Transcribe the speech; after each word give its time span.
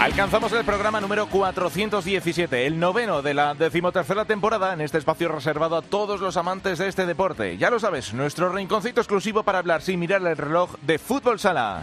Alcanzamos 0.00 0.50
el 0.52 0.64
programa 0.64 0.98
número 0.98 1.26
417, 1.26 2.66
el 2.66 2.80
noveno 2.80 3.20
de 3.20 3.34
la 3.34 3.52
decimotercera 3.52 4.24
temporada 4.24 4.72
en 4.72 4.80
este 4.80 4.96
espacio 4.96 5.28
reservado 5.28 5.76
a 5.76 5.82
todos 5.82 6.22
los 6.22 6.38
amantes 6.38 6.78
de 6.78 6.88
este 6.88 7.04
deporte. 7.04 7.58
Ya 7.58 7.68
lo 7.68 7.78
sabes, 7.78 8.14
nuestro 8.14 8.48
rinconcito 8.48 9.02
exclusivo 9.02 9.42
para 9.42 9.58
hablar 9.58 9.82
sin 9.82 10.00
mirar 10.00 10.26
el 10.26 10.38
reloj 10.38 10.74
de 10.80 10.98
fútbol 10.98 11.38
sala. 11.38 11.82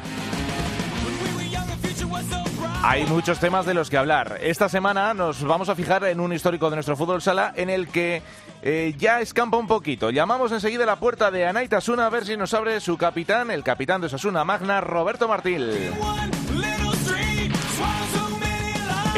Hay 2.82 3.06
muchos 3.06 3.40
temas 3.40 3.68
de 3.68 3.76
los 3.76 3.88
que 3.88 3.98
hablar. 3.98 4.40
Esta 4.42 4.68
semana 4.68 5.14
nos 5.14 5.44
vamos 5.44 5.70
a 5.70 5.76
fijar 5.76 6.04
en 6.06 6.20
un 6.20 6.34
histórico 6.34 6.72
de 6.72 6.78
nuestro 6.78 6.98
fútbol 6.98 7.22
sala 7.22 7.54
en 7.56 7.70
el 7.70 7.88
que 7.88 8.24
eh, 8.64 8.96
ya 8.98 9.22
escampa 9.22 9.58
un 9.58 9.68
poquito. 9.68 10.10
Llamamos 10.10 10.52
enseguida 10.52 10.86
a 10.86 10.88
la 10.88 10.96
puerta 10.96 11.30
de 11.30 11.46
Anaita 11.46 11.78
Asuna 11.78 12.08
a 12.08 12.10
ver 12.10 12.26
si 12.26 12.36
nos 12.36 12.56
abre 12.56 12.80
su 12.80 12.98
capitán, 12.98 13.52
el 13.52 13.64
capitán 13.64 14.02
de 14.02 14.08
Osasuna 14.08 14.44
Magna, 14.44 14.82
Roberto 14.82 15.28
Martil. 15.28 15.92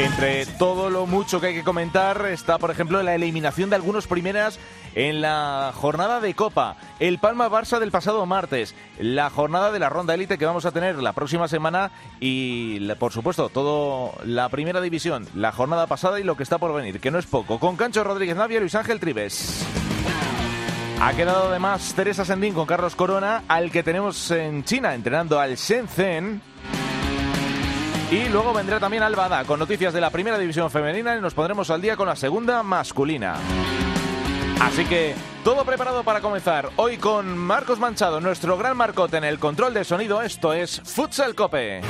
Entre 0.02 0.46
todo 0.46 0.88
lo 0.88 1.04
mucho 1.04 1.42
que 1.42 1.48
hay 1.48 1.54
que 1.54 1.62
comentar 1.62 2.24
está, 2.24 2.56
por 2.56 2.70
ejemplo, 2.70 3.02
la 3.02 3.14
eliminación 3.14 3.68
de 3.68 3.76
algunos 3.76 4.06
primeras 4.06 4.58
en 4.94 5.20
la 5.20 5.72
jornada 5.74 6.20
de 6.20 6.32
Copa, 6.32 6.78
el 7.00 7.18
Palma 7.18 7.50
Barça 7.50 7.78
del 7.78 7.90
pasado 7.90 8.24
martes, 8.24 8.74
la 8.98 9.28
jornada 9.28 9.70
de 9.70 9.78
la 9.78 9.90
ronda 9.90 10.14
élite 10.14 10.38
que 10.38 10.46
vamos 10.46 10.64
a 10.64 10.72
tener 10.72 10.96
la 11.02 11.12
próxima 11.12 11.48
semana 11.48 11.90
y, 12.18 12.80
por 12.94 13.12
supuesto, 13.12 13.50
todo 13.50 14.14
la 14.24 14.48
primera 14.48 14.80
división, 14.80 15.28
la 15.34 15.52
jornada 15.52 15.86
pasada 15.86 16.18
y 16.18 16.24
lo 16.24 16.34
que 16.34 16.44
está 16.44 16.56
por 16.56 16.72
venir, 16.72 16.98
que 16.98 17.10
no 17.10 17.18
es 17.18 17.26
poco. 17.26 17.60
Con 17.60 17.76
Cancho 17.76 18.02
Rodríguez 18.02 18.36
Navia 18.36 18.56
y 18.56 18.60
Luis 18.60 18.74
Ángel 18.74 19.00
Tribes. 19.00 19.66
Ha 21.02 21.12
quedado 21.12 21.48
además 21.48 21.92
Teresa 21.94 22.24
Sendín 22.24 22.54
con 22.54 22.66
Carlos 22.66 22.96
Corona, 22.96 23.42
al 23.48 23.70
que 23.70 23.82
tenemos 23.82 24.30
en 24.30 24.64
China 24.64 24.94
entrenando 24.94 25.38
al 25.38 25.56
Shenzhen. 25.56 26.40
Y 28.10 28.28
luego 28.28 28.52
vendrá 28.52 28.80
también 28.80 29.04
Albada 29.04 29.44
con 29.44 29.60
noticias 29.60 29.94
de 29.94 30.00
la 30.00 30.10
primera 30.10 30.36
división 30.36 30.68
femenina 30.68 31.16
y 31.16 31.20
nos 31.20 31.32
pondremos 31.32 31.70
al 31.70 31.80
día 31.80 31.96
con 31.96 32.08
la 32.08 32.16
segunda 32.16 32.60
masculina. 32.64 33.36
Así 34.60 34.84
que 34.84 35.14
todo 35.44 35.64
preparado 35.64 36.02
para 36.02 36.20
comenzar. 36.20 36.70
Hoy 36.74 36.96
con 36.96 37.38
Marcos 37.38 37.78
Manchado, 37.78 38.20
nuestro 38.20 38.58
gran 38.58 38.76
marcote 38.76 39.16
en 39.16 39.24
el 39.24 39.38
control 39.38 39.74
de 39.74 39.84
sonido. 39.84 40.22
Esto 40.22 40.52
es 40.52 40.80
Futsal 40.84 41.36
Cope. 41.36 41.82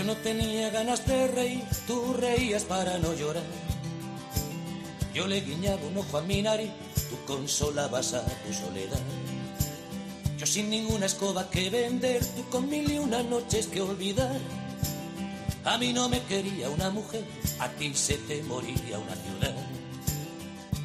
Yo 0.00 0.06
no 0.06 0.16
tenía 0.16 0.70
ganas 0.70 1.06
de 1.06 1.28
reír, 1.28 1.62
tú 1.86 2.14
reías 2.14 2.64
para 2.64 2.96
no 2.96 3.12
llorar. 3.12 3.44
Yo 5.12 5.26
le 5.26 5.42
guiñaba 5.42 5.82
un 5.86 5.98
ojo 5.98 6.16
a 6.16 6.22
mi 6.22 6.40
nariz, 6.40 6.70
tú 7.10 7.18
consolabas 7.26 8.14
a 8.14 8.24
tu 8.24 8.50
soledad. 8.50 8.98
Yo 10.38 10.46
sin 10.46 10.70
ninguna 10.70 11.04
escoba 11.04 11.50
que 11.50 11.68
vender, 11.68 12.24
tú 12.24 12.48
con 12.48 12.70
mil 12.70 12.90
y 12.90 12.98
una 12.98 13.22
noches 13.22 13.66
que 13.66 13.82
olvidar. 13.82 14.40
A 15.66 15.76
mí 15.76 15.92
no 15.92 16.08
me 16.08 16.22
quería 16.22 16.70
una 16.70 16.88
mujer, 16.88 17.22
a 17.58 17.68
ti 17.68 17.92
se 17.92 18.16
te 18.16 18.42
moría 18.44 18.98
una 18.98 19.16
ciudad. 19.16 19.54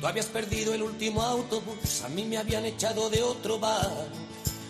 Tú 0.02 0.08
habías 0.08 0.26
perdido 0.26 0.74
el 0.74 0.84
último 0.84 1.22
autobús, 1.22 2.02
a 2.04 2.10
mí 2.10 2.26
me 2.26 2.38
habían 2.38 2.66
echado 2.66 3.10
de 3.10 3.24
otro 3.24 3.60
bar. 3.60 4.25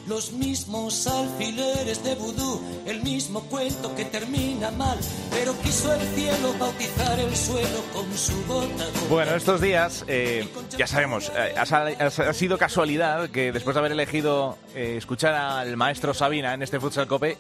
Los 0.08 0.34
mismos 0.34 1.08
alfileres 1.08 2.04
de 2.04 2.14
vudú, 2.14 2.62
el 2.86 3.02
mismo 3.02 3.42
cuento 3.42 3.96
que 3.96 4.06
termina 4.06 4.70
mal, 4.70 5.00
pero 5.32 5.60
quiso 5.64 5.92
el 5.94 6.02
cielo 6.10 6.54
bautizar 6.60 7.20
el 7.20 7.36
suelo 7.36 7.82
con 7.92 8.14
su 8.16 8.46
gota. 8.46 8.86
Bueno, 9.10 9.34
estos 9.34 9.62
días, 9.62 10.06
eh, 10.08 10.48
ya 10.78 10.86
sabemos, 10.86 11.32
eh, 11.36 11.56
ha, 11.58 12.34
sido 12.34 12.60
casualidad 12.60 13.30
que 13.32 13.52
después 13.52 13.74
de 13.74 13.80
haber 13.80 13.94
elegido 13.94 14.60
eh, 14.76 14.96
escuchar 14.96 15.34
al 15.34 15.76
maestro 15.76 16.14
Sabina 16.14 16.54
en 16.54 16.62
este 16.62 16.80
Futsal 16.80 17.08
Cope, 17.08 17.40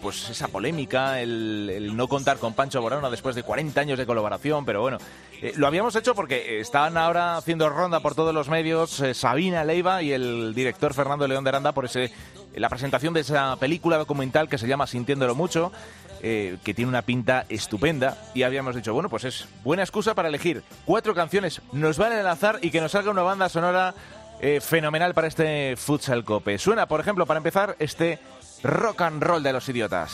pues 0.00 0.30
esa 0.30 0.48
polémica, 0.48 1.20
el, 1.20 1.70
el, 1.70 1.94
no 1.94 2.08
contar 2.08 2.38
con 2.38 2.54
Pancho 2.54 2.80
Borona 2.80 3.10
después 3.10 3.34
de 3.34 3.42
40 3.42 3.78
años 3.78 3.98
de 3.98 4.06
colaboración, 4.06 4.64
pero 4.64 4.80
bueno, 4.80 4.96
lo 5.56 5.66
habíamos 5.66 5.94
hecho 5.96 6.14
porque 6.14 6.60
están 6.60 6.96
ahora 6.96 7.36
haciendo 7.36 7.68
ronda 7.68 8.00
por 8.00 8.14
todos 8.14 8.34
los 8.34 8.48
medios 8.48 9.02
Sabina 9.14 9.64
Leiva 9.64 10.02
y 10.02 10.12
el 10.12 10.54
director 10.54 10.94
Fernando 10.94 11.26
León 11.28 11.44
de 11.44 11.50
Aranda 11.50 11.72
por 11.72 11.84
ese, 11.84 12.12
la 12.54 12.68
presentación 12.68 13.14
de 13.14 13.20
esa 13.20 13.56
película 13.56 13.96
documental 13.98 14.48
que 14.48 14.58
se 14.58 14.66
llama 14.66 14.86
Sintiéndolo 14.86 15.34
Mucho, 15.34 15.72
eh, 16.22 16.58
que 16.64 16.74
tiene 16.74 16.88
una 16.88 17.02
pinta 17.02 17.46
estupenda. 17.48 18.16
Y 18.34 18.42
habíamos 18.42 18.74
dicho, 18.74 18.92
bueno, 18.92 19.08
pues 19.08 19.24
es 19.24 19.48
buena 19.62 19.82
excusa 19.82 20.14
para 20.14 20.28
elegir 20.28 20.62
cuatro 20.84 21.14
canciones, 21.14 21.62
nos 21.72 21.98
van 21.98 22.12
a 22.12 22.18
enlazar 22.18 22.58
y 22.62 22.70
que 22.70 22.80
nos 22.80 22.92
salga 22.92 23.10
una 23.10 23.22
banda 23.22 23.48
sonora 23.48 23.94
eh, 24.40 24.60
fenomenal 24.60 25.14
para 25.14 25.28
este 25.28 25.76
Futsal 25.76 26.24
Cope. 26.24 26.58
Suena, 26.58 26.86
por 26.86 27.00
ejemplo, 27.00 27.26
para 27.26 27.38
empezar, 27.38 27.76
este 27.78 28.18
rock 28.62 29.02
and 29.02 29.22
roll 29.22 29.42
de 29.42 29.52
los 29.52 29.68
idiotas. 29.68 30.12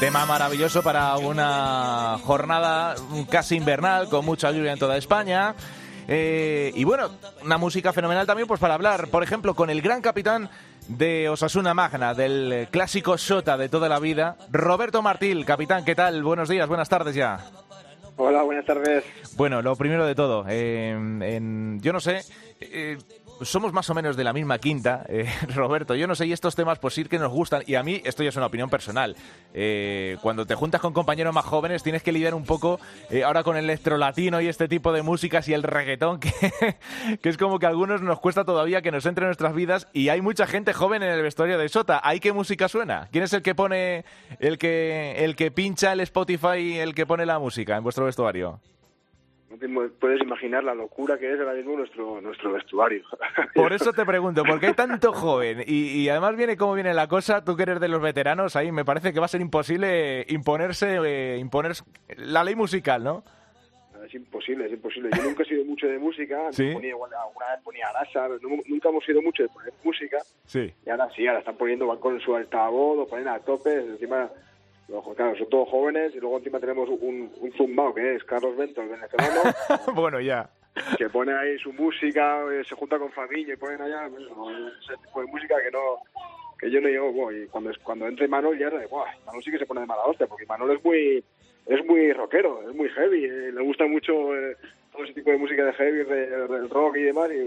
Tema 0.00 0.26
maravilloso 0.26 0.82
para 0.82 1.16
una 1.16 2.18
jornada 2.22 2.94
casi 3.30 3.56
invernal, 3.56 4.10
con 4.10 4.26
mucha 4.26 4.50
lluvia 4.50 4.72
en 4.72 4.78
toda 4.78 4.98
España. 4.98 5.54
Eh, 6.06 6.70
y 6.74 6.84
bueno, 6.84 7.10
una 7.42 7.56
música 7.56 7.94
fenomenal 7.94 8.26
también 8.26 8.46
pues 8.46 8.60
para 8.60 8.74
hablar, 8.74 9.08
por 9.08 9.22
ejemplo, 9.22 9.54
con 9.54 9.70
el 9.70 9.80
gran 9.80 10.02
capitán 10.02 10.50
de 10.88 11.30
Osasuna 11.30 11.72
Magna, 11.72 12.12
del 12.12 12.68
clásico 12.70 13.16
Sota 13.16 13.56
de 13.56 13.70
toda 13.70 13.88
la 13.88 13.98
vida, 13.98 14.36
Roberto 14.52 15.00
Martil. 15.00 15.46
Capitán, 15.46 15.82
¿qué 15.84 15.94
tal? 15.94 16.22
Buenos 16.22 16.50
días, 16.50 16.68
buenas 16.68 16.90
tardes 16.90 17.14
ya. 17.14 17.40
Hola, 18.18 18.42
buenas 18.42 18.66
tardes. 18.66 19.04
Bueno, 19.36 19.62
lo 19.62 19.76
primero 19.76 20.06
de 20.06 20.14
todo, 20.14 20.44
eh, 20.48 20.90
en, 20.90 21.80
yo 21.80 21.92
no 21.92 22.00
sé, 22.00 22.22
eh, 22.60 22.98
somos 23.42 23.72
más 23.72 23.88
o 23.90 23.94
menos 23.94 24.16
de 24.16 24.24
la 24.24 24.32
misma 24.32 24.58
quinta, 24.58 25.04
eh, 25.08 25.30
Roberto. 25.54 25.94
Yo 25.94 26.06
no 26.06 26.14
sé, 26.14 26.26
y 26.26 26.32
estos 26.32 26.54
temas, 26.54 26.78
pues 26.78 26.94
sí 26.94 27.04
que 27.04 27.18
nos 27.18 27.32
gustan. 27.32 27.62
Y 27.66 27.74
a 27.74 27.82
mí, 27.82 28.00
esto 28.04 28.22
ya 28.22 28.30
es 28.30 28.36
una 28.36 28.46
opinión 28.46 28.70
personal. 28.70 29.16
Eh, 29.54 30.16
cuando 30.22 30.46
te 30.46 30.54
juntas 30.54 30.80
con 30.80 30.92
compañeros 30.92 31.34
más 31.34 31.44
jóvenes, 31.44 31.82
tienes 31.82 32.02
que 32.02 32.12
lidiar 32.12 32.34
un 32.34 32.44
poco 32.44 32.80
eh, 33.10 33.24
ahora 33.24 33.42
con 33.42 33.56
el 33.56 33.64
electrolatino 33.64 34.40
y 34.40 34.48
este 34.48 34.68
tipo 34.68 34.92
de 34.92 35.02
músicas 35.02 35.48
y 35.48 35.54
el 35.54 35.62
reggaetón, 35.62 36.20
que, 36.20 36.30
que, 37.20 37.28
es 37.28 37.36
como 37.36 37.58
que 37.58 37.66
a 37.66 37.70
algunos 37.70 38.02
nos 38.02 38.20
cuesta 38.20 38.44
todavía 38.44 38.82
que 38.82 38.90
nos 38.90 39.06
entre 39.06 39.24
en 39.24 39.28
nuestras 39.28 39.54
vidas. 39.54 39.88
Y 39.92 40.08
hay 40.08 40.20
mucha 40.20 40.46
gente 40.46 40.72
joven 40.72 41.02
en 41.02 41.10
el 41.10 41.22
vestuario 41.22 41.58
de 41.58 41.68
Sota. 41.68 42.00
¿Hay 42.02 42.20
qué 42.20 42.32
música 42.32 42.68
suena? 42.68 43.08
¿Quién 43.12 43.24
es 43.24 43.32
el 43.32 43.42
que 43.42 43.54
pone, 43.54 44.04
el 44.40 44.58
que, 44.58 45.24
el 45.24 45.36
que 45.36 45.50
pincha 45.50 45.92
el 45.92 46.00
Spotify, 46.00 46.78
el 46.78 46.94
que 46.94 47.06
pone 47.06 47.26
la 47.26 47.38
música 47.38 47.76
en 47.76 47.82
vuestro 47.82 48.06
vestuario? 48.06 48.60
No 49.48 49.56
te 49.58 49.68
puedes 49.68 50.20
imaginar 50.20 50.64
la 50.64 50.74
locura 50.74 51.18
que 51.18 51.32
es 51.32 51.38
ahora 51.38 51.54
mismo 51.54 51.76
nuestro, 51.76 52.20
nuestro 52.20 52.52
vestuario. 52.52 53.04
Por 53.54 53.72
eso 53.72 53.92
te 53.92 54.04
pregunto, 54.04 54.42
porque 54.44 54.66
hay 54.66 54.74
tanto 54.74 55.12
joven 55.12 55.62
y, 55.66 56.02
y, 56.02 56.08
además 56.08 56.36
viene 56.36 56.56
como 56.56 56.74
viene 56.74 56.92
la 56.92 57.06
cosa, 57.06 57.44
tú 57.44 57.56
que 57.56 57.62
eres 57.62 57.80
de 57.80 57.88
los 57.88 58.02
veteranos, 58.02 58.56
ahí 58.56 58.72
me 58.72 58.84
parece 58.84 59.12
que 59.12 59.20
va 59.20 59.26
a 59.26 59.28
ser 59.28 59.40
imposible 59.40 60.26
imponerse, 60.28 60.98
eh, 61.04 61.38
imponer 61.38 61.72
la 62.16 62.42
ley 62.42 62.56
musical, 62.56 63.04
¿no? 63.04 63.22
Es 64.04 64.14
imposible, 64.14 64.66
es 64.66 64.72
imposible. 64.72 65.10
Yo 65.16 65.22
nunca 65.22 65.42
he 65.42 65.46
sido 65.46 65.64
mucho 65.64 65.86
de 65.86 65.98
música, 65.98 66.52
¿Sí? 66.52 66.72
ponía, 66.72 66.94
alguna 66.94 67.16
vez 67.50 67.60
ponía 67.64 67.88
Arasa, 67.88 68.28
nunca 68.68 68.88
hemos 68.88 69.04
sido 69.04 69.20
mucho 69.22 69.42
de 69.42 69.48
poner 69.48 69.72
música. 69.82 70.18
Sí. 70.44 70.72
Y 70.84 70.90
ahora 70.90 71.08
sí, 71.14 71.26
ahora 71.26 71.40
están 71.40 71.56
poniendo, 71.56 71.86
van 71.86 71.98
con 71.98 72.20
su 72.20 72.34
altavoz, 72.34 72.96
lo 72.96 73.06
ponen 73.06 73.28
a 73.28 73.38
tope, 73.40 73.74
encima 73.74 74.30
claro, 75.16 75.36
son 75.36 75.48
todos 75.48 75.68
jóvenes 75.68 76.14
y 76.14 76.20
luego 76.20 76.38
encima 76.38 76.60
tenemos 76.60 76.88
un, 76.88 77.30
un 77.40 77.52
zumbao 77.52 77.94
que 77.94 78.16
es 78.16 78.24
Carlos 78.24 78.56
Bento, 78.56 78.82
el 78.82 78.88
venezolano. 78.88 79.42
bueno, 79.94 80.20
ya. 80.20 80.48
Que 80.98 81.08
pone 81.08 81.32
ahí 81.32 81.58
su 81.58 81.72
música, 81.72 82.42
eh, 82.52 82.62
se 82.64 82.74
junta 82.74 82.98
con 82.98 83.10
Fabiño 83.10 83.54
y 83.54 83.56
ponen 83.56 83.80
allá 83.80 84.08
pues, 84.10 84.24
ese 84.84 84.96
tipo 85.02 85.20
de 85.22 85.26
música 85.28 85.56
que 85.62 85.70
no 85.70 85.98
que 86.58 86.70
yo 86.70 86.80
no 86.80 86.88
llevo. 86.88 87.12
Bueno, 87.12 87.38
y 87.38 87.46
cuando, 87.48 87.70
cuando 87.82 88.06
entre 88.06 88.28
Manol 88.28 88.58
ya 88.58 88.70
de, 88.70 88.86
Buah, 88.86 89.06
Manol 89.26 89.42
sí 89.42 89.50
que 89.50 89.58
se 89.58 89.66
pone 89.66 89.80
de 89.80 89.86
mala 89.86 90.02
hostia, 90.04 90.26
porque 90.26 90.46
Manol 90.46 90.72
es 90.72 90.84
muy 90.84 91.24
es 91.66 91.84
muy 91.84 92.12
rockero, 92.12 92.62
es 92.68 92.74
muy 92.76 92.88
heavy, 92.90 93.24
eh, 93.24 93.52
le 93.52 93.62
gusta 93.62 93.86
mucho 93.86 94.36
eh, 94.36 94.56
todo 94.92 95.04
ese 95.04 95.14
tipo 95.14 95.30
de 95.30 95.38
música 95.38 95.64
de 95.64 95.72
heavy, 95.72 96.04
del 96.04 96.70
rock 96.70 96.96
y 96.96 97.02
demás, 97.02 97.30
y 97.32 97.38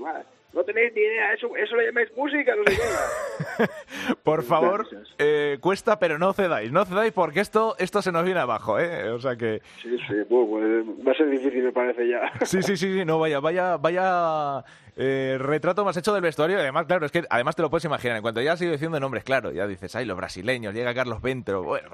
no 0.54 0.64
tenéis 0.64 0.94
ni 0.96 1.02
idea, 1.02 1.34
eso, 1.34 1.56
eso 1.56 1.76
lo 1.76 1.82
llamáis 1.84 2.10
música, 2.16 2.56
no 2.56 2.64
sé 2.66 2.78
qué. 2.78 3.66
Por 4.24 4.44
favor, 4.44 4.88
eh, 5.18 5.58
cuesta, 5.62 6.00
pero 6.00 6.18
no 6.18 6.34
cedáis, 6.34 6.72
no 6.72 6.86
cedáis 6.86 7.14
porque 7.14 7.40
esto, 7.40 7.76
esto 7.78 8.02
se 8.02 8.12
nos 8.12 8.24
viene 8.24 8.40
abajo, 8.40 8.80
¿eh? 8.80 9.10
O 9.10 9.20
sea 9.20 9.36
que... 9.36 9.62
Sí, 9.82 9.96
sí, 10.08 10.16
pues, 10.28 10.48
va 11.08 11.12
a 11.12 11.16
ser 11.16 11.30
difícil, 11.30 11.64
me 11.64 11.72
parece 11.72 12.08
ya. 12.08 12.32
Sí, 12.46 12.64
sí, 12.64 12.78
sí, 12.78 12.94
sí, 12.94 13.06
no, 13.06 13.20
vaya, 13.20 13.40
vaya, 13.40 13.78
vaya 13.78 14.64
eh, 14.96 15.38
retrato 15.40 15.86
más 15.86 15.96
hecho 15.98 16.14
del 16.14 16.22
vestuario. 16.22 16.58
Además, 16.58 16.86
claro, 16.86 17.06
es 17.06 17.12
que 17.12 17.24
además 17.30 17.56
te 17.56 17.62
lo 17.62 17.70
puedes 17.70 17.86
imaginar, 17.86 18.18
en 18.18 18.22
cuanto 18.22 18.42
ya 18.42 18.54
has 18.54 18.62
ido 18.62 18.72
diciendo 18.72 19.00
nombres, 19.00 19.24
claro, 19.24 19.52
ya 19.52 19.68
dices, 19.68 19.96
ay, 19.96 20.06
los 20.06 20.18
brasileños, 20.18 20.74
llega 20.74 20.94
Carlos 20.94 21.22
Ventro, 21.22 21.64
bueno, 21.64 21.90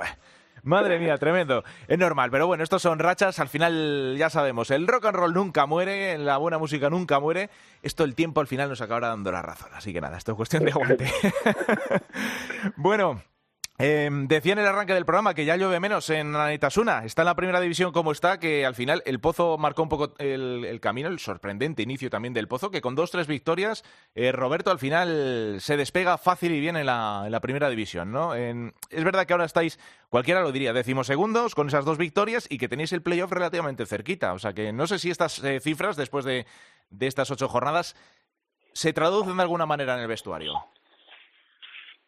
Madre 0.66 0.98
mía, 0.98 1.16
tremendo. 1.20 1.64
Es 1.88 2.00
normal, 2.00 2.32
pero 2.32 2.48
bueno, 2.48 2.64
estos 2.64 2.82
son 2.82 2.98
rachas. 2.98 3.40
Al 3.40 3.50
final, 3.50 4.16
ya 4.18 4.32
sabemos, 4.32 4.72
el 4.72 4.88
rock 4.88 5.06
and 5.06 5.16
roll 5.16 5.34
nunca 5.34 5.68
muere, 5.68 6.18
la 6.18 6.38
buena 6.38 6.58
música 6.58 6.90
nunca 6.90 7.20
muere. 7.20 7.52
Esto, 7.84 8.04
el 8.04 8.16
tiempo 8.16 8.42
al 8.42 8.48
final 8.48 8.68
nos 8.70 8.82
acabará 8.82 9.10
dando 9.10 9.32
la 9.32 9.44
razón. 9.44 9.70
Así 9.76 9.94
que 9.94 10.02
nada, 10.02 10.18
esto 10.18 10.32
es 10.32 10.36
cuestión 10.36 10.66
de 10.66 10.72
aguante. 10.72 11.12
bueno, 12.78 13.22
eh, 13.78 14.10
decía 14.12 14.54
en 14.54 14.60
el 14.60 14.68
arranque 14.68 14.94
del 14.94 15.06
programa 15.06 15.34
que 15.34 15.44
ya 15.44 15.58
llueve 15.58 15.82
menos 15.82 16.10
en 16.10 16.34
Anitasuna. 16.36 17.04
Está 17.04 17.24
en 17.24 17.26
la 17.26 17.36
primera 17.36 17.60
división 17.60 17.92
como 17.92 18.14
está, 18.14 18.40
que 18.40 18.66
al 18.66 18.74
final 18.74 19.04
el 19.06 19.20
Pozo 19.20 19.58
marcó 19.58 19.84
un 19.84 19.90
poco 19.90 20.14
el, 20.18 20.80
camino, 20.82 21.10
el 21.10 21.20
sorprendente 21.20 21.84
inicio 21.84 22.10
también 22.10 22.34
del 22.34 22.48
Pozo, 22.48 22.72
que 22.72 22.82
con 22.82 22.96
dos, 22.96 23.12
tres 23.12 23.28
victorias, 23.28 23.84
eh, 24.14 24.32
Roberto 24.32 24.72
al 24.72 24.80
final 24.80 25.58
se 25.60 25.76
despega 25.76 26.18
fácil 26.18 26.54
y 26.54 26.62
bien 26.62 26.78
en 26.78 26.86
la, 26.86 27.40
primera 27.42 27.70
división. 27.70 28.12
¿no? 28.12 28.34
es 28.34 29.04
verdad 29.04 29.26
que 29.26 29.34
ahora 29.34 29.46
estáis, 29.46 29.78
cualquiera 30.10 30.42
lo 30.42 30.52
diría, 30.52 30.74
segundos 31.04 31.54
con 31.54 31.68
esas 31.68 31.84
dos 31.84 31.98
victorias 31.98 32.48
y 32.50 32.58
que 32.58 32.70
tenéis 32.70 32.94
el 32.94 33.02
playoff 33.02 33.32
relativamente 33.32 33.86
cerquita. 33.86 34.34
O 34.34 34.40
sea 34.40 34.54
que 34.54 34.72
no 34.72 34.88
sé 34.88 35.00
si 35.00 35.10
estas 35.10 35.44
eh, 35.44 35.60
cifras, 35.60 35.98
después 35.98 36.24
de, 36.24 36.46
de 36.90 37.08
estas 37.08 37.30
ocho 37.32 37.50
jornadas, 37.50 37.96
se 38.74 38.94
traducen 38.94 39.36
de 39.36 39.44
alguna 39.44 39.66
manera 39.66 39.96
en 39.96 40.02
el 40.02 40.08
vestuario. 40.08 40.66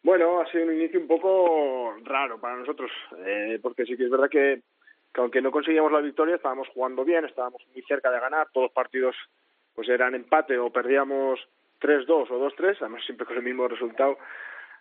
Bueno, 0.02 0.40
ha 0.40 0.50
sido 0.50 0.64
un 0.64 0.74
inicio 0.74 1.00
un 1.00 1.08
poco 1.08 1.96
raro 2.04 2.40
para 2.40 2.56
nosotros, 2.56 2.90
eh, 3.18 3.58
porque 3.60 3.84
sí 3.84 3.96
que 3.96 4.04
es 4.04 4.10
verdad 4.10 4.28
que, 4.30 4.62
aunque 5.14 5.42
no 5.42 5.50
conseguíamos 5.50 5.92
la 5.92 6.00
victoria, 6.00 6.36
estábamos 6.36 6.68
jugando 6.68 7.04
bien, 7.04 7.24
estábamos 7.24 7.62
muy 7.72 7.82
cerca 7.82 8.10
de 8.10 8.20
ganar, 8.20 8.48
todos 8.52 8.66
los 8.66 8.72
partidos 8.72 9.16
pues 9.74 9.88
eran 9.88 10.14
empate 10.14 10.58
o 10.58 10.70
perdíamos 10.70 11.40
3-2 11.80 12.30
o 12.30 12.50
2-3, 12.50 12.76
además 12.80 13.04
siempre 13.04 13.26
con 13.26 13.36
el 13.36 13.42
mismo 13.42 13.68
resultado. 13.68 14.18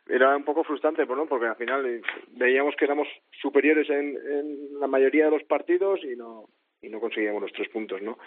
Era 0.08 0.36
un 0.36 0.46
poco 0.46 0.64
frustrante, 0.64 1.06
¿no? 1.06 1.26
porque 1.26 1.48
al 1.48 1.56
final 1.56 1.86
eh, 1.86 2.02
veíamos 2.30 2.76
que 2.76 2.86
éramos 2.86 3.08
superiores 3.42 3.90
en, 3.90 4.18
en 4.18 4.80
la 4.80 4.88
mayoría 4.88 5.26
de 5.26 5.32
los 5.32 5.44
partidos 5.44 6.00
y 6.04 6.16
no, 6.16 6.46
y 6.82 6.90
no 6.90 7.00
conseguíamos 7.00 7.42
los 7.42 7.52
tres 7.54 7.70
puntos, 7.70 8.02
¿no? 8.02 8.18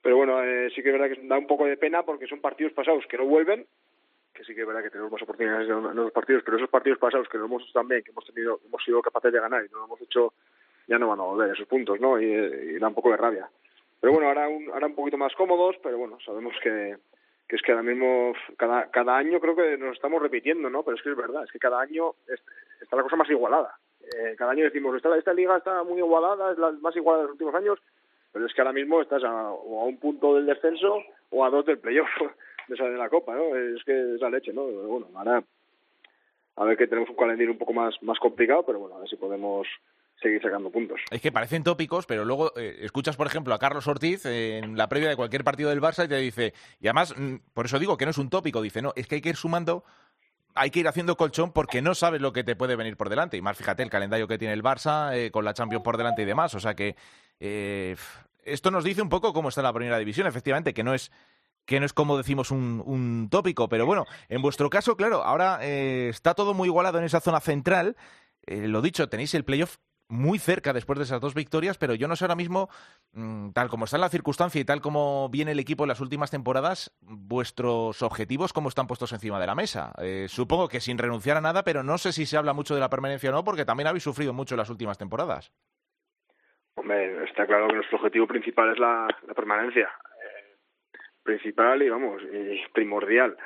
Pero 0.00 0.16
bueno, 0.16 0.42
eh, 0.42 0.70
sí 0.74 0.82
que 0.82 0.90
es 0.90 0.98
verdad 0.98 1.14
que 1.14 1.26
da 1.26 1.38
un 1.38 1.46
poco 1.46 1.66
de 1.66 1.76
pena 1.76 2.02
porque 2.02 2.26
son 2.26 2.40
partidos 2.40 2.72
pasados 2.72 3.06
que 3.06 3.16
no 3.16 3.24
vuelven 3.24 3.66
sí 4.44 4.54
que 4.54 4.62
es 4.62 4.66
verdad 4.66 4.82
que 4.82 4.90
tenemos 4.90 5.12
más 5.12 5.22
oportunidades 5.22 5.68
en 5.68 5.96
los 5.96 6.12
partidos, 6.12 6.42
pero 6.44 6.56
esos 6.56 6.70
partidos 6.70 6.98
pasados 6.98 7.28
que 7.28 7.38
no 7.38 7.46
hemos 7.46 7.62
hecho 7.62 7.72
tan 7.72 7.88
bien, 7.88 8.02
que 8.02 8.10
hemos 8.10 8.24
tenido, 8.26 8.60
hemos 8.64 8.84
sido 8.84 9.02
capaces 9.02 9.32
de 9.32 9.40
ganar 9.40 9.64
y 9.64 9.68
no 9.70 9.78
lo 9.78 9.84
hemos 9.86 10.00
hecho, 10.00 10.34
ya 10.86 10.98
no 10.98 11.08
van 11.08 11.20
a 11.20 11.24
volver 11.24 11.50
esos 11.50 11.66
puntos, 11.66 12.00
¿no? 12.00 12.20
Y, 12.20 12.78
da 12.78 12.88
un 12.88 12.94
poco 12.94 13.10
de 13.10 13.16
rabia. 13.16 13.48
Pero 14.00 14.12
bueno, 14.12 14.28
ahora 14.28 14.48
un, 14.48 14.70
ahora 14.70 14.86
un 14.86 14.94
poquito 14.94 15.16
más 15.16 15.34
cómodos, 15.34 15.76
pero 15.82 15.98
bueno, 15.98 16.18
sabemos 16.24 16.54
que, 16.62 16.96
que 17.48 17.56
es 17.56 17.62
que 17.62 17.72
ahora 17.72 17.82
mismo, 17.82 18.34
cada, 18.56 18.90
cada 18.90 19.16
año 19.16 19.40
creo 19.40 19.56
que 19.56 19.78
nos 19.78 19.94
estamos 19.96 20.20
repitiendo, 20.20 20.68
¿no? 20.68 20.82
Pero 20.82 20.96
es 20.96 21.02
que 21.02 21.10
es 21.10 21.16
verdad, 21.16 21.44
es 21.44 21.52
que 21.52 21.58
cada 21.58 21.80
año 21.80 22.14
está 22.80 22.96
la 22.96 23.02
cosa 23.02 23.16
más 23.16 23.30
igualada. 23.30 23.78
Eh, 24.02 24.34
cada 24.36 24.52
año 24.52 24.64
decimos, 24.64 24.94
esta, 24.96 25.16
esta 25.16 25.32
liga 25.32 25.56
está 25.56 25.82
muy 25.82 25.98
igualada, 25.98 26.52
es 26.52 26.58
la 26.58 26.72
más 26.72 26.94
igualada 26.94 27.22
de 27.22 27.28
los 27.28 27.34
últimos 27.34 27.54
años, 27.54 27.78
pero 28.32 28.46
es 28.46 28.52
que 28.52 28.60
ahora 28.60 28.72
mismo 28.72 29.00
estás 29.00 29.24
a, 29.24 29.50
o 29.50 29.80
a 29.80 29.84
un 29.84 29.98
punto 29.98 30.34
del 30.34 30.46
descenso 30.46 31.02
o 31.30 31.44
a 31.44 31.50
dos 31.50 31.64
del 31.64 31.78
playoff 31.78 32.10
de 32.68 32.90
de 32.90 32.98
la 32.98 33.08
Copa, 33.08 33.34
¿no? 33.34 33.56
Es 33.56 33.82
que 33.84 34.14
es 34.14 34.20
la 34.20 34.30
leche, 34.30 34.52
¿no? 34.52 34.64
Bueno, 34.64 35.08
ahora 35.14 35.42
a 36.56 36.64
ver 36.64 36.76
que 36.76 36.86
tenemos 36.86 37.10
un 37.10 37.16
calendario 37.16 37.52
un 37.52 37.58
poco 37.58 37.72
más, 37.72 37.94
más 38.02 38.18
complicado, 38.18 38.64
pero 38.64 38.78
bueno, 38.78 38.96
a 38.96 39.00
ver 39.00 39.08
si 39.08 39.16
podemos 39.16 39.66
seguir 40.20 40.40
sacando 40.40 40.70
puntos. 40.70 41.00
Es 41.10 41.20
que 41.20 41.32
parecen 41.32 41.64
tópicos, 41.64 42.06
pero 42.06 42.24
luego 42.24 42.56
eh, 42.56 42.78
escuchas, 42.80 43.16
por 43.16 43.26
ejemplo, 43.26 43.52
a 43.54 43.58
Carlos 43.58 43.86
Ortiz 43.88 44.24
en 44.26 44.76
la 44.76 44.88
previa 44.88 45.08
de 45.08 45.16
cualquier 45.16 45.42
partido 45.42 45.70
del 45.70 45.80
Barça 45.80 46.04
y 46.04 46.08
te 46.08 46.16
dice, 46.16 46.54
y 46.80 46.86
además, 46.86 47.14
mm, 47.16 47.36
por 47.52 47.66
eso 47.66 47.78
digo 47.78 47.96
que 47.96 48.04
no 48.04 48.12
es 48.12 48.18
un 48.18 48.30
tópico, 48.30 48.62
dice, 48.62 48.82
no, 48.82 48.92
es 48.94 49.06
que 49.08 49.16
hay 49.16 49.20
que 49.20 49.30
ir 49.30 49.36
sumando 49.36 49.84
hay 50.56 50.70
que 50.70 50.80
ir 50.80 50.88
haciendo 50.88 51.16
colchón 51.16 51.52
porque 51.52 51.82
no 51.82 51.94
sabes 51.94 52.20
lo 52.20 52.32
que 52.32 52.44
te 52.44 52.54
puede 52.54 52.76
venir 52.76 52.96
por 52.96 53.08
delante. 53.08 53.36
Y 53.36 53.42
más, 53.42 53.56
fíjate, 53.56 53.82
el 53.82 53.90
calendario 53.90 54.28
que 54.28 54.38
tiene 54.38 54.54
el 54.54 54.62
Barça 54.62 55.12
eh, 55.12 55.30
con 55.32 55.44
la 55.44 55.52
Champions 55.52 55.82
por 55.82 55.96
delante 55.96 56.22
y 56.22 56.26
demás. 56.26 56.54
O 56.54 56.60
sea 56.60 56.74
que 56.74 56.94
eh, 57.40 57.96
esto 58.44 58.70
nos 58.70 58.84
dice 58.84 59.02
un 59.02 59.08
poco 59.08 59.32
cómo 59.32 59.48
está 59.48 59.62
la 59.62 59.72
primera 59.72 59.98
división. 59.98 60.26
Efectivamente, 60.26 60.72
que 60.72 60.84
no 60.84 60.94
es 60.94 61.10
que 61.66 61.80
no 61.80 61.86
es 61.86 61.92
como 61.92 62.16
decimos 62.16 62.50
un, 62.50 63.28
tópico, 63.30 63.68
pero 63.68 63.86
bueno, 63.86 64.04
en 64.28 64.42
vuestro 64.42 64.70
caso, 64.70 64.96
claro, 64.96 65.22
ahora 65.24 65.58
eh, 65.62 66.08
está 66.08 66.34
todo 66.34 66.54
muy 66.54 66.68
igualado 66.68 66.98
en 66.98 67.04
esa 67.04 67.20
zona 67.20 67.40
central. 67.40 67.96
Eh, 68.46 68.68
lo 68.68 68.82
dicho, 68.82 69.08
tenéis 69.08 69.34
el 69.34 69.44
playoff 69.44 69.76
muy 70.08 70.38
cerca 70.38 70.74
después 70.74 70.98
de 70.98 71.04
esas 71.04 71.20
dos 71.20 71.34
victorias, 71.34 71.78
pero 71.78 71.94
yo 71.94 72.08
no 72.08 72.16
sé 72.16 72.24
ahora 72.24 72.34
mismo, 72.34 72.68
mm, 73.12 73.50
tal 73.50 73.68
como 73.68 73.86
está 73.86 73.96
la 73.96 74.10
circunstancia 74.10 74.60
y 74.60 74.64
tal 74.64 74.80
como 74.80 75.28
viene 75.30 75.52
el 75.52 75.58
equipo 75.58 75.84
en 75.84 75.88
las 75.88 76.00
últimas 76.00 76.30
temporadas, 76.30 76.94
vuestros 77.00 78.02
objetivos 78.02 78.52
cómo 78.52 78.68
están 78.68 78.86
puestos 78.86 79.12
encima 79.12 79.40
de 79.40 79.46
la 79.46 79.54
mesa. 79.54 79.92
Eh, 79.98 80.26
supongo 80.28 80.68
que 80.68 80.80
sin 80.80 80.98
renunciar 80.98 81.38
a 81.38 81.40
nada, 81.40 81.64
pero 81.64 81.82
no 81.82 81.96
sé 81.96 82.12
si 82.12 82.26
se 82.26 82.36
habla 82.36 82.52
mucho 82.52 82.74
de 82.74 82.80
la 82.80 82.90
permanencia 82.90 83.30
o 83.30 83.32
no, 83.32 83.44
porque 83.44 83.64
también 83.64 83.86
habéis 83.86 84.04
sufrido 84.04 84.34
mucho 84.34 84.54
en 84.54 84.58
las 84.58 84.70
últimas 84.70 84.98
temporadas. 84.98 85.52
Hombre, 86.74 87.24
está 87.24 87.46
claro 87.46 87.68
que 87.68 87.74
nuestro 87.76 87.96
objetivo 87.98 88.26
principal 88.26 88.72
es 88.72 88.78
la 88.78 89.06
permanencia 89.34 89.88
principal 91.24 91.82
y 91.82 91.88
vamos, 91.88 92.22
y 92.22 92.60
primordial. 92.72 93.36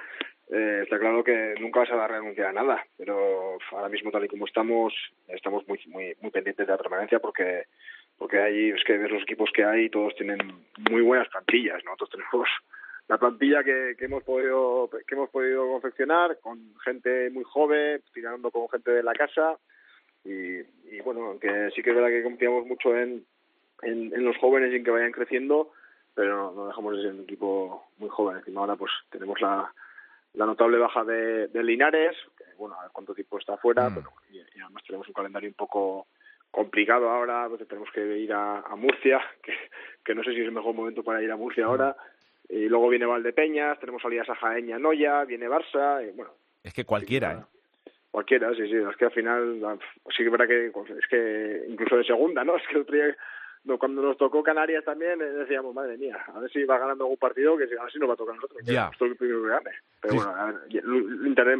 Eh, 0.50 0.80
está 0.82 0.98
claro 0.98 1.22
que 1.22 1.54
nunca 1.60 1.80
vas 1.80 1.90
a 1.90 2.08
renunciar 2.08 2.48
a 2.48 2.52
nada, 2.52 2.86
pero 2.96 3.58
ahora 3.70 3.88
mismo 3.90 4.10
tal 4.10 4.24
y 4.24 4.28
como 4.28 4.46
estamos, 4.46 4.94
estamos 5.28 5.66
muy 5.68 5.78
muy 5.88 6.16
muy 6.22 6.30
pendientes 6.30 6.66
de 6.66 6.72
la 6.72 6.78
permanencia 6.78 7.18
porque 7.18 7.64
porque 8.16 8.38
ahí 8.40 8.70
es 8.70 8.82
que 8.84 8.96
ves 8.96 9.10
los 9.10 9.22
equipos 9.22 9.50
que 9.52 9.64
hay 9.64 9.90
todos 9.90 10.14
tienen 10.16 10.38
muy 10.90 11.02
buenas 11.02 11.28
plantillas, 11.28 11.84
nosotros 11.84 12.10
tenemos 12.10 12.48
la 13.08 13.18
plantilla 13.18 13.62
que, 13.62 13.94
que 13.98 14.06
hemos 14.06 14.22
podido 14.22 14.88
que 15.06 15.14
hemos 15.14 15.28
podido 15.28 15.68
confeccionar 15.68 16.38
con 16.40 16.58
gente 16.82 17.28
muy 17.28 17.44
joven, 17.44 18.02
tirando 18.14 18.50
con 18.50 18.70
gente 18.70 18.90
de 18.90 19.02
la 19.02 19.12
casa 19.12 19.58
y, 20.24 20.60
y 20.60 21.00
bueno, 21.04 21.26
aunque 21.26 21.70
sí 21.74 21.82
que 21.82 21.90
es 21.90 21.96
verdad 21.96 22.08
que 22.08 22.22
confiamos 22.22 22.64
mucho 22.64 22.96
en, 22.96 23.22
en 23.82 24.24
los 24.24 24.36
jóvenes 24.38 24.72
y 24.72 24.76
en 24.76 24.84
que 24.84 24.90
vayan 24.90 25.12
creciendo, 25.12 25.72
pero 26.18 26.50
no, 26.50 26.66
dejamos 26.66 26.96
de 26.96 27.02
ser 27.02 27.12
un 27.12 27.20
equipo 27.20 27.90
muy 27.98 28.08
joven. 28.08 28.38
Encima 28.38 28.62
ahora 28.62 28.74
pues 28.74 28.90
tenemos 29.08 29.40
la, 29.40 29.72
la 30.34 30.46
notable 30.46 30.76
baja 30.76 31.04
de, 31.04 31.46
de 31.46 31.62
Linares, 31.62 32.16
que 32.36 32.42
bueno, 32.58 32.74
a 32.74 32.82
ver 32.82 32.90
cuánto 32.92 33.14
tiempo 33.14 33.38
está 33.38 33.56
fuera, 33.56 33.88
mm. 33.88 33.94
pero, 33.94 34.12
y, 34.32 34.40
además 34.60 34.82
tenemos 34.84 35.06
un 35.06 35.14
calendario 35.14 35.48
un 35.48 35.54
poco 35.54 36.08
complicado 36.50 37.08
ahora, 37.08 37.46
porque 37.48 37.66
tenemos 37.66 37.88
que 37.92 38.18
ir 38.18 38.32
a, 38.32 38.62
a 38.62 38.74
Murcia, 38.74 39.20
que, 39.44 39.52
que, 40.04 40.12
no 40.12 40.24
sé 40.24 40.32
si 40.32 40.40
es 40.40 40.46
el 40.46 40.50
mejor 40.50 40.74
momento 40.74 41.04
para 41.04 41.22
ir 41.22 41.30
a 41.30 41.36
Murcia 41.36 41.64
mm. 41.64 41.68
ahora, 41.68 41.96
y 42.48 42.68
luego 42.68 42.88
viene 42.88 43.06
Valdepeñas, 43.06 43.78
tenemos 43.78 44.02
salidas 44.02 44.28
a 44.28 44.34
Jaén 44.34 44.68
y 44.68 44.72
Noya, 44.72 45.24
viene 45.24 45.48
Barça, 45.48 46.04
y 46.04 46.10
bueno. 46.16 46.32
Es 46.64 46.74
que 46.74 46.84
cualquiera, 46.84 47.32
¿eh? 47.32 47.90
Cualquiera, 48.10 48.52
sí, 48.56 48.66
sí, 48.66 48.74
es 48.74 48.96
que 48.96 49.04
al 49.04 49.12
final, 49.12 49.78
sí 50.16 50.24
que 50.24 50.30
verdad 50.30 50.48
que, 50.48 50.66
es 50.66 51.06
que 51.08 51.66
incluso 51.68 51.96
de 51.96 52.04
segunda, 52.04 52.42
¿no? 52.42 52.56
Es 52.56 52.66
que 52.66 52.74
el 52.74 52.80
otro 52.80 52.96
día 52.96 53.16
cuando 53.78 54.02
nos 54.02 54.16
tocó 54.16 54.42
Canarias 54.42 54.84
también 54.84 55.20
eh, 55.20 55.24
decíamos, 55.24 55.74
madre 55.74 55.96
mía, 55.98 56.16
a 56.34 56.38
ver 56.38 56.50
si 56.50 56.64
va 56.64 56.78
ganando 56.78 57.04
algún 57.04 57.18
partido 57.18 57.56
que 57.56 57.64
a 57.64 57.82
ver 57.82 57.92
si 57.92 57.98
nos 57.98 58.08
va 58.08 58.14
a 58.14 58.16
tocar 58.16 58.32
a 58.32 58.36
nosotros, 58.36 58.60
que 58.64 58.72
yeah. 58.72 58.90
el 59.00 59.16
primero 59.16 59.42
que 59.42 59.48
gane. 59.48 59.70
Pero 60.00 60.14
bueno, 60.14 60.30
a 60.30 60.46
ver, 60.46 60.56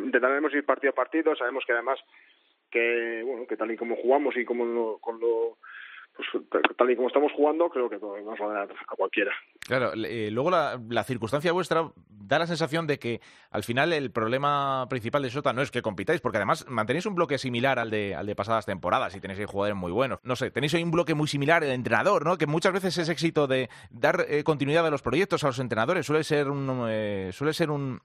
intentaremos 0.05 0.55
ir 0.55 0.65
partido 0.65 0.91
a 0.91 0.95
partido, 0.95 1.37
sabemos 1.37 1.65
que 1.67 1.73
además 1.73 1.99
que 2.71 3.23
bueno 3.25 3.47
que 3.47 3.57
tal 3.57 3.71
y 3.71 3.77
como 3.77 3.97
jugamos 3.97 4.37
y 4.37 4.45
como 4.45 4.99
con 4.99 5.19
lo 5.21 5.59
pues, 6.19 6.65
tal 6.77 6.91
y 6.91 6.97
como 6.97 7.09
estamos 7.09 7.33
jugando, 7.33 7.69
creo 7.69 7.89
que 7.89 7.99
podemos 7.99 8.37
ganar 8.39 8.69
a 8.71 8.97
cualquiera. 8.97 9.31
Claro, 9.61 9.93
eh, 9.95 10.31
luego 10.33 10.51
la, 10.51 11.05
circunstancia 11.05 11.53
vuestra 11.53 11.93
da 12.09 12.41
la 12.41 12.47
sensación 12.49 12.89
de 12.89 12.99
que 12.99 13.21
al 13.51 13.63
final 13.63 13.93
el 13.93 14.11
problema 14.11 14.87
principal 14.91 15.23
de 15.23 15.31
Sota 15.31 15.53
no 15.53 15.63
es 15.63 15.71
que 15.71 15.81
compitáis, 15.81 16.21
porque 16.21 16.39
además 16.39 16.67
mantenéis 16.69 17.07
un 17.07 17.15
bloque 17.15 17.39
similar 17.39 17.79
al 17.79 17.91
de, 17.91 18.17
al 18.17 18.27
de 18.27 18.35
pasadas 18.35 18.67
temporadas 18.67 19.15
y 19.15 19.21
tenéis 19.21 19.47
jugadores 19.47 19.77
muy 19.77 19.93
buenos. 19.93 20.19
No 20.25 20.35
sé, 20.35 20.51
tenéis 20.51 20.75
hoy 20.75 20.83
un 20.83 20.91
bloque 20.91 21.15
muy 21.15 21.29
similar 21.29 21.63
el 21.63 21.71
entrenador, 21.71 22.27
¿no? 22.27 22.37
Que 22.37 22.47
muchas 22.47 22.73
veces 22.73 22.99
es 22.99 23.09
éxito 23.09 23.47
de 23.47 23.69
dar 23.91 24.27
eh, 24.29 24.43
continuidad 24.43 24.87
a 24.87 24.91
los 24.91 25.03
proyectos 25.03 25.45
a 25.45 25.49
los 25.49 25.61
entrenadores. 25.61 26.05
Suele 26.05 26.25
ser 26.25 26.51
un, 26.51 26.87
eh, 26.89 27.31
suele 27.33 27.53
ser 27.53 27.71
un, 27.71 28.01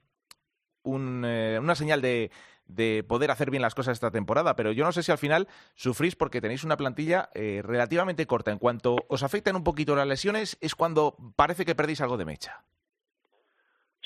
un 0.84 1.25
una 1.25 1.75
señal 1.75 2.01
de 2.01 2.29
de 2.67 3.03
poder 3.08 3.32
hacer 3.32 3.51
bien 3.51 3.62
las 3.62 3.75
cosas 3.75 3.93
esta 3.93 4.12
temporada, 4.12 4.55
pero 4.55 4.72
yo 4.72 4.84
no 4.84 4.91
sé 4.91 5.03
si 5.03 5.12
al 5.12 5.17
final 5.17 5.48
sufrís 5.75 6.15
porque 6.15 6.41
tenéis 6.41 6.63
una 6.63 6.77
plantilla 6.77 7.29
eh, 7.34 7.62
relativamente 7.63 8.25
corta. 8.25 8.51
En 8.51 8.60
cuanto 8.60 8.96
os 9.08 9.24
afectan 9.24 9.55
un 9.55 9.63
poquito 9.63 9.96
las 9.96 10.08
lesiones, 10.08 10.58
es 10.62 10.75
cuando 10.75 11.15
parece 11.36 11.65
que 11.65 11.75
perdéis 11.75 12.01
algo 12.01 12.17
de 12.17 12.25
mecha. 12.25 12.63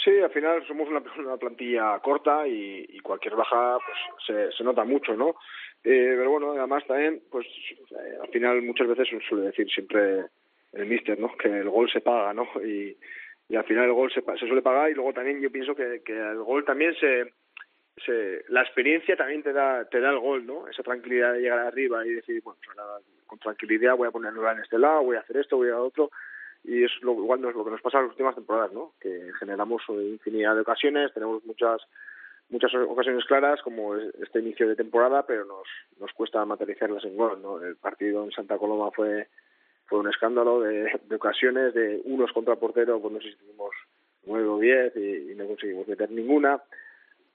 Sí, 0.04 0.12
al 0.20 0.32
final 0.32 0.66
somos 0.68 0.88
una, 0.88 1.02
plantilla 1.38 2.00
corta 2.00 2.48
y, 2.48 2.98
cualquier 3.00 3.36
baja 3.36 3.78
pues 3.86 3.98
se, 4.26 4.58
se 4.58 4.64
nota 4.64 4.84
mucho, 4.84 5.16
¿no? 5.16 5.36
Eh, 5.84 6.16
pero 6.18 6.32
bueno, 6.32 6.52
además 6.52 6.86
también, 6.88 7.22
pues 7.30 7.46
eh, 7.92 8.18
al 8.22 8.30
final 8.30 8.62
muchas 8.62 8.88
veces 8.88 9.08
suele 9.28 9.48
decir 9.48 9.70
siempre 9.70 10.26
el 10.74 10.86
míster, 10.86 11.20
¿no? 11.20 11.36
Que 11.38 11.48
el 11.48 11.70
gol 11.70 11.90
se 11.92 12.02
paga, 12.02 12.34
¿no? 12.34 12.48
Y, 12.64 12.98
y 13.50 13.56
al 13.56 13.64
final 13.64 13.86
el 13.86 13.94
gol 13.94 14.12
se, 14.12 14.22
se 14.22 14.48
suele 14.48 14.62
pagar 14.62 14.92
y 14.92 14.94
luego 14.94 15.14
también 15.14 15.42
yo 15.42 15.52
pienso 15.52 15.76
que, 15.76 16.02
que 16.06 16.14
el 16.14 16.44
gol 16.44 16.66
también 16.66 16.94
se, 16.96 17.34
se, 18.06 18.46
la 18.50 18.62
experiencia 18.62 19.16
también 19.16 19.44
te 19.44 19.54
da 19.54 19.86
te 19.86 20.00
da 20.00 20.12
el 20.12 20.20
gol, 20.20 20.46
¿no? 20.46 20.68
Esa 20.68 20.84
tranquilidad 20.84 21.34
de 21.34 21.42
llegar 21.42 21.60
arriba 21.60 22.06
y 22.06 22.12
decir, 22.12 22.42
bueno, 22.44 22.60
pues 22.64 22.78
con 23.26 23.40
tranquilidad 23.40 23.96
voy 23.96 24.08
a 24.08 24.12
poner 24.12 24.34
en 24.34 24.60
este 24.60 24.78
lado, 24.78 25.04
voy 25.04 25.18
a 25.18 25.22
hacer 25.22 25.38
esto, 25.38 25.58
voy 25.58 25.70
a 25.70 25.80
otro 25.80 26.12
y 26.64 26.84
es 26.84 26.92
lo, 27.02 27.14
igual 27.14 27.42
no 27.42 27.52
lo 27.52 27.64
que 27.64 27.72
nos 27.72 27.82
pasa 27.82 27.98
en 27.98 28.06
las 28.06 28.12
últimas 28.12 28.36
temporadas, 28.36 28.72
¿no? 28.72 28.94
Que 29.00 29.32
generamos 29.40 29.82
infinidad 29.90 30.56
de 30.56 30.62
ocasiones, 30.62 31.14
tenemos 31.14 31.44
muchas 31.46 31.82
muchas 32.50 32.74
ocasiones 32.76 33.26
claras 33.26 33.62
como 33.62 33.96
este 33.96 34.40
inicio 34.40 34.68
de 34.70 34.76
temporada, 34.76 35.26
pero 35.26 35.46
nos 35.46 35.68
nos 36.00 36.12
cuesta 36.14 36.46
materializarlas 36.46 37.04
en 37.06 37.18
gol, 37.18 37.42
¿no? 37.42 37.62
El 37.62 37.76
partido 37.78 38.24
en 38.24 38.32
Santa 38.32 38.58
Coloma 38.58 38.92
fue 38.92 39.28
fue 39.88 40.00
un 40.00 40.10
escándalo 40.10 40.62
de, 40.62 41.00
ocasiones 41.16 41.74
de 41.74 42.02
unos 42.04 42.32
contra 42.34 42.58
portero, 42.58 43.00
pues 43.00 43.14
no 43.14 43.22
sé 43.22 43.30
si 43.30 43.38
tuvimos 43.38 43.72
nueve 44.26 44.48
o 44.48 44.60
diez 44.60 44.96
y 44.98 45.34
no 45.36 45.48
conseguimos 45.48 45.88
meter 45.88 46.12
ninguna 46.12 46.62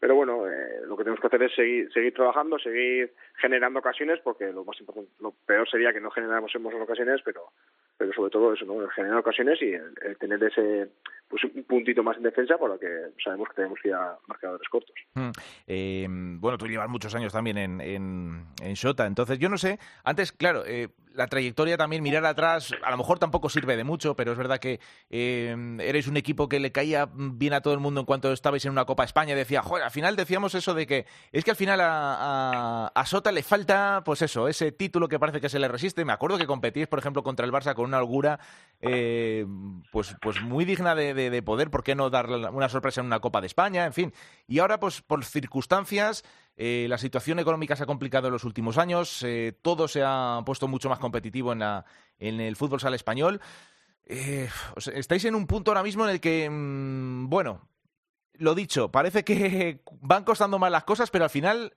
pero 0.02 0.16
bueno, 0.16 0.48
eh, 0.50 0.80
lo 0.84 0.96
que 0.96 1.04
tenemos 1.04 1.20
que 1.20 1.28
hacer 1.28 1.44
es 1.44 1.54
seguir, 1.54 1.92
seguir 1.92 2.12
trabajando, 2.12 2.58
seguir 2.58 3.12
generando 3.36 3.78
ocasiones, 3.78 4.18
porque 4.18 4.52
lo 4.52 4.64
más 4.64 4.76
importante, 4.80 5.12
lo 5.20 5.30
peor 5.46 5.70
sería 5.70 5.92
que 5.92 6.00
no 6.00 6.10
generáramos 6.10 6.52
ocasiones, 6.82 7.20
pero 7.24 7.52
pero 8.02 8.12
sobre 8.14 8.30
todo 8.32 8.52
eso, 8.52 8.64
¿no? 8.64 8.88
generar 8.88 9.18
ocasiones 9.18 9.62
y 9.62 9.74
el, 9.74 10.16
tener 10.18 10.42
ese 10.42 10.88
pues 11.28 11.44
un 11.44 11.62
puntito 11.62 12.02
más 12.02 12.16
en 12.16 12.24
defensa 12.24 12.58
por 12.58 12.68
lo 12.68 12.76
que 12.76 12.88
sabemos 13.22 13.48
que 13.48 13.54
tenemos 13.54 13.78
que 13.80 13.90
ir 13.90 13.94
a 13.94 14.18
marcadores 14.26 14.68
cortos. 14.68 14.96
Mm. 15.14 15.30
Eh, 15.68 16.06
bueno, 16.10 16.58
tú 16.58 16.66
llevas 16.66 16.88
muchos 16.88 17.14
años 17.14 17.32
también 17.32 17.58
en, 17.58 17.80
en, 17.80 18.44
en 18.60 18.74
entonces 19.06 19.38
yo 19.38 19.48
no 19.48 19.56
sé, 19.56 19.78
antes, 20.02 20.32
claro, 20.32 20.64
eh, 20.66 20.88
la 21.14 21.26
trayectoria 21.26 21.76
también, 21.76 22.02
mirar 22.02 22.24
atrás, 22.24 22.74
a 22.82 22.90
lo 22.90 22.96
mejor 22.96 23.18
tampoco 23.18 23.48
sirve 23.48 23.76
de 23.76 23.84
mucho, 23.84 24.16
pero 24.16 24.32
es 24.32 24.38
verdad 24.38 24.58
que 24.58 24.80
eh, 25.10 25.54
eres 25.80 26.06
un 26.06 26.16
equipo 26.16 26.48
que 26.48 26.60
le 26.60 26.72
caía 26.72 27.08
bien 27.14 27.52
a 27.52 27.60
todo 27.60 27.74
el 27.74 27.80
mundo 27.80 28.00
en 28.00 28.06
cuanto 28.06 28.32
estabais 28.32 28.64
en 28.64 28.72
una 28.72 28.84
Copa 28.84 29.04
España. 29.04 29.34
Decía, 29.34 29.62
joder, 29.62 29.84
al 29.84 29.90
final 29.90 30.16
decíamos 30.16 30.54
eso 30.54 30.74
de 30.74 30.86
que 30.86 31.06
es 31.32 31.44
que 31.44 31.50
al 31.50 31.56
final 31.56 31.80
a, 31.80 32.90
a, 32.94 33.06
Sota 33.06 33.32
le 33.32 33.42
falta, 33.42 34.02
pues 34.04 34.22
eso, 34.22 34.48
ese 34.48 34.72
título 34.72 35.08
que 35.08 35.18
parece 35.18 35.40
que 35.40 35.48
se 35.48 35.58
le 35.58 35.68
resiste. 35.68 36.04
Me 36.04 36.12
acuerdo 36.12 36.38
que 36.38 36.46
competís, 36.46 36.86
por 36.86 36.98
ejemplo, 36.98 37.22
contra 37.22 37.46
el 37.46 37.52
Barça 37.52 37.74
con 37.74 37.86
una 37.92 37.98
holgura, 37.98 38.40
eh, 38.80 39.46
pues, 39.92 40.16
pues 40.20 40.42
muy 40.42 40.64
digna 40.64 40.96
de, 40.96 41.14
de, 41.14 41.30
de 41.30 41.42
poder, 41.42 41.70
¿por 41.70 41.84
qué 41.84 41.94
no 41.94 42.10
dar 42.10 42.28
una 42.28 42.68
sorpresa 42.68 43.00
en 43.00 43.06
una 43.06 43.20
Copa 43.20 43.40
de 43.40 43.46
España? 43.46 43.84
En 43.84 43.92
fin. 43.92 44.12
Y 44.48 44.58
ahora, 44.58 44.80
pues 44.80 45.02
por 45.02 45.24
circunstancias 45.24 46.24
eh, 46.56 46.86
la 46.88 46.98
situación 46.98 47.38
económica 47.38 47.76
se 47.76 47.84
ha 47.84 47.86
complicado 47.86 48.26
en 48.26 48.32
los 48.32 48.44
últimos 48.44 48.78
años, 48.78 49.22
eh, 49.22 49.56
todo 49.62 49.86
se 49.86 50.02
ha 50.04 50.40
puesto 50.44 50.66
mucho 50.66 50.88
más 50.88 50.98
competitivo 50.98 51.52
en, 51.52 51.60
la, 51.60 51.84
en 52.18 52.40
el 52.40 52.56
fútbol 52.56 52.80
sala 52.80 52.96
español. 52.96 53.40
Estáis 54.04 55.24
en 55.26 55.36
un 55.36 55.46
punto 55.46 55.70
ahora 55.70 55.84
mismo 55.84 56.04
en 56.04 56.10
el 56.10 56.20
que, 56.20 56.50
mmm, 56.50 57.28
bueno, 57.30 57.68
lo 58.34 58.54
dicho, 58.54 58.90
parece 58.90 59.22
que 59.24 59.80
van 60.00 60.24
costando 60.24 60.58
más 60.58 60.72
las 60.72 60.84
cosas, 60.84 61.10
pero 61.10 61.24
al 61.24 61.30
final 61.30 61.76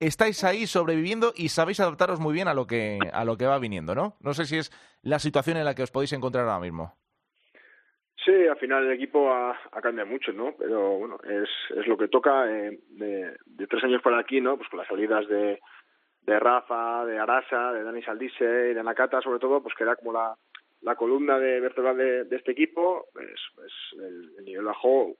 estáis 0.00 0.44
ahí 0.44 0.66
sobreviviendo 0.66 1.32
y 1.34 1.48
sabéis 1.48 1.80
adaptaros 1.80 2.20
muy 2.20 2.34
bien 2.34 2.48
a 2.48 2.54
lo 2.54 2.66
que, 2.66 2.98
a 3.12 3.24
lo 3.24 3.36
que 3.36 3.46
va 3.46 3.58
viniendo, 3.58 3.94
¿no? 3.94 4.16
No 4.20 4.34
sé 4.34 4.44
si 4.44 4.58
es 4.58 4.70
la 5.02 5.18
situación 5.18 5.56
en 5.56 5.64
la 5.64 5.74
que 5.74 5.82
os 5.82 5.90
podéis 5.90 6.12
encontrar 6.12 6.44
ahora 6.44 6.60
mismo. 6.60 6.94
Sí, 8.24 8.32
al 8.32 8.58
final 8.58 8.84
el 8.84 8.92
equipo 8.92 9.32
ha, 9.32 9.56
cambiado 9.80 10.10
mucho, 10.10 10.32
¿no? 10.32 10.52
Pero 10.58 10.98
bueno, 10.98 11.16
es, 11.22 11.48
es 11.78 11.86
lo 11.86 11.96
que 11.96 12.08
toca 12.08 12.50
eh, 12.50 12.80
de, 12.88 13.36
tres 13.68 13.84
años 13.84 14.02
para 14.02 14.18
aquí, 14.18 14.40
¿no? 14.40 14.56
Pues 14.56 14.68
con 14.68 14.80
las 14.80 14.88
salidas 14.88 15.28
de, 15.28 15.60
de 16.22 16.40
Rafa, 16.40 17.04
de 17.04 17.20
Arasa, 17.20 17.72
de 17.72 17.84
Dani 17.84 18.02
Saldise 18.02 18.70
y 18.70 18.74
de 18.74 18.82
Nakata, 18.82 19.20
sobre 19.20 19.38
todo, 19.38 19.62
pues 19.62 19.76
que 19.76 19.84
era 19.84 19.94
como 19.94 20.12
la, 20.12 20.34
la 20.80 20.96
columna 20.96 21.38
de 21.38 21.60
vertebral 21.60 21.96
de, 21.96 22.24
de 22.24 22.36
este 22.36 22.50
equipo, 22.50 23.06
pues, 23.12 23.40
pues 23.54 23.72
el, 23.94 24.32
el, 24.38 24.44
nivel 24.44 24.64
bajó. 24.64 25.14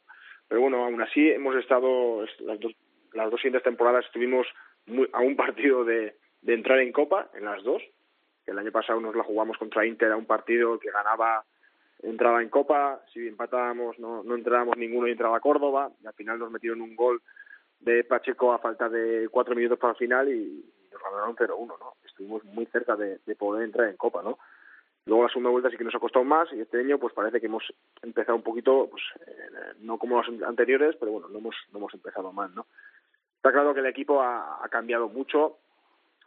Pero 0.48 0.62
bueno, 0.62 0.84
aún 0.84 1.00
así 1.00 1.30
hemos 1.30 1.54
estado, 1.54 2.24
las 2.40 2.58
dos, 2.58 2.72
las 3.12 3.30
dos 3.30 3.40
siguientes 3.40 3.62
temporadas 3.62 4.04
estuvimos 4.04 4.48
muy, 4.86 5.08
a 5.12 5.20
un 5.20 5.36
partido 5.36 5.84
de, 5.84 6.16
de 6.42 6.54
entrar 6.54 6.78
en 6.80 6.92
Copa, 6.92 7.30
en 7.34 7.44
las 7.44 7.62
dos. 7.62 7.82
El 8.46 8.58
año 8.58 8.70
pasado 8.70 9.00
nos 9.00 9.16
la 9.16 9.24
jugamos 9.24 9.58
contra 9.58 9.86
Inter 9.86 10.12
a 10.12 10.16
un 10.16 10.26
partido 10.26 10.78
que 10.78 10.90
ganaba 10.90 11.44
entraba 12.02 12.42
en 12.42 12.48
Copa, 12.48 13.00
si 13.12 13.26
empatábamos 13.26 13.98
no, 13.98 14.22
no 14.22 14.34
entrábamos 14.34 14.76
ninguno 14.76 15.08
y 15.08 15.12
entraba 15.12 15.40
Córdoba, 15.40 15.90
y 16.02 16.06
al 16.06 16.12
final 16.12 16.38
nos 16.38 16.50
metieron 16.50 16.80
un 16.80 16.94
gol 16.94 17.22
de 17.80 18.04
Pacheco 18.04 18.52
a 18.52 18.58
falta 18.58 18.88
de 18.88 19.28
cuatro 19.30 19.54
minutos 19.54 19.78
para 19.78 19.92
el 19.92 19.98
final 19.98 20.28
y 20.28 20.64
nos 20.92 21.02
ganaron 21.02 21.36
0-1, 21.36 21.66
¿no? 21.78 21.94
Estuvimos 22.04 22.44
muy 22.44 22.66
cerca 22.66 22.96
de, 22.96 23.18
de 23.24 23.34
poder 23.34 23.64
entrar 23.64 23.88
en 23.88 23.96
Copa, 23.96 24.22
¿no? 24.22 24.38
Luego 25.06 25.22
la 25.22 25.28
segunda 25.28 25.50
vuelta 25.50 25.70
sí 25.70 25.76
que 25.76 25.84
nos 25.84 25.94
ha 25.94 26.00
costado 26.00 26.24
más 26.24 26.52
y 26.52 26.60
este 26.60 26.80
año 26.80 26.98
pues 26.98 27.14
parece 27.14 27.40
que 27.40 27.46
hemos 27.46 27.62
empezado 28.02 28.36
un 28.36 28.42
poquito, 28.42 28.88
pues 28.90 29.02
eh, 29.26 29.74
no 29.80 29.98
como 29.98 30.20
los 30.20 30.42
anteriores, 30.42 30.96
pero 30.98 31.12
bueno, 31.12 31.28
no 31.28 31.38
hemos, 31.38 31.54
no 31.72 31.78
hemos 31.78 31.94
empezado 31.94 32.32
mal, 32.32 32.52
¿no? 32.54 32.66
Está 33.36 33.52
claro 33.52 33.74
que 33.74 33.80
el 33.80 33.86
equipo 33.86 34.22
ha, 34.22 34.66
cambiado 34.70 35.08
mucho. 35.08 35.58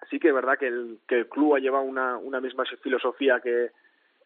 Sí 0.10 0.20
que 0.20 0.30
es 0.30 0.34
verdad 0.34 0.58
que 0.58 0.68
el, 0.68 1.00
que 1.08 1.16
el 1.16 1.28
club 1.28 1.56
ha 1.56 1.60
llevado 1.60 1.84
una, 1.84 2.18
una 2.18 2.40
misma 2.40 2.64
filosofía 2.82 3.42
que, 3.42 3.72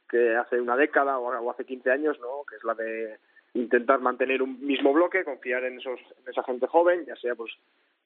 que 0.10 0.36
hace 0.36 0.62
una 0.62 0.78
década 0.78 1.18
o 1.18 1.50
hace 1.50 1.66
15 1.66 1.90
años, 1.90 2.20
¿no? 2.20 2.44
que 2.48 2.56
es 2.58 2.63
la 2.63 2.75
de 2.75 3.18
intentar 3.56 4.00
mantener 4.00 4.42
un 4.42 4.63
mismo 4.66 4.94
bloque, 4.94 5.24
confiar 5.24 5.63
en, 5.63 5.80
esos, 5.80 6.00
en 6.00 6.30
esa 6.30 6.44
gente 6.44 6.68
joven, 6.68 7.06
ya 7.06 7.16
sea 7.16 7.36
pues 7.36 7.52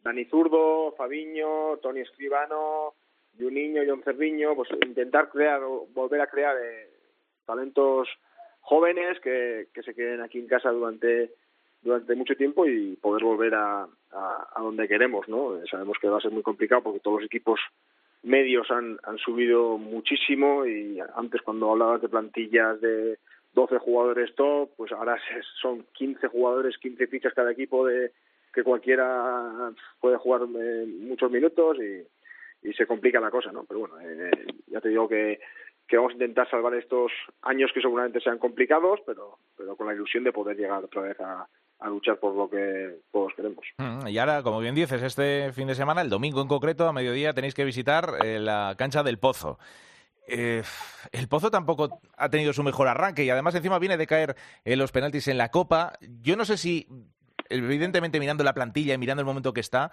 Dani 0.04 0.26
Zurdo, 0.26 0.94
Fabiño, 0.98 1.78
Tony 1.78 2.02
Escribano, 2.02 2.94
Juninho, 3.38 3.84
John 3.88 4.04
Cerviño, 4.04 4.56
pues 4.56 4.70
intentar 4.86 5.30
crear 5.30 5.62
o 5.64 5.88
volver 5.94 6.22
a 6.22 6.28
crear 6.28 6.56
eh, 6.62 6.90
talentos 7.46 8.08
jóvenes 8.62 9.20
que 9.20 9.68
se 9.74 9.94
queden 9.94 10.22
aquí 10.22 10.40
en 10.40 10.48
casa 10.48 10.70
durante 10.72 11.32
durante 11.88 12.16
mucho 12.16 12.36
tiempo 12.36 12.68
y 12.68 12.96
poder 12.98 13.24
volver 13.24 13.56
a, 13.56 13.88
a, 14.12 14.62
donde 14.62 14.88
queremos, 14.88 15.28
¿no? 15.28 15.60
Sabemos 15.70 15.98
que 16.00 16.10
va 16.10 16.18
a 16.18 16.22
ser 16.22 16.32
muy 16.32 16.44
complicado 16.44 16.84
porque 16.84 17.00
todos 17.00 17.22
los 17.22 17.26
equipos 17.26 17.60
medios 18.24 18.70
han, 18.72 19.00
han 19.04 19.18
subido 19.18 19.78
muchísimo 19.78 20.66
y 20.66 21.00
antes 21.16 21.42
cuando 21.42 21.72
hablabas 21.72 22.02
de 22.02 22.10
plantillas 22.10 22.82
de 22.82 23.18
12 23.54 23.80
jugadores 23.80 24.36
top, 24.36 24.70
pues 24.76 24.92
ahora 24.92 25.18
son 25.62 25.86
15 25.94 26.28
jugadores, 26.28 26.78
15 26.78 27.08
fichas 27.08 27.34
cada 27.34 27.52
equipo 27.52 27.86
de 27.86 28.12
que 28.54 28.64
cualquiera 28.64 29.72
puede 30.02 30.18
jugar 30.18 30.42
eh, 30.60 30.86
muchos 30.88 31.32
minutos 31.32 31.78
y, 31.80 32.68
y 32.68 32.74
se 32.74 32.86
complica 32.86 33.20
la 33.20 33.32
cosa, 33.32 33.52
¿no? 33.52 33.64
Pero 33.66 33.82
bueno, 33.82 34.00
eh, 34.02 34.32
ya 34.68 34.82
te 34.82 34.90
digo 34.90 35.08
que, 35.08 35.40
que 35.88 35.96
vamos 35.96 36.12
a 36.12 36.16
intentar 36.16 36.50
salvar 36.50 36.74
estos 36.74 37.12
años 37.44 37.72
que 37.74 37.82
seguramente 37.82 38.20
sean 38.20 38.40
complicados, 38.40 39.00
pero, 39.06 39.38
pero 39.56 39.76
con 39.76 39.88
la 39.88 39.94
ilusión 39.94 40.24
de 40.24 40.34
poder 40.34 40.58
llegar 40.58 40.84
otra 40.84 41.04
vez 41.04 41.20
a, 41.20 41.48
a 41.80 41.90
luchar 41.90 42.20
por 42.20 42.36
lo 42.36 42.50
que 42.50 43.02
todos 43.12 43.34
queremos. 43.36 43.66
Mm, 43.78 44.08
y 44.08 44.18
ahora, 44.18 44.42
como 44.44 44.60
bien 44.60 44.76
dices, 44.76 45.02
este 45.02 45.52
fin 45.54 45.68
de 45.68 45.76
semana, 45.76 46.02
el 46.02 46.10
domingo 46.10 46.42
en 46.42 46.48
concreto, 46.48 46.88
a 46.88 46.94
mediodía, 46.94 47.34
tenéis 47.34 47.54
que 47.54 47.66
visitar 47.66 48.14
eh, 48.24 48.40
la 48.40 48.76
cancha 48.78 49.04
del 49.04 49.20
Pozo. 49.20 49.60
Eh, 50.28 50.64
el 51.12 51.28
Pozo 51.30 51.50
tampoco 51.50 52.02
ha 52.18 52.30
tenido 52.30 52.52
su 52.52 52.64
mejor 52.64 52.88
arranque 52.88 53.24
y 53.24 53.30
además 53.30 53.56
encima 53.56 53.80
viene 53.80 53.96
de 53.96 54.08
caer 54.08 54.36
en 54.66 54.80
los 54.80 54.92
penaltis 54.92 55.28
en 55.30 55.38
la 55.38 55.50
Copa. 55.50 55.94
Yo 56.22 56.36
no 56.36 56.44
sé 56.44 56.58
si 56.58 56.88
evidentemente 57.50 58.20
mirando 58.20 58.44
la 58.44 58.54
plantilla 58.54 58.94
y 58.94 58.98
mirando 58.98 59.22
el 59.22 59.26
momento 59.26 59.54
que 59.54 59.62
está, 59.62 59.92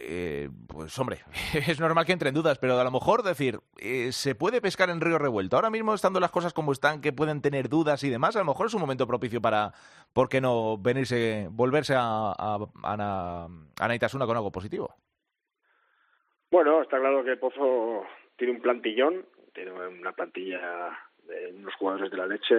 eh, 0.00 0.48
pues 0.68 0.96
hombre, 0.98 1.18
es 1.54 1.80
normal 1.80 2.06
que 2.06 2.12
entre 2.12 2.28
en 2.28 2.34
dudas, 2.34 2.58
pero 2.58 2.78
a 2.78 2.84
lo 2.84 2.90
mejor 2.90 3.22
decir, 3.22 3.60
eh, 3.78 4.12
se 4.12 4.34
puede 4.34 4.60
pescar 4.60 4.90
en 4.90 5.00
río 5.00 5.18
revuelto. 5.18 5.56
Ahora 5.56 5.70
mismo 5.70 5.94
estando 5.94 6.20
las 6.20 6.30
cosas 6.30 6.52
como 6.52 6.72
están, 6.72 7.00
que 7.00 7.12
pueden 7.12 7.42
tener 7.42 7.68
dudas 7.68 8.02
y 8.04 8.10
demás, 8.10 8.36
a 8.36 8.40
lo 8.40 8.44
mejor 8.46 8.66
es 8.66 8.74
un 8.74 8.80
momento 8.80 9.06
propicio 9.06 9.40
para, 9.40 9.72
¿por 10.12 10.28
qué 10.28 10.40
no 10.40 10.78
venirse, 10.78 11.48
volverse 11.50 11.94
a, 11.94 12.32
a, 12.32 12.68
a, 12.84 13.48
con 14.26 14.36
algo 14.36 14.52
positivo? 14.52 14.94
Bueno, 16.50 16.82
está 16.82 16.98
claro 16.98 17.24
que 17.24 17.36
Pozo 17.36 18.04
tiene 18.36 18.54
un 18.54 18.62
plantillón, 18.62 19.26
tiene 19.52 19.72
una 19.72 20.12
plantilla 20.12 20.96
de 21.24 21.52
unos 21.54 21.74
jugadores 21.74 22.10
de 22.10 22.16
la 22.16 22.26
leche, 22.26 22.54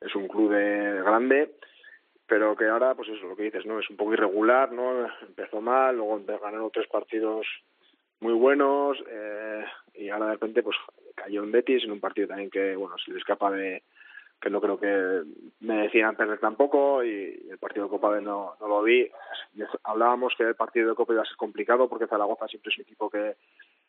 es 0.00 0.14
un 0.14 0.28
club 0.28 0.52
de 0.52 1.02
grande 1.02 1.54
pero 2.32 2.56
que 2.56 2.66
ahora, 2.66 2.94
pues 2.94 3.10
eso, 3.10 3.26
lo 3.26 3.36
que 3.36 3.42
dices, 3.42 3.66
¿no? 3.66 3.78
Es 3.78 3.90
un 3.90 3.96
poco 3.98 4.14
irregular, 4.14 4.72
¿no? 4.72 5.06
Empezó 5.20 5.60
mal, 5.60 5.94
luego 5.94 6.18
ganaron 6.24 6.70
tres 6.70 6.88
partidos 6.88 7.46
muy 8.20 8.32
buenos, 8.32 8.96
eh, 9.06 9.62
y 9.96 10.08
ahora 10.08 10.28
de 10.28 10.32
repente, 10.32 10.62
pues 10.62 10.74
cayó 11.14 11.42
en 11.42 11.52
Betis, 11.52 11.84
en 11.84 11.90
un 11.90 12.00
partido 12.00 12.28
también 12.28 12.48
que, 12.48 12.74
bueno, 12.74 12.96
se 13.04 13.12
le 13.12 13.18
escapa 13.18 13.50
de, 13.50 13.82
que 14.40 14.48
no 14.48 14.62
creo 14.62 14.80
que 14.80 15.24
me 15.60 15.82
decían 15.82 16.16
perder 16.16 16.38
tampoco, 16.38 17.04
y, 17.04 17.48
el 17.50 17.58
partido 17.58 17.84
de 17.84 17.90
Copa 17.90 18.18
no, 18.22 18.54
no 18.58 18.66
lo 18.66 18.82
vi. 18.82 19.10
Hablábamos 19.84 20.32
que 20.34 20.44
el 20.44 20.54
partido 20.54 20.88
de 20.88 20.94
Copa 20.94 21.12
iba 21.12 21.24
a 21.24 21.26
ser 21.26 21.36
complicado, 21.36 21.86
porque 21.86 22.06
Zaragoza 22.06 22.48
siempre 22.48 22.72
es 22.72 22.78
un 22.78 22.84
equipo 22.84 23.10
que, 23.10 23.36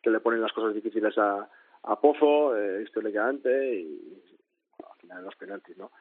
que 0.01 0.09
le 0.09 0.19
ponen 0.19 0.41
las 0.41 0.51
cosas 0.51 0.73
difíciles 0.73 1.17
a, 1.17 1.47
a 1.83 1.95
Pozo, 2.01 2.57
eh, 2.57 2.83
históricamente, 2.83 3.73
y 3.73 4.21
al 4.79 4.99
final 4.99 5.23
los 5.23 5.35
penaltis, 5.37 5.77
¿no? 5.77 5.91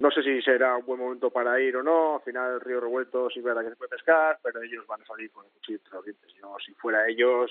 No 0.00 0.10
sé 0.10 0.22
si 0.22 0.40
será 0.42 0.76
un 0.76 0.86
buen 0.86 0.98
momento 0.98 1.30
para 1.30 1.60
ir 1.60 1.76
o 1.76 1.82
no. 1.82 2.16
Al 2.16 2.22
final, 2.22 2.54
el 2.54 2.60
río 2.60 2.80
revuelto 2.80 3.30
sí 3.30 3.40
verá 3.40 3.62
que 3.62 3.70
se 3.70 3.76
puede 3.76 3.90
pescar, 3.90 4.38
pero 4.42 4.62
ellos 4.62 4.86
van 4.86 5.02
a 5.02 5.06
salir 5.06 5.30
con 5.30 5.44
el 5.44 5.52
cuchillo 5.52 5.78
entre. 6.06 6.32
Yo, 6.32 6.56
si 6.64 6.72
fuera 6.74 7.06
ellos, 7.06 7.50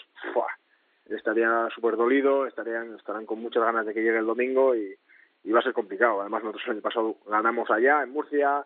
estaría 1.05 1.67
súper 1.73 1.95
dolido, 1.95 2.45
estarían, 2.47 2.95
estarán 2.95 3.25
con 3.25 3.39
muchas 3.39 3.63
ganas 3.63 3.85
de 3.85 3.93
que 3.93 4.01
llegue 4.01 4.17
el 4.17 4.25
domingo 4.25 4.75
y, 4.75 4.95
y 5.43 5.51
va 5.51 5.59
a 5.59 5.63
ser 5.63 5.73
complicado. 5.73 6.21
Además, 6.21 6.43
nosotros 6.43 6.65
el 6.65 6.71
año 6.73 6.81
pasado 6.81 7.15
ganamos 7.27 7.69
allá, 7.69 8.03
en 8.03 8.09
Murcia, 8.09 8.65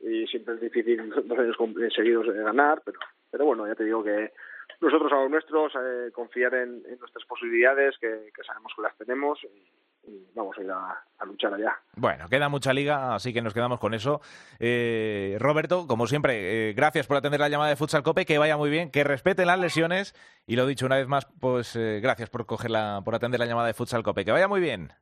y 0.00 0.26
siempre 0.26 0.54
es 0.54 0.60
difícil 0.60 1.10
dos 1.24 1.38
años 1.38 1.56
seguidos 1.94 2.26
ganar, 2.28 2.82
pero, 2.84 3.00
pero 3.30 3.44
bueno, 3.44 3.66
ya 3.66 3.74
te 3.74 3.84
digo 3.84 4.02
que 4.02 4.32
nosotros 4.80 5.12
a 5.12 5.16
los 5.16 5.30
nuestros 5.30 5.72
eh, 5.74 6.10
confiar 6.12 6.54
en, 6.54 6.82
nuestras 6.98 7.24
posibilidades, 7.26 7.96
que, 7.98 8.30
sabemos 8.46 8.72
que 8.76 8.82
las 8.82 8.96
tenemos 8.96 9.42
y, 9.44 9.70
vamos 10.34 10.56
a 10.58 10.62
ir 10.62 10.70
a, 10.70 11.24
luchar 11.24 11.52
allá. 11.54 11.76
Bueno, 11.96 12.28
queda 12.28 12.48
mucha 12.48 12.72
liga, 12.72 13.14
así 13.14 13.32
que 13.32 13.42
nos 13.42 13.54
quedamos 13.54 13.78
con 13.80 13.94
eso. 13.94 14.20
Eh, 14.58 15.36
Roberto, 15.40 15.86
como 15.86 16.06
siempre, 16.06 16.70
eh, 16.70 16.72
gracias 16.74 17.06
por 17.06 17.16
atender 17.16 17.40
la 17.40 17.48
llamada 17.48 17.70
de 17.70 17.76
Futsal 17.76 18.02
Cope, 18.02 18.24
que 18.24 18.38
vaya 18.38 18.56
muy 18.56 18.70
bien, 18.70 18.90
que 18.90 19.04
respeten 19.04 19.46
las 19.46 19.58
lesiones 19.58 20.14
y 20.46 20.56
lo 20.56 20.66
dicho 20.66 20.86
una 20.86 20.96
vez 20.96 21.08
más, 21.08 21.26
pues 21.40 21.76
gracias 21.76 22.30
por 22.30 22.46
por 22.46 23.14
atender 23.14 23.40
la 23.40 23.46
llamada 23.46 23.66
de 23.66 23.74
Futsal 23.74 24.02
Cope, 24.02 24.24
que 24.24 24.32
vaya 24.32 24.48
muy 24.48 24.60
bien. 24.60 24.92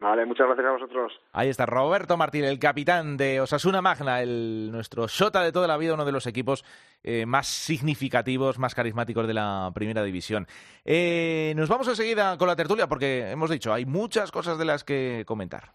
Vale, 0.00 0.26
muchas 0.26 0.46
gracias 0.46 0.66
a 0.66 0.72
vosotros. 0.72 1.12
Ahí 1.32 1.48
está 1.48 1.66
Roberto 1.66 2.16
Martín, 2.16 2.44
el 2.44 2.58
capitán 2.58 3.16
de 3.16 3.40
Osasuna 3.40 3.80
Magna, 3.80 4.20
el, 4.20 4.70
nuestro 4.70 5.08
Sota 5.08 5.42
de 5.42 5.52
toda 5.52 5.66
la 5.66 5.76
vida, 5.76 5.94
uno 5.94 6.04
de 6.04 6.12
los 6.12 6.26
equipos 6.26 6.64
eh, 7.02 7.26
más 7.26 7.46
significativos, 7.46 8.58
más 8.58 8.74
carismáticos 8.74 9.26
de 9.26 9.34
la 9.34 9.70
primera 9.74 10.02
división. 10.02 10.46
Eh, 10.84 11.54
nos 11.56 11.68
vamos 11.68 11.88
enseguida 11.88 12.36
con 12.36 12.48
la 12.48 12.56
tertulia 12.56 12.86
porque 12.86 13.30
hemos 13.30 13.50
dicho, 13.50 13.72
hay 13.72 13.86
muchas 13.86 14.30
cosas 14.30 14.58
de 14.58 14.64
las 14.64 14.84
que 14.84 15.24
comentar. 15.26 15.72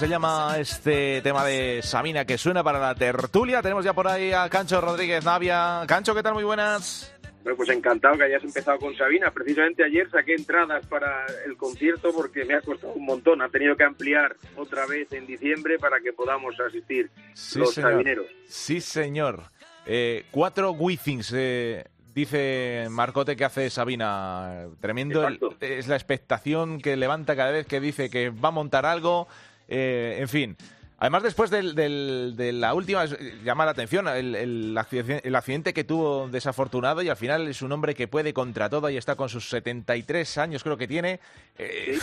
Se 0.00 0.08
llama 0.08 0.56
este 0.58 1.20
tema 1.20 1.44
de 1.44 1.82
Sabina 1.82 2.24
que 2.24 2.38
suena 2.38 2.64
para 2.64 2.78
la 2.78 2.94
tertulia. 2.94 3.60
Tenemos 3.60 3.84
ya 3.84 3.92
por 3.92 4.08
ahí 4.08 4.32
a 4.32 4.48
Cancho 4.48 4.80
Rodríguez 4.80 5.22
Navia. 5.26 5.82
Cancho, 5.86 6.14
¿qué 6.14 6.22
tal? 6.22 6.32
Muy 6.32 6.42
buenas. 6.42 7.14
Bueno, 7.42 7.54
pues 7.54 7.68
encantado 7.68 8.16
que 8.16 8.24
hayas 8.24 8.42
empezado 8.42 8.78
con 8.78 8.96
Sabina. 8.96 9.30
Precisamente 9.30 9.84
ayer 9.84 10.08
saqué 10.08 10.36
entradas 10.36 10.86
para 10.86 11.26
el 11.44 11.54
concierto 11.58 12.12
porque 12.14 12.46
me 12.46 12.54
ha 12.54 12.62
costado 12.62 12.94
un 12.94 13.04
montón. 13.04 13.42
Ha 13.42 13.50
tenido 13.50 13.76
que 13.76 13.84
ampliar 13.84 14.36
otra 14.56 14.86
vez 14.86 15.12
en 15.12 15.26
diciembre 15.26 15.78
para 15.78 16.00
que 16.00 16.14
podamos 16.14 16.58
asistir 16.58 17.10
los 17.56 17.74
sabineros. 17.74 18.24
Sí, 18.46 18.80
señor. 18.80 19.42
Eh, 19.84 20.24
cuatro 20.30 20.70
Withings 20.70 21.30
eh, 21.36 21.84
dice 22.14 22.86
Marcote 22.88 23.36
que 23.36 23.44
hace 23.44 23.68
Sabina. 23.68 24.64
Tremendo. 24.80 25.28
es 25.60 25.88
la 25.88 25.96
expectación 25.96 26.80
que 26.80 26.96
levanta 26.96 27.36
cada 27.36 27.50
vez 27.50 27.66
que 27.66 27.80
dice 27.80 28.08
que 28.08 28.30
va 28.30 28.48
a 28.48 28.52
montar 28.52 28.86
algo. 28.86 29.28
Eh, 29.70 30.16
en 30.18 30.28
fin. 30.28 30.56
Además, 30.98 31.22
después 31.22 31.48
del, 31.48 31.74
de 31.74 32.52
la 32.52 32.74
última, 32.74 33.06
llama 33.42 33.64
la 33.64 33.70
atención 33.70 34.06
el, 34.06 34.76
accidente 34.76 35.72
que 35.72 35.84
tuvo 35.84 36.28
desafortunado 36.28 37.00
y 37.00 37.08
al 37.08 37.16
final 37.16 37.48
es 37.48 37.62
un 37.62 37.72
hombre 37.72 37.94
que 37.94 38.06
puede 38.06 38.34
contra 38.34 38.68
todo 38.68 38.90
y 38.90 38.98
está 38.98 39.16
con 39.16 39.30
sus 39.30 39.48
73 39.48 40.36
años, 40.36 40.62
creo 40.62 40.76
que 40.76 40.86
tiene. 40.86 41.20
Eh, 41.56 41.98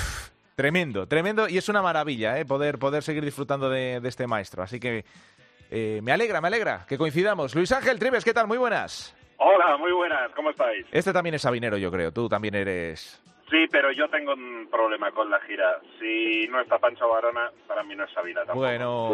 tremendo, 0.55 1.05
tremendo 1.05 1.47
y 1.47 1.59
es 1.59 1.69
una 1.69 1.83
maravilla 1.83 2.39
eh, 2.39 2.45
poder, 2.45 2.79
poder 2.79 3.03
seguir 3.03 3.23
disfrutando 3.23 3.69
de, 3.69 4.01
este 4.03 4.25
maestro. 4.25 4.63
Así 4.63 4.79
que 4.79 5.05
me 5.69 6.11
alegra, 6.11 6.41
me 6.41 6.47
alegra 6.47 6.85
que 6.87 6.97
coincidamos. 6.97 7.53
Luis 7.53 7.71
Ángel 7.71 7.99
Tribes, 7.99 8.25
¿qué 8.25 8.33
tal? 8.33 8.47
Muy 8.47 8.57
buenas. 8.57 9.13
Hola, 9.37 9.77
muy 9.77 9.91
buenas, 9.91 10.31
¿cómo 10.35 10.49
estáis? 10.49 10.87
Este 10.91 11.13
también 11.13 11.35
es 11.35 11.43
sabinero, 11.43 11.77
yo 11.77 11.91
creo. 11.91 12.11
Tú 12.11 12.27
también 12.27 12.55
eres 12.55 13.21
Sí, 13.49 13.65
pero 13.71 13.91
yo 13.91 14.09
tengo 14.09 14.33
un 14.33 14.67
problema 14.69 15.11
con 15.11 15.29
la 15.29 15.39
gira. 15.41 15.79
Si 15.99 16.47
no 16.49 16.59
está 16.59 16.77
Pancho 16.79 17.07
Barona, 17.07 17.49
para 17.65 17.83
mí 17.83 17.95
no 17.95 18.03
es 18.03 18.11
Sabina 18.11 18.41
tampoco. 18.41 18.59
Bueno, 18.59 19.11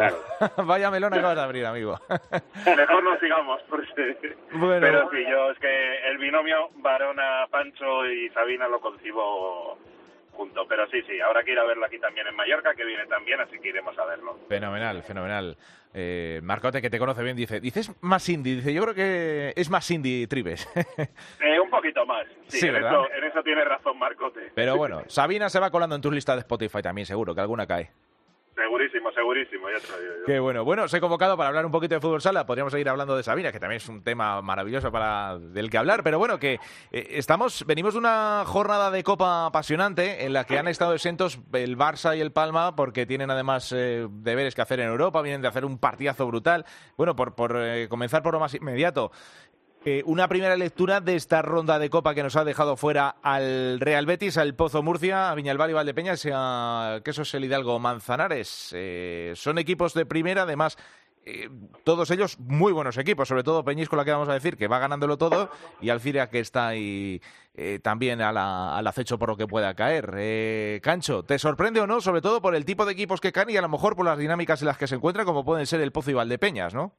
vaya 0.66 0.90
melón 0.90 1.14
acabas 1.14 1.36
de 1.36 1.42
abrir, 1.42 1.66
amigo. 1.66 1.98
Mejor 2.76 3.04
no 3.04 3.18
sigamos, 3.20 3.62
porque... 3.68 4.36
Bueno. 4.52 4.80
Pero 4.80 5.10
sí, 5.10 5.24
yo 5.30 5.50
es 5.50 5.58
que 5.58 6.08
el 6.08 6.18
binomio 6.18 6.70
Barona, 6.76 7.46
Pancho 7.48 8.06
y 8.06 8.28
Sabina 8.30 8.66
lo 8.66 8.80
concibo 8.80 9.78
junto. 10.34 10.66
Pero 10.68 10.86
sí, 10.90 11.02
sí, 11.06 11.20
ahora 11.20 11.42
quiero 11.42 11.66
verlo 11.66 11.86
aquí 11.86 11.98
también 11.98 12.26
en 12.26 12.36
Mallorca, 12.36 12.74
que 12.74 12.84
viene 12.84 13.06
también, 13.06 13.40
así 13.40 13.58
que 13.58 13.68
iremos 13.68 13.98
a 13.98 14.04
verlo. 14.04 14.38
Fenomenal, 14.48 15.02
fenomenal. 15.02 15.56
Eh, 15.92 16.40
Marcote, 16.42 16.82
que 16.82 16.90
te 16.90 16.98
conoce 16.98 17.22
bien, 17.22 17.36
dice, 17.36 17.60
dices 17.60 17.92
más 18.00 18.28
indie, 18.28 18.56
dice, 18.56 18.74
yo 18.74 18.82
creo 18.82 18.94
que 18.94 19.52
es 19.56 19.70
más 19.70 19.88
indie 19.90 20.26
Tribes. 20.26 20.68
eh, 21.40 21.60
un 21.60 21.70
poquito 21.70 22.04
más, 22.04 22.26
sí, 22.48 22.66
en, 22.66 22.76
eso, 22.76 23.08
en, 23.12 23.24
eso, 23.24 23.42
tiene 23.42 23.64
razón 23.64 23.98
Marcote. 23.98 24.50
Pero 24.54 24.76
bueno, 24.76 25.02
Sabina 25.06 25.48
se 25.48 25.60
va 25.60 25.70
colando 25.70 25.94
en 25.94 26.02
tu 26.02 26.10
lista 26.10 26.34
de 26.34 26.40
Spotify 26.40 26.82
también, 26.82 27.06
seguro, 27.06 27.34
que 27.34 27.40
alguna 27.40 27.66
cae. 27.66 27.90
Segurísimo, 28.54 29.10
segurísimo, 29.10 29.68
ya 29.68 29.80
te 29.80 30.32
Qué 30.32 30.38
bueno. 30.38 30.64
Bueno, 30.64 30.84
os 30.84 30.94
he 30.94 31.00
convocado 31.00 31.36
para 31.36 31.48
hablar 31.48 31.66
un 31.66 31.72
poquito 31.72 31.96
de 31.96 32.00
fútbol 32.00 32.20
sala. 32.20 32.46
Podríamos 32.46 32.72
seguir 32.72 32.88
hablando 32.88 33.16
de 33.16 33.24
Sabina, 33.24 33.50
que 33.50 33.58
también 33.58 33.78
es 33.78 33.88
un 33.88 34.04
tema 34.04 34.40
maravilloso 34.42 34.92
para 34.92 35.38
del 35.38 35.70
que 35.70 35.78
hablar. 35.78 36.04
Pero 36.04 36.20
bueno, 36.20 36.38
que 36.38 36.60
eh, 36.92 37.06
estamos, 37.10 37.64
venimos 37.66 37.94
de 37.94 37.98
una 37.98 38.44
jornada 38.46 38.92
de 38.92 39.02
Copa 39.02 39.46
apasionante 39.46 40.24
en 40.24 40.32
la 40.32 40.44
que 40.44 40.56
han 40.56 40.68
estado 40.68 40.94
exentos 40.94 41.40
el 41.52 41.76
Barça 41.76 42.16
y 42.16 42.20
el 42.20 42.30
Palma 42.30 42.76
porque 42.76 43.06
tienen 43.06 43.30
además 43.30 43.72
eh, 43.72 44.06
deberes 44.08 44.54
que 44.54 44.62
hacer 44.62 44.78
en 44.78 44.88
Europa, 44.88 45.20
vienen 45.20 45.42
de 45.42 45.48
hacer 45.48 45.64
un 45.64 45.78
partidazo 45.78 46.24
brutal. 46.26 46.64
Bueno, 46.96 47.16
por, 47.16 47.34
por 47.34 47.56
eh, 47.56 47.88
comenzar 47.88 48.22
por 48.22 48.34
lo 48.34 48.40
más 48.40 48.54
inmediato, 48.54 49.10
eh, 49.86 50.02
una 50.06 50.28
primera 50.28 50.56
lectura 50.56 51.02
de 51.02 51.14
esta 51.14 51.42
ronda 51.42 51.78
de 51.78 51.90
Copa 51.90 52.14
que 52.14 52.22
nos 52.22 52.36
ha 52.36 52.44
dejado 52.44 52.76
fuera 52.76 53.16
al 53.22 53.78
Real 53.80 54.06
Betis, 54.06 54.38
al 54.38 54.54
Pozo 54.54 54.82
Murcia, 54.82 55.30
a 55.30 55.34
Viñalbal 55.34 55.70
y 55.70 55.72
Valdepeñas, 55.74 56.22
que 56.22 57.10
eso 57.10 57.22
es 57.22 57.34
el 57.34 57.44
Hidalgo 57.44 57.78
Manzanares. 57.78 58.70
Eh, 58.72 59.34
son 59.36 59.58
equipos 59.58 59.92
de 59.92 60.06
primera, 60.06 60.44
además, 60.44 60.78
eh, 61.26 61.50
todos 61.84 62.10
ellos 62.10 62.38
muy 62.38 62.72
buenos 62.72 62.96
equipos, 62.96 63.28
sobre 63.28 63.42
todo 63.42 63.62
Peñíscola, 63.62 64.06
que 64.06 64.12
vamos 64.12 64.30
a 64.30 64.32
decir, 64.32 64.56
que 64.56 64.68
va 64.68 64.78
ganándolo 64.78 65.18
todo, 65.18 65.50
y 65.82 65.90
Alfiria, 65.90 66.30
que 66.30 66.40
está 66.40 66.68
ahí 66.68 67.20
también 67.82 68.20
al 68.22 68.86
acecho 68.86 69.18
por 69.18 69.28
lo 69.28 69.36
que 69.36 69.46
pueda 69.46 69.74
caer. 69.74 70.80
Cancho, 70.80 71.24
¿te 71.24 71.38
sorprende 71.38 71.80
o 71.80 71.86
no? 71.86 72.00
Sobre 72.00 72.22
todo 72.22 72.40
por 72.40 72.54
el 72.54 72.64
tipo 72.64 72.86
de 72.86 72.92
equipos 72.92 73.20
que 73.20 73.32
caen 73.32 73.50
y 73.50 73.56
a 73.58 73.62
lo 73.62 73.68
mejor 73.68 73.96
por 73.96 74.06
las 74.06 74.18
dinámicas 74.18 74.62
en 74.62 74.68
las 74.68 74.78
que 74.78 74.86
se 74.86 74.94
encuentran, 74.94 75.26
como 75.26 75.44
pueden 75.44 75.66
ser 75.66 75.82
el 75.82 75.92
Pozo 75.92 76.10
y 76.10 76.14
Valdepeñas, 76.14 76.72
¿no? 76.72 76.94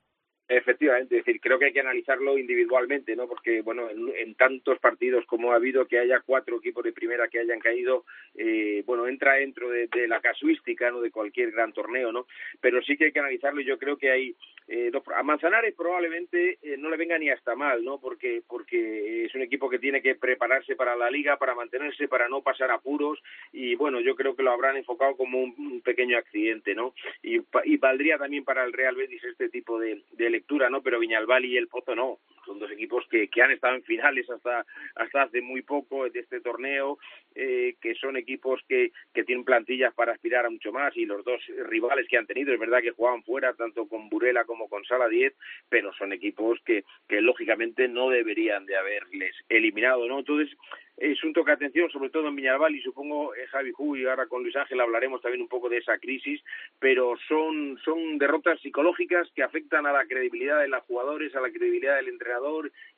Efectivamente, 0.48 1.18
es 1.18 1.26
decir, 1.26 1.42
creo 1.42 1.58
que 1.58 1.66
hay 1.66 1.74
que 1.74 1.80
analizarlo 1.80 2.38
individualmente, 2.38 3.16
¿no? 3.16 3.28
Porque, 3.28 3.62
bueno, 3.62 3.90
en, 3.90 4.36
tantos 4.36 4.78
partidos 4.78 5.26
como 5.26 5.52
ha 5.52 5.56
habido, 5.56 5.88
que 5.88 5.98
haya 5.98 6.20
cuatro 6.20 6.58
equipos 6.58 6.84
de 6.84 6.94
primera 6.94 7.28
que 7.30 7.40
hayan 7.40 7.60
caído, 7.60 8.06
eh, 8.36 8.84
bueno, 8.86 9.08
entra 9.08 9.36
dentro 9.36 9.72
de, 9.72 9.90
la 10.08 10.22
casuística, 10.22 10.92
¿no? 10.92 11.02
De 11.02 11.10
cualquier 11.10 11.50
gran 11.50 11.74
torneo, 11.74 12.12
¿no? 12.12 12.28
Pero 12.62 12.80
sí 12.84 12.96
que 12.96 13.06
hay 13.06 13.12
que 13.12 13.20
analizarlo 13.20 13.62
y 13.62 13.66
yo 13.66 13.80
creo 13.80 13.98
que 13.98 14.12
hay... 14.12 14.36
Eh, 14.68 14.92
a 15.16 15.24
Manzanares 15.24 15.74
probablemente 15.76 16.58
eh, 16.62 16.76
no 16.78 16.90
le 16.90 16.98
venga 16.98 17.18
ni 17.18 17.30
hasta 17.30 17.56
mal, 17.56 17.84
¿no? 17.84 18.00
Porque, 18.00 18.44
porque 18.48 19.26
es 19.26 19.34
un 19.34 19.42
equipo 19.42 19.70
que 19.70 19.80
tiene 19.80 20.02
que 20.02 20.16
prepararse 20.16 20.76
para 20.76 20.96
la 20.96 21.10
liga, 21.10 21.38
para 21.38 21.56
mantenerse, 21.56 22.08
para 22.08 22.30
no 22.30 22.42
pasar 22.42 22.70
apuros 22.70 23.20
y, 23.52 23.74
bueno, 23.76 24.00
yo 24.00 24.16
creo 24.16 24.36
que 24.36 24.44
lo 24.44 24.52
habrán 24.52 24.78
enfocado 24.78 25.16
como 25.18 25.42
un, 25.42 25.82
pequeño 25.84 26.18
accidente, 26.18 26.76
¿no? 26.76 26.94
Y, 27.24 27.42
y, 27.64 27.78
valdría 27.78 28.18
también 28.18 28.44
para 28.44 28.64
el 28.64 28.74
Real 28.74 28.96
Betis 28.96 29.24
este 29.24 29.50
tipo 29.50 29.80
de 29.80 30.02
lectura, 30.36 30.70
¿no? 30.70 30.82
Pero 30.82 31.00
Viñalbal 31.00 31.46
y 31.46 31.58
el 31.58 31.68
Pozo 31.68 31.96
no. 31.96 32.20
Son 32.46 32.60
dos 32.60 32.72
equipos 32.72 33.06
que, 33.10 33.28
que 33.28 33.42
han 33.42 33.52
estado 33.52 33.76
en 33.76 33.84
finales 33.84 34.30
hasta, 34.30 34.66
hasta 34.96 35.24
hace 35.24 35.42
muy 35.42 35.62
poco 35.62 36.10
de 36.10 36.20
este 36.20 36.42
torneo, 36.42 36.98
eh, 37.34 37.76
que 37.82 37.96
son 37.96 38.18
equipos 38.18 38.62
que, 38.68 38.92
que 39.14 39.24
tienen 39.24 39.44
plantillas 39.44 39.94
para 39.94 40.14
aspirar 40.14 40.46
a 40.46 40.50
mucho 40.50 40.72
más 40.72 40.96
y 40.96 41.06
los 41.06 41.24
dos 41.26 41.42
rivales 41.68 42.08
que 42.08 42.18
han 42.18 42.28
tenido, 42.28 42.54
es 42.54 42.60
verdad 42.60 42.82
que 42.82 42.92
jugaban 42.92 43.24
fuera 43.24 43.54
tanto 43.54 43.88
con 43.88 44.10
Burela 44.10 44.46
como 44.46 44.70
con 44.70 44.86
Sala 44.86 45.08
10, 45.08 45.34
pero 45.70 45.94
son 45.94 46.14
equipos 46.14 46.60
que, 46.66 46.84
que 47.08 47.22
lógicamente 47.22 47.88
no 47.88 48.10
deberían 48.10 48.66
de 48.66 48.78
haberles 48.78 49.36
eliminado, 49.50 50.08
¿no? 50.08 50.20
Entonces, 50.20 50.56
es 50.98 51.22
un 51.24 51.34
toque 51.34 51.52
de 51.52 51.56
atención, 51.56 51.90
sobre 51.90 52.10
todo 52.10 52.30
en 52.30 52.36
Viñalbal 52.36 52.74
y 52.74 52.82
supongo 52.82 53.36
en 53.36 53.46
Javi 53.48 53.72
Ju 53.72 53.98
y 53.98 54.06
ahora 54.06 54.28
con 54.28 54.44
Luis 54.44 54.56
Ángel 54.56 54.80
hablaremos 54.80 55.22
también 55.22 55.42
un 55.42 55.50
poco 55.50 55.68
de 55.68 55.78
esa 55.78 55.98
crisis, 55.98 56.42
pero 56.80 57.16
son, 57.28 57.78
son 57.84 58.18
derrotas 58.18 58.62
psicológicas 58.62 59.30
que 59.36 59.44
afectan 59.44 59.86
a 59.86 59.92
la 59.92 60.06
credibilidad 60.06 60.62
de 60.62 60.70
los 60.70 60.84
jugadores, 60.84 61.36
a 61.36 61.42
la 61.42 61.52
credibilidad 61.52 61.98
del 61.98 62.08
entrenador 62.08 62.35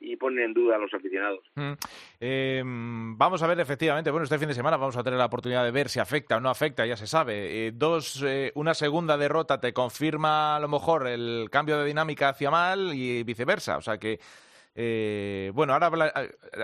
y 0.00 0.16
ponen 0.16 0.44
en 0.44 0.54
duda 0.54 0.76
a 0.76 0.78
los 0.78 0.92
aficionados. 0.92 1.40
Mm. 1.54 1.72
Em, 2.20 3.18
vamos 3.18 3.42
a 3.42 3.46
ver 3.46 3.60
efectivamente, 3.60 4.10
bueno, 4.10 4.24
este 4.24 4.38
fin 4.38 4.48
de 4.48 4.54
semana 4.54 4.76
vamos 4.76 4.96
a 4.96 5.02
tener 5.02 5.18
la 5.18 5.26
oportunidad 5.26 5.64
de 5.64 5.70
ver 5.70 5.88
si 5.88 6.00
afecta 6.00 6.36
o 6.36 6.40
no 6.40 6.50
afecta, 6.50 6.86
ya 6.86 6.96
se 6.96 7.06
sabe. 7.06 7.66
Eh, 7.66 7.72
dos, 7.72 8.22
eh, 8.26 8.52
una 8.54 8.74
segunda 8.74 9.16
derrota 9.16 9.60
te 9.60 9.72
confirma 9.72 10.56
a 10.56 10.60
lo 10.60 10.68
mejor 10.68 11.06
el 11.06 11.48
cambio 11.50 11.78
de 11.78 11.86
dinámica 11.86 12.30
hacia 12.30 12.50
mal 12.50 12.94
y 12.94 13.22
viceversa, 13.22 13.78
o 13.78 13.82
sea 13.82 13.98
que 13.98 14.18
eh, 14.80 15.50
bueno, 15.54 15.72
ahora 15.72 15.88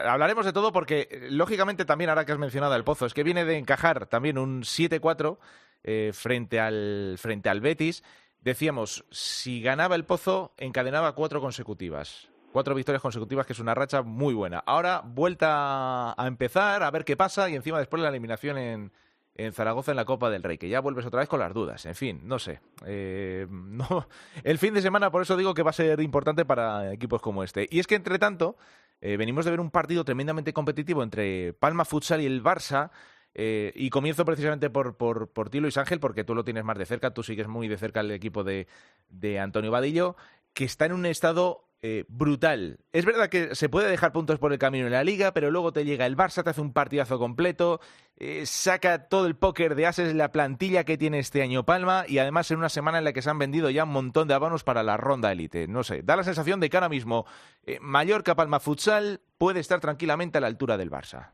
hablaremos 0.04 0.46
de 0.46 0.52
todo 0.52 0.70
porque, 0.70 1.08
eh, 1.10 1.28
lógicamente, 1.30 1.84
también 1.84 2.10
ahora 2.10 2.24
que 2.24 2.30
has 2.30 2.38
mencionado 2.38 2.76
el 2.76 2.84
Pozo, 2.84 3.06
es 3.06 3.12
que 3.12 3.24
viene 3.24 3.44
de 3.44 3.58
encajar 3.58 4.06
también 4.06 4.38
un 4.38 4.62
7-4 4.62 5.36
eh, 5.82 6.12
frente, 6.14 6.60
al, 6.60 7.16
frente 7.18 7.48
al 7.48 7.60
Betis. 7.60 8.04
Decíamos, 8.38 9.04
si 9.10 9.60
ganaba 9.60 9.96
el 9.96 10.04
Pozo, 10.04 10.54
encadenaba 10.58 11.16
cuatro 11.16 11.40
consecutivas. 11.40 12.30
Cuatro 12.54 12.76
victorias 12.76 13.02
consecutivas, 13.02 13.46
que 13.46 13.52
es 13.52 13.58
una 13.58 13.74
racha 13.74 14.02
muy 14.02 14.32
buena. 14.32 14.62
Ahora, 14.64 15.02
vuelta 15.04 16.12
a 16.12 16.26
empezar, 16.28 16.84
a 16.84 16.90
ver 16.92 17.04
qué 17.04 17.16
pasa 17.16 17.50
y 17.50 17.56
encima 17.56 17.80
después 17.80 18.00
la 18.00 18.10
eliminación 18.10 18.56
en, 18.58 18.92
en 19.34 19.52
Zaragoza 19.52 19.90
en 19.90 19.96
la 19.96 20.04
Copa 20.04 20.30
del 20.30 20.44
Rey, 20.44 20.56
que 20.56 20.68
ya 20.68 20.78
vuelves 20.78 21.04
otra 21.04 21.18
vez 21.18 21.28
con 21.28 21.40
las 21.40 21.52
dudas. 21.52 21.84
En 21.84 21.96
fin, 21.96 22.20
no 22.22 22.38
sé. 22.38 22.60
Eh, 22.86 23.48
el 24.44 24.58
fin 24.58 24.72
de 24.72 24.82
semana, 24.82 25.10
por 25.10 25.22
eso 25.22 25.36
digo 25.36 25.52
que 25.52 25.64
va 25.64 25.70
a 25.70 25.72
ser 25.72 26.00
importante 26.00 26.44
para 26.44 26.92
equipos 26.92 27.20
como 27.20 27.42
este. 27.42 27.66
Y 27.72 27.80
es 27.80 27.88
que, 27.88 27.96
entre 27.96 28.20
tanto, 28.20 28.56
eh, 29.00 29.16
venimos 29.16 29.44
de 29.44 29.50
ver 29.50 29.58
un 29.58 29.72
partido 29.72 30.04
tremendamente 30.04 30.52
competitivo 30.52 31.02
entre 31.02 31.54
Palma 31.54 31.84
Futsal 31.84 32.20
y 32.20 32.26
el 32.26 32.40
Barça. 32.40 32.92
Eh, 33.34 33.72
y 33.74 33.90
comienzo 33.90 34.24
precisamente 34.24 34.70
por, 34.70 34.96
por, 34.96 35.28
por 35.28 35.50
ti, 35.50 35.58
Luis 35.58 35.76
Ángel, 35.76 35.98
porque 35.98 36.22
tú 36.22 36.36
lo 36.36 36.44
tienes 36.44 36.62
más 36.62 36.78
de 36.78 36.86
cerca, 36.86 37.12
tú 37.12 37.24
sigues 37.24 37.48
muy 37.48 37.66
de 37.66 37.78
cerca 37.78 37.98
el 37.98 38.12
equipo 38.12 38.44
de, 38.44 38.68
de 39.08 39.40
Antonio 39.40 39.72
Vadillo, 39.72 40.14
que 40.52 40.64
está 40.64 40.86
en 40.86 40.92
un 40.92 41.04
estado 41.04 41.64
eh, 41.86 42.06
brutal. 42.08 42.78
Es 42.94 43.04
verdad 43.04 43.28
que 43.28 43.54
se 43.54 43.68
puede 43.68 43.90
dejar 43.90 44.10
puntos 44.10 44.38
por 44.38 44.54
el 44.54 44.58
camino 44.58 44.86
en 44.86 44.92
la 44.92 45.04
liga, 45.04 45.34
pero 45.34 45.50
luego 45.50 45.70
te 45.70 45.84
llega 45.84 46.06
el 46.06 46.16
Barça, 46.16 46.42
te 46.42 46.48
hace 46.48 46.62
un 46.62 46.72
partidazo 46.72 47.18
completo, 47.18 47.78
eh, 48.16 48.46
saca 48.46 49.06
todo 49.10 49.26
el 49.26 49.36
póker 49.36 49.74
de 49.74 49.84
ases, 49.84 50.14
la 50.14 50.32
plantilla 50.32 50.84
que 50.84 50.96
tiene 50.96 51.18
este 51.18 51.42
año 51.42 51.66
Palma 51.66 52.04
y 52.08 52.16
además 52.16 52.50
en 52.50 52.56
una 52.56 52.70
semana 52.70 52.96
en 52.96 53.04
la 53.04 53.12
que 53.12 53.20
se 53.20 53.28
han 53.28 53.38
vendido 53.38 53.68
ya 53.68 53.84
un 53.84 53.92
montón 53.92 54.28
de 54.28 54.32
abonos 54.32 54.64
para 54.64 54.82
la 54.82 54.96
ronda 54.96 55.30
élite. 55.30 55.68
No 55.68 55.82
sé, 55.82 56.00
da 56.02 56.16
la 56.16 56.24
sensación 56.24 56.58
de 56.58 56.70
que 56.70 56.76
ahora 56.78 56.88
mismo 56.88 57.26
eh, 57.66 57.76
Mallorca 57.82 58.34
Palma 58.34 58.60
Futsal 58.60 59.20
puede 59.36 59.60
estar 59.60 59.80
tranquilamente 59.80 60.38
a 60.38 60.40
la 60.40 60.46
altura 60.46 60.78
del 60.78 60.90
Barça. 60.90 61.32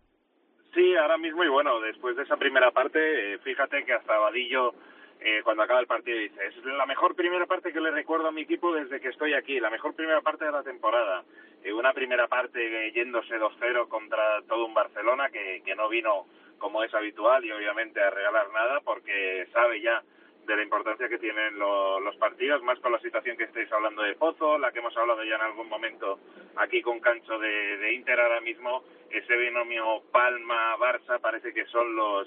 Sí, 0.74 0.96
ahora 0.96 1.16
mismo 1.16 1.44
y 1.44 1.48
bueno, 1.48 1.78
después 1.78 2.16
de 2.16 2.24
esa 2.24 2.36
primera 2.36 2.72
parte, 2.72 3.38
fíjate 3.44 3.84
que 3.84 3.92
hasta 3.92 4.18
Vadillo 4.18 4.74
eh, 5.20 5.42
cuando 5.44 5.62
acaba 5.62 5.80
el 5.80 5.87
partido 5.87 6.18
dice, 6.18 6.46
es 6.46 6.64
la 6.64 6.87
mejor 6.87 7.14
primera 7.14 7.46
parte 7.46 7.72
que 7.72 7.80
le 7.80 7.90
recuerdo 7.90 8.28
a 8.28 8.33
mi 8.33 8.42
equipo 8.42 8.72
desde 8.72 9.00
que 9.00 9.09
estoy 9.09 9.35
aquí, 9.35 9.61
la 9.61 9.70
mejor 9.70 9.94
primera 9.94 10.20
parte 10.22 10.46
de 10.46 10.52
la 10.52 10.62
temporada. 10.62 11.24
Eh, 11.62 11.72
una 11.72 11.92
primera 11.92 12.26
parte 12.26 12.90
yéndose 12.92 13.38
2-0 13.38 13.88
contra 13.88 14.40
todo 14.48 14.64
un 14.64 14.72
Barcelona 14.72 15.28
que, 15.28 15.62
que 15.64 15.74
no 15.74 15.88
vino 15.88 16.26
como 16.59 16.83
es 16.83 16.94
habitual 16.94 17.44
y 17.44 17.52
obviamente 17.52 18.00
a 18.00 18.11
regalar 18.11 18.50
nada 18.50 18.80
porque 18.80 19.46
sabe 19.52 19.80
ya 19.80 20.02
de 20.46 20.56
la 20.56 20.62
importancia 20.62 21.09
que 21.09 21.18
tienen 21.18 21.59
los 21.59 22.16
partidos, 22.16 22.62
más 22.62 22.78
con 22.80 22.92
la 22.92 22.98
situación 23.00 23.37
que 23.37 23.44
estáis 23.44 23.70
hablando 23.72 24.02
de 24.02 24.14
Pozo, 24.14 24.59
la 24.59 24.72
que 24.72 24.80
hemos 24.80 24.96
hablado 24.96 25.22
ya 25.22 25.37
en 25.37 25.42
algún 25.42 25.68
momento 25.68 26.18
aquí 26.56 26.83
con 26.83 26.98
Cancho 26.98 27.38
de, 27.38 27.76
de 27.76 27.92
Inter 27.94 28.18
ahora 28.18 28.40
mismo, 28.40 28.83
ese 29.11 29.37
binomio 29.37 30.02
Palma-Barça 30.11 31.20
parece 31.20 31.52
que 31.52 31.66
son 31.66 31.94
los 31.94 32.26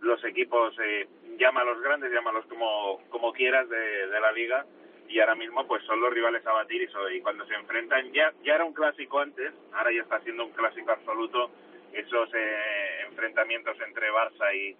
los 0.00 0.22
equipos, 0.24 0.74
eh, 0.80 1.08
llámalos 1.38 1.80
grandes, 1.80 2.12
llámalos 2.12 2.46
como, 2.46 3.00
como 3.10 3.32
quieras 3.32 3.68
de, 3.68 4.06
de 4.06 4.20
la 4.20 4.32
liga, 4.32 4.64
y 5.08 5.20
ahora 5.20 5.34
mismo 5.34 5.66
pues 5.66 5.82
son 5.84 6.00
los 6.00 6.12
rivales 6.12 6.46
a 6.46 6.52
batir 6.52 6.82
y, 6.82 7.16
y 7.16 7.20
cuando 7.20 7.46
se 7.46 7.54
enfrentan, 7.54 8.12
ya, 8.12 8.32
ya 8.42 8.54
era 8.54 8.64
un 8.64 8.74
clásico 8.74 9.20
antes, 9.20 9.52
ahora 9.72 9.92
ya 9.92 10.02
está 10.02 10.20
siendo 10.20 10.44
un 10.44 10.52
clásico 10.52 10.90
absoluto, 10.90 11.50
esos 11.92 12.28
eh, 12.34 13.06
enfrentamientos 13.08 13.76
entre 13.80 14.10
Barça 14.12 14.54
y, 14.54 14.76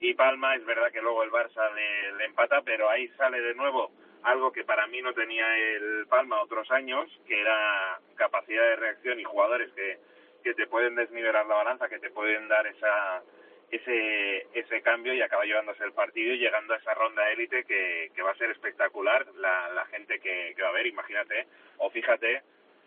y 0.00 0.14
Palma, 0.14 0.56
es 0.56 0.64
verdad 0.64 0.90
que 0.90 1.00
luego 1.00 1.22
el 1.22 1.30
Barça 1.30 1.72
le, 1.74 2.12
le, 2.16 2.24
empata, 2.24 2.62
pero 2.62 2.90
ahí 2.90 3.08
sale 3.16 3.40
de 3.40 3.54
nuevo 3.54 3.92
algo 4.24 4.50
que 4.50 4.64
para 4.64 4.86
mí 4.88 5.00
no 5.00 5.14
tenía 5.14 5.46
el 5.56 6.06
Palma 6.08 6.42
otros 6.42 6.68
años, 6.72 7.08
que 7.26 7.40
era 7.40 8.00
capacidad 8.16 8.62
de 8.62 8.76
reacción 8.76 9.20
y 9.20 9.24
jugadores 9.24 9.70
que, 9.74 9.98
que 10.42 10.54
te 10.54 10.66
pueden 10.66 10.96
desnivelar 10.96 11.46
la 11.46 11.54
balanza, 11.54 11.88
que 11.88 12.00
te 12.00 12.10
pueden 12.10 12.48
dar 12.48 12.66
esa 12.66 13.22
ese, 13.70 14.46
ese 14.54 14.82
cambio 14.82 15.14
y 15.14 15.20
acaba 15.20 15.44
llevándose 15.44 15.84
el 15.84 15.92
partido 15.92 16.34
y 16.34 16.38
llegando 16.38 16.74
a 16.74 16.78
esa 16.78 16.94
ronda 16.94 17.30
élite 17.30 17.64
que, 17.64 18.10
que 18.14 18.22
va 18.22 18.30
a 18.30 18.36
ser 18.36 18.50
espectacular 18.50 19.26
la, 19.36 19.68
la 19.70 19.86
gente 19.86 20.18
que, 20.20 20.54
que 20.56 20.62
va 20.62 20.68
a 20.68 20.72
ver, 20.72 20.86
imagínate, 20.86 21.46
o 21.78 21.90
fíjate 21.90 22.42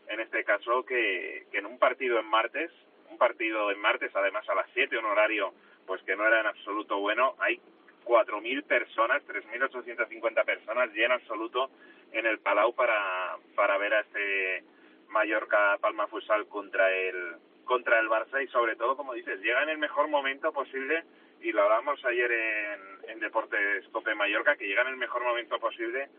en 0.08 0.20
este 0.20 0.44
caso 0.44 0.84
que, 0.84 1.46
que 1.52 1.60
en 1.60 1.66
un 1.66 1.78
partido 1.78 2.20
en 2.20 2.26
martes, 2.26 2.72
un 3.10 3.18
partido 3.18 3.72
en 3.72 3.80
martes 3.80 4.12
además 4.16 4.48
a 4.50 4.56
las 4.56 4.68
7, 4.74 4.98
un 4.98 5.06
horario 5.06 5.54
pues 5.86 6.02
que 6.04 6.16
no 6.16 6.26
era 6.26 6.42
en 6.42 6.48
absoluto 6.48 7.00
bueno, 7.00 7.36
hay 7.40 7.60
4.000 8.06 8.64
personas, 8.64 9.22
3.850 9.28 10.46
personas 10.46 10.90
en 10.96 11.12
absoluto 11.12 11.70
en 12.12 12.26
el 12.26 12.40
Palau 12.40 12.74
para, 12.74 13.38
para 13.56 13.78
ver 13.78 13.94
a 13.94 14.02
este 14.02 14.64
Mallorca 15.10 15.78
Palma 15.80 16.08
Futsal 16.08 16.48
contra 16.48 16.92
el 16.92 17.36
contra 17.66 18.00
el 18.00 18.10
Barça 18.10 18.44
y 18.44 18.48
sobre 18.48 18.76
todo, 18.76 18.96
como 18.96 19.14
dices, 19.14 19.40
llega 19.42 19.64
en 19.64 19.70
el 19.70 19.78
mejor 19.78 20.08
momento 20.08 20.52
posible 20.52 21.04
y 21.42 21.52
lo 21.52 21.64
hablamos 21.64 22.04
ayer 22.06 22.32
en, 22.32 23.10
en 23.10 23.20
Deportes 23.20 23.88
Cope 23.92 24.16
Mallorca, 24.16 24.56
que 24.56 24.68
llega 24.68 24.82
en 24.84 24.90
el 24.90 24.98
mejor 24.98 25.24
momento 25.24 25.60
posible 25.60 26.10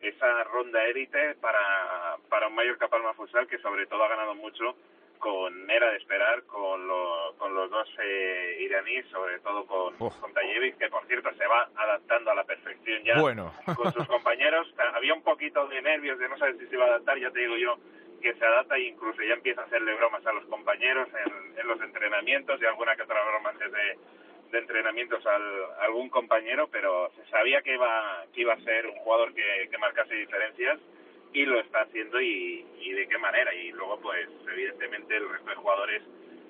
esa 0.00 0.44
ronda 0.44 0.84
élite 0.86 1.36
para, 1.36 2.16
para 2.28 2.48
un 2.48 2.54
Mallorca 2.54 2.88
Palma 2.88 3.14
Futsal 3.14 3.46
que 3.46 3.58
sobre 3.58 3.86
todo 3.86 4.02
ha 4.02 4.08
ganado 4.08 4.34
mucho 4.34 4.76
con 5.22 5.70
Era 5.70 5.88
de 5.92 5.98
esperar, 5.98 6.42
con, 6.46 6.80
con 7.38 7.54
los 7.54 7.70
dos 7.70 7.88
eh, 8.02 8.56
iraníes, 8.58 9.06
sobre 9.06 9.38
todo 9.38 9.64
con, 9.66 9.96
con 9.96 10.34
Tayevic, 10.34 10.76
que 10.78 10.88
por 10.88 11.06
cierto 11.06 11.30
se 11.34 11.46
va 11.46 11.70
adaptando 11.76 12.32
a 12.32 12.34
la 12.34 12.42
perfección 12.42 13.04
ya 13.04 13.14
con 13.76 13.92
sus 13.92 14.06
compañeros. 14.08 14.66
Había 14.92 15.14
un 15.14 15.22
poquito 15.22 15.68
de 15.68 15.80
nervios 15.80 16.18
de 16.18 16.28
no 16.28 16.36
saber 16.38 16.58
si 16.58 16.66
se 16.66 16.74
iba 16.74 16.86
a 16.86 16.88
adaptar, 16.88 17.18
ya 17.20 17.30
te 17.30 17.38
digo 17.38 17.56
yo, 17.56 17.78
que 18.22 18.34
se 18.34 18.44
adapta 18.44 18.76
e 18.76 18.88
incluso 18.88 19.22
ya 19.22 19.34
empieza 19.34 19.62
a 19.62 19.64
hacerle 19.64 19.94
bromas 19.94 20.24
a 20.26 20.32
los 20.32 20.44
compañeros 20.46 21.08
en, 21.12 21.58
en 21.58 21.66
los 21.66 21.80
entrenamientos 21.80 22.60
y 22.60 22.64
alguna 22.64 22.96
que 22.96 23.02
otra 23.02 23.22
broma 23.24 23.50
antes 23.50 23.70
de, 23.72 23.98
de 24.52 24.58
entrenamientos 24.58 25.26
al, 25.26 25.64
a 25.80 25.84
algún 25.84 26.08
compañero, 26.08 26.68
pero 26.68 27.10
se 27.16 27.24
sabía 27.30 27.62
que 27.62 27.74
iba, 27.74 28.24
que 28.32 28.42
iba 28.42 28.54
a 28.54 28.60
ser 28.60 28.86
un 28.86 28.96
jugador 28.96 29.34
que, 29.34 29.68
que 29.70 29.78
marcase 29.78 30.14
diferencias 30.14 30.78
y 31.32 31.44
lo 31.46 31.58
está 31.60 31.80
haciendo 31.82 32.20
y, 32.20 32.66
y 32.80 32.92
de 32.92 33.08
qué 33.08 33.18
manera. 33.18 33.54
Y 33.54 33.72
luego, 33.72 33.98
pues, 34.00 34.28
evidentemente, 34.52 35.16
el 35.16 35.28
resto 35.28 35.50
de 35.50 35.56
jugadores 35.56 36.02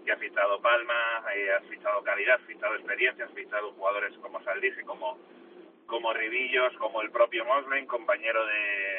que 0.05 0.13
ha 0.13 0.17
fichado 0.17 0.61
Palma, 0.61 1.25
eh, 1.35 1.53
ha 1.53 1.61
fichado 1.69 2.03
calidad, 2.03 2.41
ha 2.43 2.47
fichado 2.47 2.75
experiencia, 2.75 3.25
ha 3.25 3.29
fichado 3.29 3.73
jugadores 3.73 4.13
como 4.19 4.43
Saldije, 4.43 4.83
como, 4.83 5.17
como 5.87 6.13
Ribillos, 6.13 6.77
como 6.79 7.03
el 7.03 7.11
propio 7.13 7.45
Mosley, 7.45 7.87
compañero 7.87 8.45
de, 8.45 8.92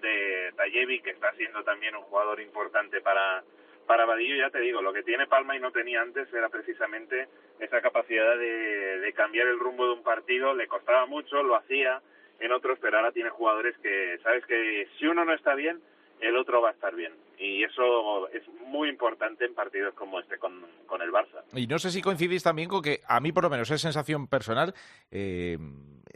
de 0.00 0.52
Tayevi, 0.56 1.00
que 1.00 1.10
está 1.10 1.32
siendo 1.34 1.62
también 1.64 1.96
un 1.96 2.02
jugador 2.02 2.40
importante 2.40 3.00
para, 3.00 3.42
para 3.86 4.04
Vadillo, 4.04 4.36
ya 4.36 4.50
te 4.50 4.60
digo, 4.60 4.82
lo 4.82 4.92
que 4.92 5.02
tiene 5.02 5.26
Palma 5.26 5.56
y 5.56 5.60
no 5.60 5.72
tenía 5.72 6.02
antes 6.02 6.32
era 6.32 6.48
precisamente 6.48 7.28
esa 7.58 7.80
capacidad 7.80 8.36
de, 8.36 9.00
de 9.00 9.12
cambiar 9.12 9.46
el 9.48 9.58
rumbo 9.58 9.86
de 9.86 9.92
un 9.92 10.02
partido, 10.02 10.54
le 10.54 10.68
costaba 10.68 11.06
mucho, 11.06 11.42
lo 11.42 11.56
hacía 11.56 12.00
en 12.40 12.52
otros, 12.52 12.78
pero 12.80 12.98
ahora 12.98 13.12
tiene 13.12 13.30
jugadores 13.30 13.76
que, 13.78 14.18
sabes 14.22 14.44
que 14.46 14.88
si 14.98 15.06
uno 15.06 15.24
no 15.24 15.34
está 15.34 15.54
bien, 15.54 15.80
el 16.20 16.36
otro 16.36 16.60
va 16.60 16.70
a 16.70 16.72
estar 16.72 16.94
bien. 16.94 17.12
Y 17.38 17.62
eso 17.62 18.28
es 18.28 18.42
muy 18.66 18.88
importante 18.88 19.44
en 19.44 19.54
partidos 19.54 19.94
como 19.94 20.18
este 20.20 20.38
con, 20.38 20.66
con 20.86 21.02
el 21.02 21.10
Barça. 21.10 21.42
Y 21.52 21.66
no 21.66 21.78
sé 21.78 21.90
si 21.90 22.02
coincidís 22.02 22.42
también 22.42 22.68
con 22.68 22.82
que, 22.82 23.00
a 23.06 23.20
mí 23.20 23.32
por 23.32 23.44
lo 23.44 23.50
menos 23.50 23.70
es 23.70 23.80
sensación 23.80 24.26
personal, 24.26 24.74
eh, 25.10 25.56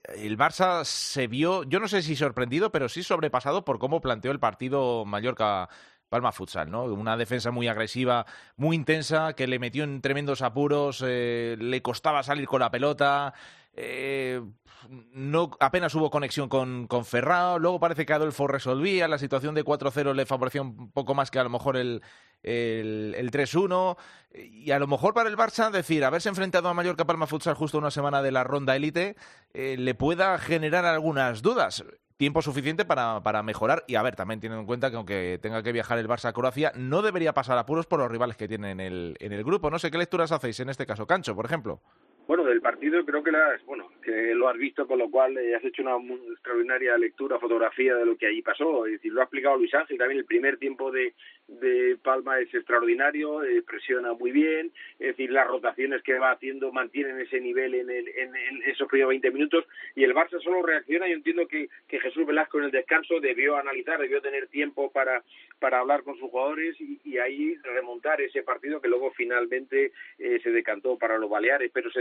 el 0.04 0.36
Barça 0.36 0.84
se 0.84 1.26
vio, 1.26 1.62
yo 1.64 1.80
no 1.80 1.88
sé 1.88 2.02
si 2.02 2.16
sorprendido, 2.16 2.72
pero 2.72 2.88
sí 2.88 3.02
sobrepasado 3.02 3.64
por 3.64 3.78
cómo 3.78 4.00
planteó 4.00 4.32
el 4.32 4.40
partido 4.40 5.04
Mallorca. 5.04 5.68
Palma 6.08 6.30
Futsal, 6.30 6.70
¿no? 6.70 6.84
Una 6.84 7.16
defensa 7.16 7.50
muy 7.50 7.68
agresiva, 7.68 8.26
muy 8.56 8.76
intensa, 8.76 9.32
que 9.32 9.46
le 9.46 9.58
metió 9.58 9.82
en 9.82 10.02
tremendos 10.02 10.42
apuros, 10.42 11.02
eh, 11.06 11.56
le 11.58 11.80
costaba 11.80 12.22
salir 12.22 12.46
con 12.46 12.60
la 12.60 12.70
pelota, 12.70 13.32
eh, 13.74 14.40
no 15.12 15.50
apenas 15.60 15.94
hubo 15.94 16.10
conexión 16.10 16.48
con, 16.48 16.86
con 16.86 17.04
Ferrao. 17.04 17.58
Luego 17.58 17.80
parece 17.80 18.04
que 18.04 18.12
Adolfo 18.12 18.46
resolvía. 18.46 19.08
La 19.08 19.18
situación 19.18 19.54
de 19.54 19.64
4-0 19.64 20.14
le 20.14 20.26
favoreció 20.26 20.62
un 20.62 20.90
poco 20.90 21.14
más 21.14 21.30
que 21.30 21.38
a 21.38 21.44
lo 21.44 21.50
mejor 21.50 21.76
el, 21.76 22.02
el, 22.42 23.14
el 23.16 23.30
3-1. 23.30 23.96
Y 24.34 24.70
a 24.70 24.78
lo 24.78 24.86
mejor 24.86 25.14
para 25.14 25.28
el 25.28 25.36
Barça, 25.36 25.70
decir, 25.70 26.04
haberse 26.04 26.28
enfrentado 26.28 26.68
a 26.68 26.74
Mallorca 26.74 27.06
Palma 27.06 27.26
Futsal 27.26 27.54
justo 27.54 27.78
una 27.78 27.90
semana 27.90 28.22
de 28.22 28.32
la 28.32 28.44
ronda 28.44 28.76
élite, 28.76 29.16
eh, 29.54 29.76
le 29.78 29.94
pueda 29.94 30.38
generar 30.38 30.84
algunas 30.84 31.42
dudas 31.42 31.84
tiempo 32.16 32.40
suficiente 32.40 32.84
para, 32.84 33.20
para 33.22 33.42
mejorar. 33.42 33.82
Y 33.88 33.96
a 33.96 34.02
ver, 34.02 34.14
también 34.14 34.38
teniendo 34.38 34.60
en 34.60 34.66
cuenta 34.66 34.90
que 34.90 34.96
aunque 34.96 35.38
tenga 35.42 35.62
que 35.62 35.72
viajar 35.72 35.98
el 35.98 36.08
Barça 36.08 36.26
a 36.26 36.32
Croacia, 36.32 36.72
no 36.76 37.02
debería 37.02 37.34
pasar 37.34 37.58
apuros 37.58 37.86
por 37.86 37.98
los 37.98 38.08
rivales 38.08 38.36
que 38.36 38.46
tiene 38.46 38.70
en 38.70 38.78
el, 38.78 39.16
en 39.18 39.32
el 39.32 39.42
grupo. 39.42 39.70
No 39.70 39.78
sé 39.80 39.90
qué 39.90 39.98
lecturas 39.98 40.30
hacéis 40.30 40.60
en 40.60 40.68
este 40.68 40.86
caso, 40.86 41.04
Cancho, 41.04 41.34
por 41.34 41.46
ejemplo. 41.46 41.80
Bueno, 42.28 42.41
del 42.44 42.60
partido 42.60 43.04
creo 43.04 43.22
que 43.22 43.32
las, 43.32 43.64
bueno, 43.64 43.90
que 44.02 44.34
lo 44.34 44.48
has 44.48 44.56
visto, 44.56 44.86
con 44.86 44.98
lo 44.98 45.10
cual 45.10 45.36
eh, 45.38 45.54
has 45.54 45.64
hecho 45.64 45.82
una 45.82 45.96
extraordinaria 46.32 46.96
lectura, 46.98 47.38
fotografía 47.38 47.94
de 47.96 48.06
lo 48.06 48.16
que 48.16 48.26
allí 48.26 48.42
pasó. 48.42 48.86
Es 48.86 48.92
decir, 48.92 49.12
lo 49.12 49.20
ha 49.20 49.24
explicado 49.24 49.56
Luis 49.56 49.74
Ángel 49.74 49.98
también. 49.98 50.20
El 50.20 50.26
primer 50.26 50.58
tiempo 50.58 50.90
de, 50.90 51.14
de 51.48 51.96
Palma 52.02 52.38
es 52.40 52.52
extraordinario, 52.54 53.42
eh, 53.44 53.62
presiona 53.62 54.12
muy 54.12 54.32
bien. 54.32 54.72
Es 54.98 55.08
decir, 55.08 55.30
las 55.30 55.46
rotaciones 55.46 56.02
que 56.02 56.18
va 56.18 56.32
haciendo 56.32 56.72
mantienen 56.72 57.20
ese 57.20 57.40
nivel 57.40 57.74
en, 57.74 57.90
el, 57.90 58.08
en, 58.08 58.32
esos 58.66 58.88
primeros 58.88 59.10
20 59.10 59.30
minutos. 59.30 59.64
Y 59.94 60.04
el 60.04 60.14
Barça 60.14 60.40
solo 60.42 60.62
reacciona. 60.62 61.08
Yo 61.08 61.14
entiendo 61.14 61.46
que, 61.46 61.68
que 61.88 62.00
Jesús 62.00 62.26
Velasco 62.26 62.58
en 62.58 62.64
el 62.64 62.70
descanso 62.70 63.20
debió 63.20 63.56
analizar, 63.56 64.00
debió 64.00 64.20
tener 64.20 64.48
tiempo 64.48 64.90
para, 64.90 65.22
para 65.58 65.78
hablar 65.78 66.02
con 66.02 66.16
sus 66.18 66.30
jugadores 66.30 66.80
y, 66.80 67.00
y 67.04 67.18
ahí 67.18 67.56
remontar 67.62 68.20
ese 68.20 68.42
partido 68.42 68.80
que 68.80 68.88
luego 68.88 69.12
finalmente 69.12 69.92
eh, 70.18 70.40
se 70.42 70.50
decantó 70.50 70.98
para 70.98 71.18
los 71.18 71.30
Baleares. 71.30 71.70
Pero 71.72 71.90
se 71.90 72.00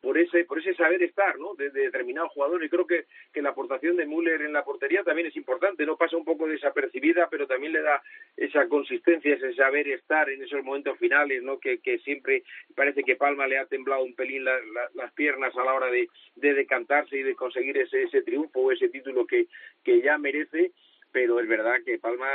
por 0.00 0.18
ese 0.18 0.44
por 0.44 0.58
ese 0.58 0.74
saber 0.74 1.02
estar 1.02 1.38
¿no? 1.38 1.54
de, 1.54 1.70
determinado 1.70 2.28
jugador 2.28 2.62
y 2.64 2.68
creo 2.68 2.86
que, 2.86 3.06
que 3.32 3.42
la 3.42 3.50
aportación 3.50 3.96
de 3.96 4.06
Müller 4.06 4.42
en 4.42 4.52
la 4.52 4.64
portería 4.64 5.02
también 5.02 5.28
es 5.28 5.36
importante 5.36 5.84
no 5.84 5.96
pasa 5.96 6.16
un 6.16 6.24
poco 6.24 6.46
desapercibida 6.46 7.28
pero 7.28 7.46
también 7.46 7.72
le 7.72 7.82
da 7.82 8.02
esa 8.36 8.68
consistencia 8.68 9.34
ese 9.34 9.54
saber 9.54 9.88
estar 9.88 10.30
en 10.30 10.42
esos 10.42 10.62
momentos 10.62 10.98
finales 10.98 11.42
no 11.42 11.58
que, 11.58 11.78
que 11.78 11.98
siempre 11.98 12.44
parece 12.74 13.02
que 13.02 13.16
Palma 13.16 13.46
le 13.46 13.58
ha 13.58 13.66
temblado 13.66 14.04
un 14.04 14.14
pelín 14.14 14.44
las 14.44 15.12
piernas 15.14 15.56
a 15.56 15.64
la 15.64 15.74
hora 15.74 15.90
de, 15.90 16.08
de 16.36 16.54
decantarse 16.54 17.16
y 17.16 17.22
de 17.22 17.34
conseguir 17.34 17.76
ese, 17.78 18.04
ese 18.04 18.22
triunfo 18.22 18.60
o 18.60 18.72
ese 18.72 18.88
título 18.88 19.26
que, 19.26 19.46
que 19.84 20.00
ya 20.00 20.18
merece. 20.18 20.72
Pero 21.10 21.40
es 21.40 21.48
verdad 21.48 21.76
que 21.84 21.98
Palma 21.98 22.28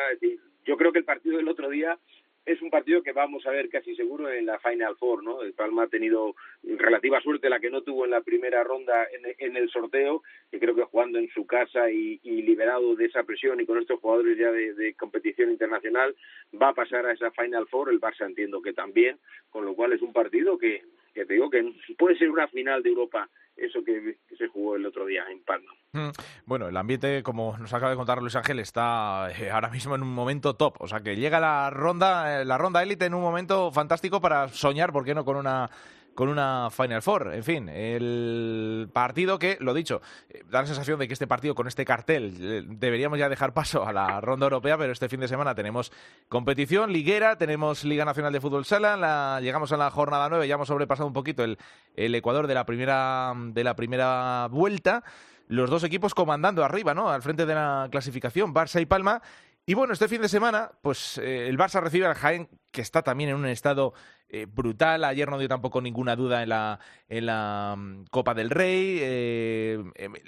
yo 0.65 0.77
creo 0.77 0.91
que 0.91 0.99
el 0.99 1.05
partido 1.05 1.37
del 1.37 1.47
otro 1.47 1.69
día 1.69 1.97
es 2.45 2.61
un 2.61 2.69
partido 2.69 3.01
que 3.01 3.13
vamos 3.13 3.45
a 3.45 3.51
ver 3.51 3.69
casi 3.69 3.95
seguro 3.95 4.29
en 4.31 4.45
la 4.45 4.59
Final 4.59 4.95
Four, 4.97 5.23
¿no? 5.23 5.41
El 5.41 5.53
Palma 5.53 5.83
ha 5.83 5.87
tenido 5.87 6.35
relativa 6.63 7.21
suerte, 7.21 7.49
la 7.49 7.59
que 7.59 7.69
no 7.69 7.81
tuvo 7.81 8.05
en 8.05 8.11
la 8.11 8.21
primera 8.21 8.63
ronda 8.63 9.07
en, 9.37 9.55
el 9.55 9.69
sorteo, 9.69 10.23
y 10.51 10.59
creo 10.59 10.75
que 10.75 10.83
jugando 10.83 11.19
en 11.19 11.29
su 11.29 11.45
casa 11.45 11.89
y, 11.89 12.19
liberado 12.23 12.95
de 12.95 13.05
esa 13.05 13.23
presión 13.23 13.61
y 13.61 13.65
con 13.65 13.79
estos 13.79 13.99
jugadores 13.99 14.37
ya 14.37 14.51
de, 14.51 14.93
competición 14.95 15.51
internacional, 15.51 16.15
va 16.61 16.69
a 16.69 16.73
pasar 16.73 17.05
a 17.05 17.13
esa 17.13 17.31
Final 17.31 17.67
Four, 17.67 17.89
el 17.89 18.01
Barça 18.01 18.25
entiendo 18.25 18.61
que 18.61 18.73
también, 18.73 19.17
con 19.49 19.65
lo 19.65 19.73
cual 19.75 19.93
es 19.93 20.01
un 20.01 20.11
partido 20.11 20.57
que, 20.57 20.83
que 21.13 21.25
te 21.25 21.35
digo 21.35 21.49
que 21.49 21.63
puede 21.97 22.17
ser 22.17 22.29
una 22.29 22.47
final 22.47 22.83
de 22.83 22.89
Europa 22.89 23.29
eso 23.55 23.83
que, 23.83 24.17
se 24.37 24.47
jugó 24.47 24.75
el 24.75 24.85
otro 24.85 25.05
día 25.05 25.23
en 25.31 25.43
Palma. 25.43 25.71
Mm. 25.93 26.09
Bueno, 26.45 26.67
el 26.67 26.75
ambiente, 26.75 27.21
como 27.23 27.57
nos 27.57 27.73
acaba 27.73 27.91
de 27.91 27.97
contar 27.97 28.21
Luis 28.21 28.35
Ángel, 28.35 28.59
está 28.59 29.29
eh, 29.37 29.51
ahora 29.51 29.69
mismo 29.69 29.95
en 29.95 30.01
un 30.01 30.13
momento 30.13 30.55
top. 30.55 30.75
O 30.79 30.87
sea 30.87 31.01
que 31.01 31.15
llega 31.15 31.39
la 31.39 31.69
ronda, 31.69 32.41
eh, 32.41 32.45
la 32.45 32.57
ronda 32.57 32.81
élite 32.81 33.05
en 33.05 33.13
un 33.13 33.21
momento 33.21 33.71
fantástico 33.71 34.19
para 34.19 34.47
soñar, 34.49 34.91
¿por 34.91 35.05
qué 35.05 35.13
no?, 35.13 35.23
con 35.23 35.37
una 35.37 35.69
con 36.15 36.29
una 36.29 36.69
Final 36.69 37.01
Four. 37.01 37.33
En 37.33 37.43
fin, 37.43 37.69
el 37.69 38.89
partido 38.93 39.39
que, 39.39 39.57
lo 39.59 39.73
dicho, 39.73 40.01
eh, 40.29 40.43
da 40.49 40.61
la 40.61 40.67
sensación 40.67 40.99
de 40.99 41.07
que 41.07 41.13
este 41.13 41.27
partido 41.27 41.55
con 41.55 41.67
este 41.67 41.85
cartel 41.85 42.37
eh, 42.39 42.63
deberíamos 42.65 43.19
ya 43.19 43.29
dejar 43.29 43.53
paso 43.53 43.85
a 43.85 43.93
la 43.93 44.21
ronda 44.21 44.45
europea, 44.45 44.77
pero 44.77 44.91
este 44.91 45.09
fin 45.09 45.19
de 45.19 45.27
semana 45.27 45.55
tenemos 45.55 45.91
competición 46.29 46.91
liguera, 46.91 47.37
tenemos 47.37 47.83
Liga 47.83 48.05
Nacional 48.05 48.33
de 48.33 48.41
Fútbol 48.41 48.65
Sala, 48.65 49.39
llegamos 49.41 49.71
a 49.71 49.77
la 49.77 49.89
jornada 49.89 50.29
9, 50.29 50.47
ya 50.47 50.55
hemos 50.55 50.67
sobrepasado 50.67 51.07
un 51.07 51.13
poquito 51.13 51.43
el, 51.43 51.57
el 51.95 52.13
Ecuador 52.15 52.47
de 52.47 52.53
la 52.53 52.65
primera, 52.65 53.33
de 53.35 53.63
la 53.63 53.75
primera 53.75 54.47
vuelta. 54.51 55.03
Los 55.47 55.69
dos 55.69 55.83
equipos 55.83 56.13
comandando 56.13 56.63
arriba, 56.63 56.93
¿no? 56.93 57.09
Al 57.09 57.21
frente 57.21 57.45
de 57.45 57.53
la 57.53 57.87
clasificación, 57.91 58.53
Barça 58.53 58.81
y 58.81 58.85
Palma. 58.85 59.21
Y 59.65 59.75
bueno, 59.75 59.93
este 59.93 60.09
fin 60.09 60.21
de 60.21 60.27
semana, 60.27 60.71
pues 60.81 61.17
eh, 61.17 61.47
el 61.47 61.57
Barça 61.57 61.81
recibe 61.81 62.05
al 62.05 62.15
Jaén, 62.15 62.49
que 62.71 62.81
está 62.81 63.01
también 63.01 63.29
en 63.29 63.37
un 63.37 63.45
estado 63.45 63.93
eh, 64.33 64.47
brutal. 64.47 65.03
Ayer 65.03 65.29
no 65.29 65.37
dio 65.37 65.47
tampoco 65.47 65.79
ninguna 65.79 66.15
duda 66.15 66.41
en 66.41 66.49
la, 66.49 66.79
en 67.07 67.27
la 67.27 67.75
mm, 67.77 68.05
Copa 68.09 68.33
del 68.33 68.49
Rey. 68.49 68.97
Eh, 68.99 69.83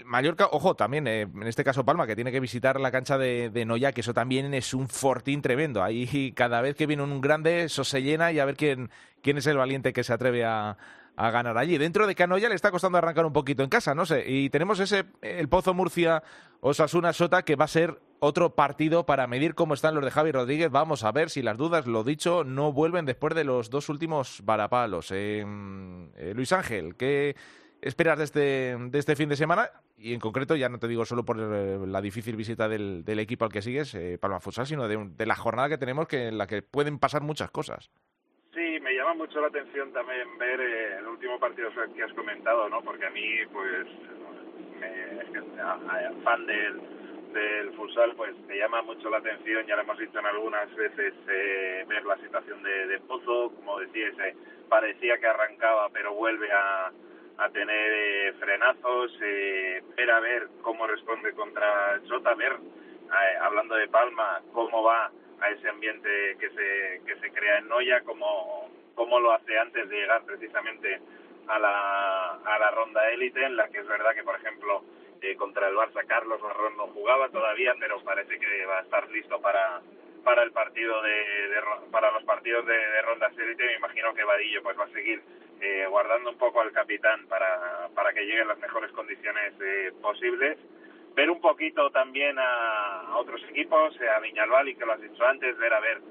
Mallorca, 0.05 0.47
ojo, 0.51 0.75
también 0.75 1.07
en 1.07 1.41
este 1.43 1.63
caso 1.63 1.83
Palma, 1.83 2.05
que 2.05 2.15
tiene 2.15 2.31
que 2.31 2.39
visitar 2.39 2.79
la 2.79 2.91
cancha 2.91 3.17
de, 3.17 3.49
de, 3.49 3.65
Noya, 3.65 3.93
que 3.93 4.01
eso 4.01 4.13
también 4.13 4.53
es 4.53 4.75
un 4.75 4.89
fortín 4.89 5.41
tremendo. 5.41 5.83
Ahí 5.83 6.33
cada 6.33 6.61
vez 6.61 6.75
que 6.75 6.85
viene 6.85 7.01
un 7.01 7.19
grande, 7.19 7.63
eso 7.63 7.83
se 7.83 8.03
llena 8.03 8.31
y 8.31 8.37
a 8.37 8.45
ver 8.45 8.55
quién, 8.55 8.91
quién 9.23 9.39
es 9.39 9.47
el 9.47 9.57
valiente 9.57 9.91
que 9.91 10.03
se 10.03 10.13
atreve 10.13 10.45
a, 10.45 10.77
a 11.17 11.31
ganar 11.31 11.57
allí. 11.57 11.77
Dentro 11.77 12.07
de 12.07 12.15
Canoya 12.15 12.49
le 12.49 12.55
está 12.55 12.71
costando 12.71 12.97
arrancar 12.97 13.25
un 13.25 13.33
poquito 13.33 13.63
en 13.63 13.69
casa, 13.69 13.95
no 13.95 14.05
sé. 14.05 14.23
Y 14.27 14.49
tenemos 14.49 14.79
ese, 14.79 15.05
el 15.21 15.47
Pozo 15.49 15.73
Murcia 15.73 16.23
Osasuna 16.61 17.13
Sota, 17.13 17.43
que 17.43 17.55
va 17.55 17.65
a 17.65 17.69
ser 17.69 17.99
otro 18.19 18.55
partido 18.55 19.05
para 19.05 19.27
medir 19.27 19.55
cómo 19.55 19.73
están 19.73 19.95
los 19.95 20.03
de 20.03 20.11
Javi 20.11 20.31
Rodríguez. 20.31 20.71
Vamos 20.71 21.03
a 21.03 21.11
ver 21.11 21.29
si 21.29 21.41
las 21.41 21.57
dudas, 21.57 21.85
lo 21.87 22.03
dicho, 22.03 22.43
no 22.43 22.73
vuelven 22.73 23.05
después 23.05 23.35
de 23.35 23.43
los 23.43 23.69
dos 23.69 23.89
últimos 23.89 24.41
varapalos. 24.43 25.09
Eh, 25.11 25.45
Luis 26.33 26.51
Ángel, 26.51 26.95
¿qué 26.95 27.35
esperas 27.81 28.17
de 28.17 28.23
este, 28.23 28.77
de 28.77 28.99
este 28.99 29.15
fin 29.15 29.29
de 29.29 29.35
semana? 29.35 29.69
Y 29.97 30.13
en 30.13 30.19
concreto, 30.19 30.55
ya 30.55 30.69
no 30.69 30.79
te 30.79 30.87
digo 30.87 31.05
solo 31.05 31.23
por 31.23 31.37
eh, 31.39 31.79
la 31.87 32.01
difícil 32.01 32.35
visita 32.35 32.67
del, 32.67 33.03
equipo 33.07 33.45
al 33.45 33.51
que 33.51 33.61
sigues, 33.61 33.93
eh, 33.95 34.17
Palma 34.19 34.39
Futsal, 34.39 34.67
sino 34.67 34.87
de, 34.87 35.09
de, 35.15 35.25
la 35.25 35.35
jornada 35.35 35.69
que 35.69 35.77
tenemos 35.77 36.07
que, 36.07 36.27
en 36.27 36.37
la 36.37 36.47
que 36.47 36.61
pueden 36.61 36.99
pasar 36.99 37.21
muchas 37.21 37.51
cosas. 37.51 37.89
Mucho 39.17 39.39
la 39.41 39.47
atención 39.47 39.91
también 39.93 40.37
ver 40.37 40.59
eh, 40.59 40.97
el 40.99 41.07
último 41.07 41.39
partido 41.39 41.69
que 41.95 42.03
has 42.03 42.13
comentado, 42.13 42.69
¿no? 42.69 42.81
Porque 42.81 43.05
a 43.05 43.09
mí, 43.09 43.45
pues, 43.51 43.87
me, 44.79 46.21
fan 46.23 46.45
del, 46.45 46.81
del 47.33 47.73
futsal, 47.73 48.13
pues 48.15 48.37
me 48.47 48.57
llama 48.57 48.81
mucho 48.81 49.09
la 49.09 49.17
atención, 49.17 49.65
ya 49.65 49.75
lo 49.75 49.83
hemos 49.83 49.97
visto 49.97 50.19
en 50.19 50.25
algunas 50.25 50.73
veces, 50.75 51.13
eh, 51.29 51.85
ver 51.87 52.05
la 52.05 52.17
situación 52.17 52.61
de, 52.61 52.87
de 52.87 52.99
Pozo, 52.99 53.51
como 53.55 53.79
decías, 53.79 54.13
parecía 54.69 55.17
que 55.17 55.27
arrancaba, 55.27 55.89
pero 55.89 56.13
vuelve 56.13 56.51
a, 56.51 56.91
a 57.37 57.49
tener 57.49 57.91
eh, 57.93 58.33
frenazos, 58.39 59.11
eh, 59.21 59.83
ver 59.95 60.11
a 60.11 60.19
ver 60.19 60.49
cómo 60.61 60.87
responde 60.87 61.33
contra 61.33 61.99
Jota, 62.07 62.33
ver, 62.35 62.53
eh, 62.53 63.37
hablando 63.41 63.75
de 63.75 63.87
Palma, 63.87 64.41
cómo 64.53 64.83
va 64.83 65.11
a 65.41 65.49
ese 65.49 65.69
ambiente 65.69 66.37
que 66.39 66.49
se, 66.49 67.01
que 67.05 67.19
se 67.19 67.31
crea 67.31 67.59
en 67.59 67.67
Noya, 67.67 68.01
como, 68.01 68.69
como 68.95 69.19
lo 69.19 69.33
hace 69.33 69.57
antes 69.57 69.89
de 69.89 69.95
llegar 69.95 70.23
precisamente 70.25 70.99
a 71.47 71.59
la, 71.59 72.31
a 72.43 72.59
la 72.59 72.71
ronda 72.71 73.09
élite, 73.11 73.43
en 73.43 73.55
la 73.55 73.67
que 73.69 73.79
es 73.79 73.87
verdad 73.87 74.13
que, 74.13 74.23
por 74.23 74.35
ejemplo, 74.35 74.83
eh, 75.21 75.35
contra 75.35 75.67
el 75.67 75.75
Barça 75.75 76.05
Carlos 76.07 76.41
Marrón 76.41 76.77
no 76.77 76.87
jugaba 76.87 77.29
todavía, 77.29 77.73
pero 77.79 78.01
parece 78.03 78.39
que 78.39 78.65
va 78.65 78.79
a 78.79 78.81
estar 78.81 79.09
listo 79.09 79.39
para 79.41 79.81
para 80.25 80.41
el 80.41 80.51
partido 80.51 81.01
de, 81.03 81.61
para 81.91 82.11
los 82.11 82.23
partidos 82.23 82.65
de, 82.65 82.75
de 82.75 83.01
ronda 83.03 83.29
élite. 83.37 83.63
Me 83.63 83.75
imagino 83.75 84.13
que 84.15 84.23
Vadillo 84.23 84.63
pues 84.63 84.77
va 84.77 84.85
a 84.85 84.89
seguir 84.89 85.21
eh, 85.61 85.85
guardando 85.87 86.31
un 86.31 86.37
poco 86.37 86.61
al 86.61 86.71
capitán 86.71 87.27
para, 87.27 87.87
para 87.93 88.11
que 88.11 88.25
lleguen 88.25 88.47
las 88.47 88.57
mejores 88.57 88.91
condiciones 88.91 89.53
eh, 89.61 89.93
posibles 90.01 90.57
ver 91.15 91.29
un 91.29 91.39
poquito 91.39 91.89
también 91.91 92.37
a, 92.37 93.15
otros 93.17 93.41
equipos, 93.49 93.95
a 94.01 94.19
Viñalbal 94.19 94.67
y 94.69 94.75
que 94.75 94.85
lo 94.85 94.93
has 94.93 95.01
dicho 95.01 95.25
antes, 95.25 95.57
ver 95.57 95.73
a 95.73 95.79
ver 95.79 96.01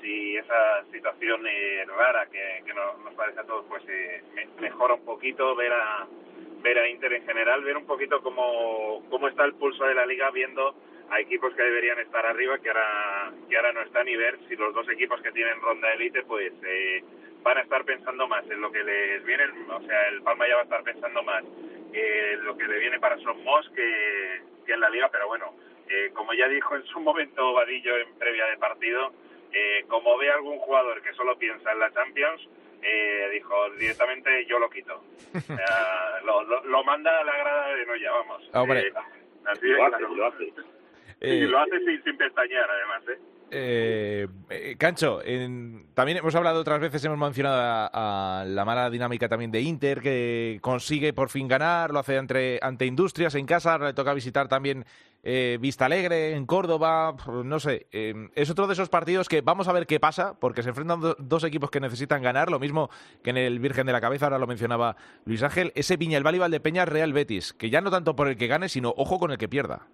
si 0.00 0.36
esa 0.36 0.84
situación 0.90 1.46
eh, 1.46 1.84
rara 1.86 2.26
que, 2.26 2.62
que 2.64 2.74
nos, 2.74 3.14
parece 3.14 3.40
a 3.40 3.44
todos 3.44 3.64
pues 3.68 3.82
eh, 3.88 4.22
mejora 4.60 4.94
un 4.94 5.04
poquito, 5.04 5.54
ver 5.54 5.72
a 5.72 6.06
ver 6.62 6.78
a 6.78 6.88
Inter 6.88 7.12
en 7.12 7.26
general, 7.26 7.62
ver 7.62 7.76
un 7.76 7.86
poquito 7.86 8.22
cómo, 8.22 9.02
cómo 9.10 9.28
está 9.28 9.44
el 9.44 9.54
pulso 9.54 9.84
de 9.84 9.94
la 9.94 10.06
liga 10.06 10.30
viendo 10.30 10.74
a 11.10 11.20
equipos 11.20 11.54
que 11.54 11.62
deberían 11.62 11.98
estar 11.98 12.24
arriba 12.24 12.58
que 12.58 12.70
ahora 12.70 13.32
que 13.48 13.56
ahora 13.56 13.72
no 13.74 13.82
están 13.82 14.08
y 14.08 14.16
ver 14.16 14.38
si 14.48 14.56
los 14.56 14.74
dos 14.74 14.88
equipos 14.88 15.20
que 15.20 15.32
tienen 15.32 15.60
ronda 15.60 15.92
élite 15.92 16.22
pues 16.22 16.52
eh, 16.66 17.04
van 17.42 17.58
a 17.58 17.60
estar 17.60 17.84
pensando 17.84 18.26
más 18.26 18.50
en 18.50 18.62
lo 18.62 18.72
que 18.72 18.82
les 18.82 19.22
viene, 19.24 19.44
o 19.68 19.80
sea, 19.82 20.08
el 20.08 20.22
Palma 20.22 20.48
ya 20.48 20.54
va 20.54 20.60
a 20.62 20.64
estar 20.64 20.82
pensando 20.82 21.22
más 21.22 21.44
en 21.92 22.44
lo 22.44 22.56
que 22.56 22.64
le 22.64 22.78
viene 22.78 22.98
para 22.98 23.18
Somos 23.18 23.68
que, 23.74 24.40
en 24.72 24.80
la 24.80 24.90
liga, 24.90 25.08
pero 25.10 25.28
bueno, 25.28 25.54
eh, 25.88 26.10
como 26.14 26.32
ya 26.34 26.48
dijo 26.48 26.76
en 26.76 26.84
su 26.86 27.00
momento 27.00 27.52
Vadillo 27.52 27.96
en 27.98 28.14
previa 28.14 28.46
de 28.46 28.56
partido, 28.56 29.12
eh, 29.52 29.84
como 29.88 30.16
ve 30.18 30.30
algún 30.30 30.58
jugador 30.58 31.02
que 31.02 31.12
solo 31.14 31.38
piensa 31.38 31.72
en 31.72 31.78
la 31.78 31.92
Champions, 31.92 32.48
eh, 32.82 33.28
dijo 33.32 33.70
directamente 33.78 34.46
yo 34.46 34.58
lo 34.58 34.68
quito. 34.70 35.02
lo, 36.64 36.84
manda 36.84 37.20
a 37.20 37.24
la 37.24 37.36
grada 37.36 37.74
de 37.74 37.86
Noya, 37.86 38.12
vamos. 38.12 38.50
Hombre. 38.52 38.92
así 39.46 39.66
lo 39.66 39.84
hace, 39.84 40.02
lo 40.02 40.26
hace. 40.26 40.52
Y 41.20 41.40
lo 41.46 41.58
hace 41.58 41.78
sin, 41.78 42.02
sin 42.02 42.16
pestañear, 42.16 42.68
además, 42.70 43.02
¿eh? 43.08 43.18
Eh, 43.56 44.26
eh, 44.50 44.74
Cancho, 44.76 45.20
también 45.94 46.18
hemos 46.18 46.34
hablado 46.34 46.58
otras 46.60 46.80
veces, 46.80 47.04
hemos 47.04 47.18
mencionado 47.18 47.88
a, 47.92 48.44
la 48.44 48.64
mala 48.64 48.90
dinámica 48.90 49.28
también 49.28 49.52
de 49.52 49.60
Inter, 49.60 50.00
que 50.00 50.58
consigue 50.60 51.12
por 51.12 51.28
fin 51.28 51.46
ganar, 51.46 51.92
lo 51.92 52.00
hace 52.00 52.18
ante, 52.18 52.58
ante 52.60 52.84
Industrias 52.84 53.36
en 53.36 53.46
casa, 53.46 53.74
ahora 53.74 53.86
le 53.86 53.94
toca 53.94 54.12
visitar 54.12 54.48
también 54.48 54.84
eh, 55.22 55.58
Vista 55.60 55.84
Alegre 55.84 56.34
en 56.34 56.46
Córdoba, 56.46 57.14
no 57.44 57.60
sé, 57.60 57.86
es 57.92 58.50
otro 58.50 58.66
de 58.66 58.72
esos 58.72 58.88
partidos 58.88 59.28
que 59.28 59.40
vamos 59.40 59.68
a 59.68 59.72
ver 59.72 59.86
qué 59.86 60.00
pasa, 60.00 60.34
porque 60.40 60.64
se 60.64 60.70
enfrentan 60.70 61.14
dos 61.18 61.44
equipos 61.44 61.70
que 61.70 61.78
necesitan 61.78 62.22
ganar, 62.22 62.50
lo 62.50 62.58
mismo 62.58 62.90
que 63.22 63.30
en 63.30 63.36
el 63.36 63.60
Virgen 63.60 63.86
de 63.86 63.92
la 63.92 64.00
Cabeza, 64.00 64.26
ahora 64.26 64.40
lo 64.40 64.48
mencionaba 64.48 64.96
Luis 65.26 65.44
Ángel, 65.44 65.70
ese 65.76 65.96
Viñalbal 65.96 66.52
y 66.52 66.58
Peña 66.58 66.86
Real 66.86 67.12
Betis, 67.12 67.52
que 67.52 67.70
ya 67.70 67.80
no 67.80 67.92
tanto 67.92 68.16
por 68.16 68.26
el 68.26 68.36
que 68.36 68.48
gane, 68.48 68.68
sino 68.68 68.92
ojo 68.96 69.20
con 69.20 69.30
el 69.30 69.38
que 69.38 69.48
pierda. 69.48 69.86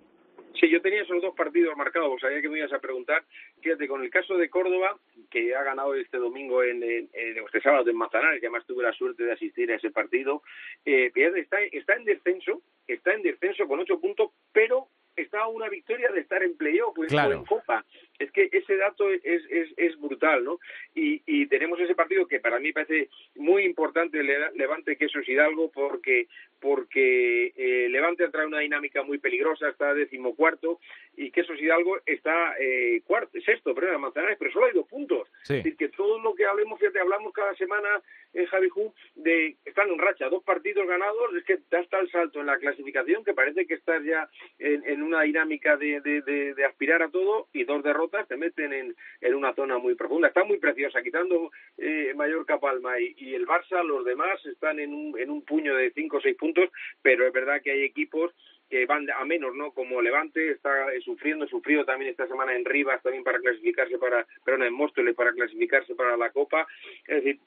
Sí, 0.61 0.69
yo 0.69 0.83
tenía 0.83 1.01
esos 1.03 1.23
dos 1.23 1.35
partidos 1.35 1.75
marcados, 1.75 2.21
sabía 2.21 2.43
que 2.43 2.49
me 2.51 2.59
ibas 2.59 2.73
a 2.75 2.81
preguntar. 2.81 3.25
Fíjate, 3.63 3.89
con 3.89 4.03
el 4.03 4.11
caso 4.11 4.37
de 4.37 4.51
Córdoba, 4.51 4.95
que 5.31 5.55
ha 5.55 5.63
ganado 5.63 5.95
este 5.95 6.19
domingo, 6.19 6.63
en, 6.63 6.83
este 7.15 7.63
sábado 7.63 7.89
en 7.89 7.97
Manzanares, 7.97 8.41
que 8.41 8.47
además 8.47 8.67
tuve 8.67 8.83
la 8.83 8.93
suerte 8.93 9.25
de 9.25 9.33
asistir 9.33 9.73
a 9.73 9.77
ese 9.77 9.91
partido, 9.91 10.43
eh, 10.85 11.11
está, 11.15 11.63
está 11.63 11.95
en 11.95 12.05
descenso, 12.05 12.61
está 12.87 13.15
en 13.15 13.23
descenso 13.23 13.67
con 13.67 13.81
ocho 13.81 13.99
puntos, 14.01 14.33
pero 14.53 14.89
está 15.23 15.41
a 15.41 15.49
una 15.49 15.69
victoria 15.69 16.11
de 16.11 16.21
estar 16.21 16.43
en 16.43 16.57
playoff, 16.57 16.95
pues 16.95 17.13
en 17.13 17.45
Copa 17.45 17.85
es 18.21 18.31
que 18.33 18.51
ese 18.53 18.77
dato 18.77 19.11
es, 19.11 19.23
es, 19.25 19.69
es 19.79 19.99
brutal, 19.99 20.45
¿no? 20.45 20.59
Y, 20.95 21.23
y, 21.27 21.47
tenemos 21.47 21.81
ese 21.81 21.95
partido 21.95 22.27
que 22.27 22.39
para 22.39 22.61
mí 22.61 22.71
parece 22.71 23.09
muy 23.37 23.65
importante, 23.65 24.23
Levante 24.23 24.97
Quesos 24.97 25.27
Hidalgo, 25.27 25.71
porque 25.71 26.29
porque 26.61 27.55
eh, 27.57 27.89
Levante 27.89 28.25
entra 28.25 28.43
en 28.43 28.49
una 28.49 28.59
dinámica 28.59 29.03
muy 29.03 29.17
peligrosa, 29.17 29.71
está 29.71 29.95
decimocuarto, 29.95 30.79
y 31.17 31.31
Quesos 31.31 31.59
Hidalgo 31.59 31.99
está 32.05 32.55
eh, 32.61 33.01
cuarto, 33.07 33.41
sexto, 33.41 33.75
perdón, 33.75 34.03
Manzanares, 34.03 34.37
pero 34.39 34.53
solo 34.53 34.67
hay 34.67 34.75
dos 34.75 34.87
puntos. 34.87 35.27
Es 35.45 35.49
decir, 35.49 35.77
que 35.79 35.89
todo 35.89 36.19
lo 36.19 36.35
que 36.35 36.45
hablemos, 36.45 36.79
fíjate, 36.79 37.01
hablamos 37.01 37.33
cada 37.33 37.55
semana 37.55 37.89
en 38.35 38.45
Javi 38.47 38.69
Ju 38.69 38.93
de 39.15 39.57
están 39.65 39.89
en 39.89 39.99
racha, 39.99 40.29
dos 40.29 40.45
partidos 40.45 40.87
ganados, 40.87 41.35
es 41.35 41.45
que 41.45 41.59
da 41.71 41.81
hasta 41.81 41.99
el 41.99 42.11
salto 42.11 42.41
en 42.41 42.47
la 42.47 42.59
clasificación, 42.59 43.25
que 43.25 43.33
parece 43.33 43.67
que 43.67 43.75
estás 43.75 44.05
ya 44.05 44.29
en, 44.59 44.87
en 44.87 45.03
una 45.11 45.23
dinámica 45.23 45.77
de, 45.77 46.01
de, 46.01 46.65
aspirar 46.65 47.03
a 47.03 47.11
todo, 47.11 47.49
y 47.53 47.65
dos 47.65 47.83
derrotas 47.83 48.27
te 48.29 48.37
meten 48.37 48.73
en, 48.73 48.97
en 49.21 49.35
una 49.35 49.55
zona 49.55 49.79
muy 49.79 49.95
profunda. 49.95 50.29
Está 50.29 50.45
muy 50.45 50.59
preciosa, 50.59 51.03
quitando 51.03 51.51
eh, 51.79 52.13
Mallorca 52.15 52.59
Palma 52.59 52.99
y, 53.01 53.35
el 53.35 53.47
Barça, 53.47 53.85
los 53.85 54.05
demás 54.05 54.45
están 54.47 54.79
en 54.79 54.95
un, 54.95 55.19
en 55.19 55.31
un 55.31 55.43
puño 55.43 55.75
de 55.75 55.91
cinco 55.93 56.19
o 56.19 56.21
seis 56.21 56.37
puntos, 56.37 56.71
pero 57.03 57.27
es 57.27 57.33
verdad 57.33 57.61
que 57.63 57.73
hay 57.73 57.83
equipos 57.83 58.33
que 58.69 58.87
van 58.87 59.11
a 59.11 59.25
menos, 59.25 59.55
¿no? 59.57 59.73
Como 59.73 60.01
Levante 60.01 60.53
está 60.53 60.95
eh, 60.95 61.01
sufriendo, 61.01 61.47
sufrido 61.49 61.85
también 61.85 62.13
esta 62.13 62.29
semana 62.29 62.55
en 62.55 62.65
Rivas 62.65 63.03
también 63.03 63.25
para 63.25 63.41
clasificarse 63.41 63.99
para, 63.99 64.25
perdón, 64.45 64.63
en 64.63 64.75
Móstoles 64.75 65.17
para 65.17 65.33
clasificarse 65.33 65.97
para 65.97 66.17
la 66.17 66.31
Copa. 66.31 66.69
Es 67.09 67.17
decir, 67.17 67.41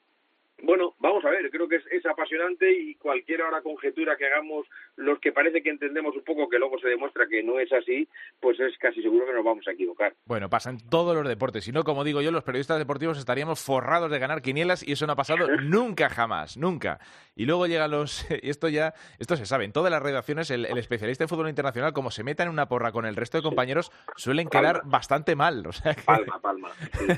bueno, 0.62 0.94
vamos 0.98 1.24
a 1.24 1.30
ver, 1.30 1.50
creo 1.50 1.68
que 1.68 1.76
es, 1.76 2.06
apasionante 2.06 2.70
y 2.70 2.94
cualquier 2.96 3.42
hora 3.42 3.62
conjetura 3.62 4.16
que 4.16 4.26
hagamos 4.26 4.66
los 4.96 5.18
que 5.18 5.32
parece 5.32 5.62
que 5.62 5.70
entendemos 5.70 6.14
un 6.14 6.22
poco 6.22 6.48
que 6.48 6.58
luego 6.58 6.78
se 6.78 6.88
demuestra 6.88 7.26
que 7.26 7.42
no 7.42 7.58
es 7.58 7.72
así, 7.72 8.08
pues 8.40 8.60
es 8.60 8.76
casi 8.78 9.02
seguro 9.02 9.26
que 9.26 9.32
nos 9.32 9.44
vamos 9.44 9.66
a 9.66 9.72
equivocar. 9.72 10.14
Bueno, 10.26 10.48
pasa 10.48 10.70
en 10.70 10.78
todos 10.88 11.14
los 11.14 11.26
deportes, 11.26 11.64
si 11.64 11.72
no, 11.72 11.82
como 11.82 12.04
digo 12.04 12.20
yo, 12.20 12.30
los 12.30 12.44
periodistas 12.44 12.78
deportivos 12.78 13.18
estaríamos 13.18 13.60
forrados 13.60 14.10
de 14.10 14.18
ganar 14.18 14.42
quinielas 14.42 14.86
y 14.86 14.92
eso 14.92 15.06
no 15.06 15.14
ha 15.14 15.16
pasado 15.16 15.48
nunca 15.62 16.08
jamás, 16.08 16.56
nunca. 16.56 17.00
Y 17.34 17.46
luego 17.46 17.66
llegan 17.66 17.90
los, 17.90 18.26
y 18.30 18.48
esto 18.48 18.68
ya, 18.68 18.94
esto 19.18 19.36
se 19.36 19.46
sabe, 19.46 19.64
en 19.64 19.72
todas 19.72 19.90
las 19.90 20.02
redacciones 20.02 20.50
el, 20.50 20.66
especialista 20.66 21.24
en 21.24 21.28
fútbol 21.28 21.48
internacional, 21.48 21.92
como 21.92 22.10
se 22.10 22.22
meta 22.22 22.42
en 22.42 22.50
una 22.50 22.68
porra 22.68 22.92
con 22.92 23.06
el 23.06 23.16
resto 23.16 23.38
de 23.38 23.42
compañeros, 23.42 23.90
suelen 24.16 24.48
quedar 24.48 24.82
bastante 24.84 25.34
mal. 25.34 25.66
O 25.66 25.72
sea 25.72 25.96
Palma, 26.04 26.38
palma. 26.40 26.70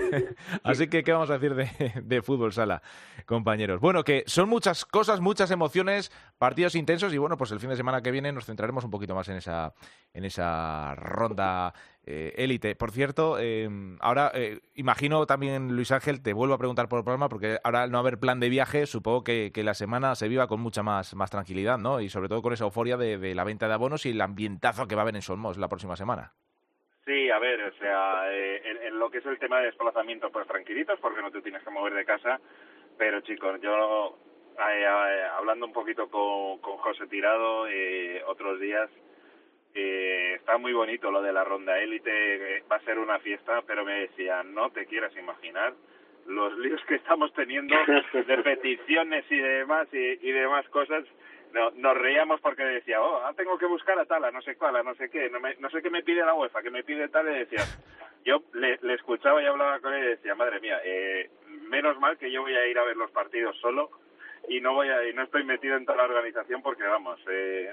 Así 0.63 0.89
que, 0.89 1.03
¿qué 1.03 1.13
vamos 1.13 1.31
a 1.31 1.39
decir 1.39 1.55
de, 1.55 1.93
de 2.03 2.23
fútbol 2.23 2.53
sala? 2.53 2.83
Compañeros. 3.27 3.81
Bueno, 3.81 4.05
que 4.05 4.23
son 4.27 4.49
muchas 4.49 4.87
cosas, 4.87 5.21
muchas 5.21 5.51
emociones, 5.51 6.11
partidos 6.39 6.75
intensos 6.75 7.13
y 7.13 7.19
bueno, 7.19 7.37
pues 7.37 7.51
el 7.51 7.61
fin 7.61 7.69
de 7.69 7.77
semana 7.77 8.01
que 8.01 8.11
viene 8.11 8.33
nos 8.33 8.47
centraremos 8.47 8.85
un 8.85 8.91
poquito 8.91 9.15
más 9.15 9.29
en 9.29 9.37
esa, 9.37 9.75
en 10.15 10.25
esa 10.25 10.95
ronda 10.95 11.75
eh, 12.07 12.33
élite. 12.37 12.77
Por 12.77 12.93
cierto, 12.93 13.39
em, 13.39 13.99
ahora 14.01 14.31
eh, 14.33 14.61
imagino 14.75 15.27
también, 15.27 15.75
Luis 15.75 15.91
Ángel, 15.91 16.23
te 16.23 16.33
vuelvo 16.33 16.55
a 16.55 16.59
preguntar 16.59 16.89
por 16.89 17.01
el 17.01 17.05
programa 17.05 17.29
porque 17.29 17.59
ahora 17.65 17.83
al 17.83 17.91
no 17.91 17.99
haber 17.99 18.19
plan 18.19 18.41
de 18.41 18.49
viaje, 18.49 18.87
supongo 18.87 19.25
que, 19.25 19.51
la 19.57 19.75
semana 19.75 20.15
se 20.15 20.29
viva 20.29 20.47
con 20.47 20.61
mucha 20.61 20.85
más, 20.85 21.17
más 21.17 21.31
tranquilidad, 21.31 21.79
¿no? 21.79 22.01
Y 22.01 22.09
sobre 22.09 22.29
todo 22.29 22.41
con 22.43 22.53
esa 22.53 22.65
euforia 22.65 22.97
de, 22.97 23.35
la 23.35 23.43
venta 23.43 23.67
de 23.67 23.75
abonos 23.75 24.07
y 24.07 24.11
el 24.11 24.21
ambientazo 24.21 24.87
que 24.87 24.95
va 24.95 25.01
a 25.01 25.05
haber 25.05 25.17
en 25.17 25.23
Solmos 25.23 25.59
la 25.59 25.69
próxima 25.69 25.97
semana. 25.97 26.33
Sí, 27.05 27.31
a 27.31 27.39
ver, 27.39 27.63
o 27.63 27.73
sea, 27.79 28.33
eh, 28.33 28.63
en, 28.85 28.99
lo 28.99 29.11
que 29.11 29.19
es 29.19 29.27
el 29.27 29.39
tema 29.39 29.59
de 29.59 29.67
desplazamiento, 29.67 30.31
pues 30.31 30.47
tranquilitos, 30.47 30.99
porque 31.01 31.23
no 31.23 31.31
te 31.31 31.41
tienes 31.41 31.63
que 31.63 31.71
mover 31.71 31.95
de 31.95 32.05
casa. 32.05 32.41
Pero 32.99 33.21
chicos, 33.21 33.61
yo 33.61 34.19
eh, 34.59 34.83
eh, 34.83 35.23
hablando 35.37 35.67
un 35.67 35.73
poquito 35.73 36.09
con, 36.09 36.59
con 36.59 36.79
José 36.79 37.07
Tirado 37.07 37.67
eh, 37.69 38.23
otros 38.27 38.59
días, 38.59 38.89
eh, 39.75 40.35
está 40.37 40.57
muy 40.57 40.73
bonito 40.73 41.11
lo 41.11 41.21
de 41.21 41.33
la 41.33 41.45
ronda 41.45 41.79
élite, 41.79 42.65
va 42.71 42.77
a 42.77 42.85
ser 42.85 42.99
una 42.99 43.19
fiesta, 43.19 43.63
pero 43.67 43.85
me 43.85 44.01
decían, 44.01 44.55
no 44.55 44.71
te 44.71 44.87
quieras 44.87 45.15
imaginar 45.17 45.75
los 46.27 46.59
líos 46.59 46.81
que 46.89 46.95
estamos 46.97 47.33
teniendo 47.35 47.77
de 48.13 48.39
peticiones 48.43 49.25
y 49.31 49.37
demás 49.37 49.87
y, 49.93 50.29
y 50.29 50.33
demás 50.33 50.67
cosas. 50.71 51.05
No, 51.53 51.71
nos 51.73 51.97
reíamos 51.97 52.41
porque 52.41 52.65
decía, 52.65 53.01
oh, 53.01 53.23
ah, 53.25 53.33
tengo 53.37 53.57
que 53.57 53.67
buscar 53.67 53.99
a 53.99 54.05
tal, 54.05 54.25
a 54.25 54.31
no 54.31 54.43
sé 54.43 54.57
cuál, 54.57 54.77
a 54.77 54.83
no 54.83 54.95
sé 54.95 55.09
qué, 55.09 55.31
no, 55.31 55.41
me, 55.41 55.55
no 55.57 55.71
sé 55.71 55.81
qué 55.81 55.91
me 55.91 56.03
pide 56.03 56.25
la 56.25 56.35
UEFA, 56.35 56.63
que 56.63 56.71
me 56.71 56.83
pide 56.83 57.09
tal, 57.09 57.29
y 57.29 57.39
decía, 57.39 57.65
yo 58.27 58.43
le, 58.55 58.79
le 58.83 58.95
escuchaba 58.95 59.43
y 59.43 59.47
hablaba 59.47 59.79
con 59.81 59.95
él 59.95 60.05
y 60.05 60.09
decía, 60.09 60.35
madre 60.35 60.61
mía, 60.61 60.79
eh, 60.85 61.31
menos 61.69 61.99
mal 62.01 62.19
que 62.19 62.31
yo 62.31 62.43
voy 62.43 62.55
a 62.55 62.67
ir 62.67 62.79
a 62.79 62.85
ver 62.85 62.97
los 62.97 63.11
partidos 63.13 63.57
solo 63.61 63.91
y 64.49 64.61
no 64.61 64.75
voy 64.75 64.89
a, 64.89 65.09
y 65.09 65.13
no 65.13 65.23
estoy 65.23 65.45
metido 65.45 65.77
en 65.77 65.85
toda 65.85 65.99
la 65.99 66.05
organización 66.05 66.63
porque 66.63 66.85
vamos 66.85 67.19
eh, 67.29 67.69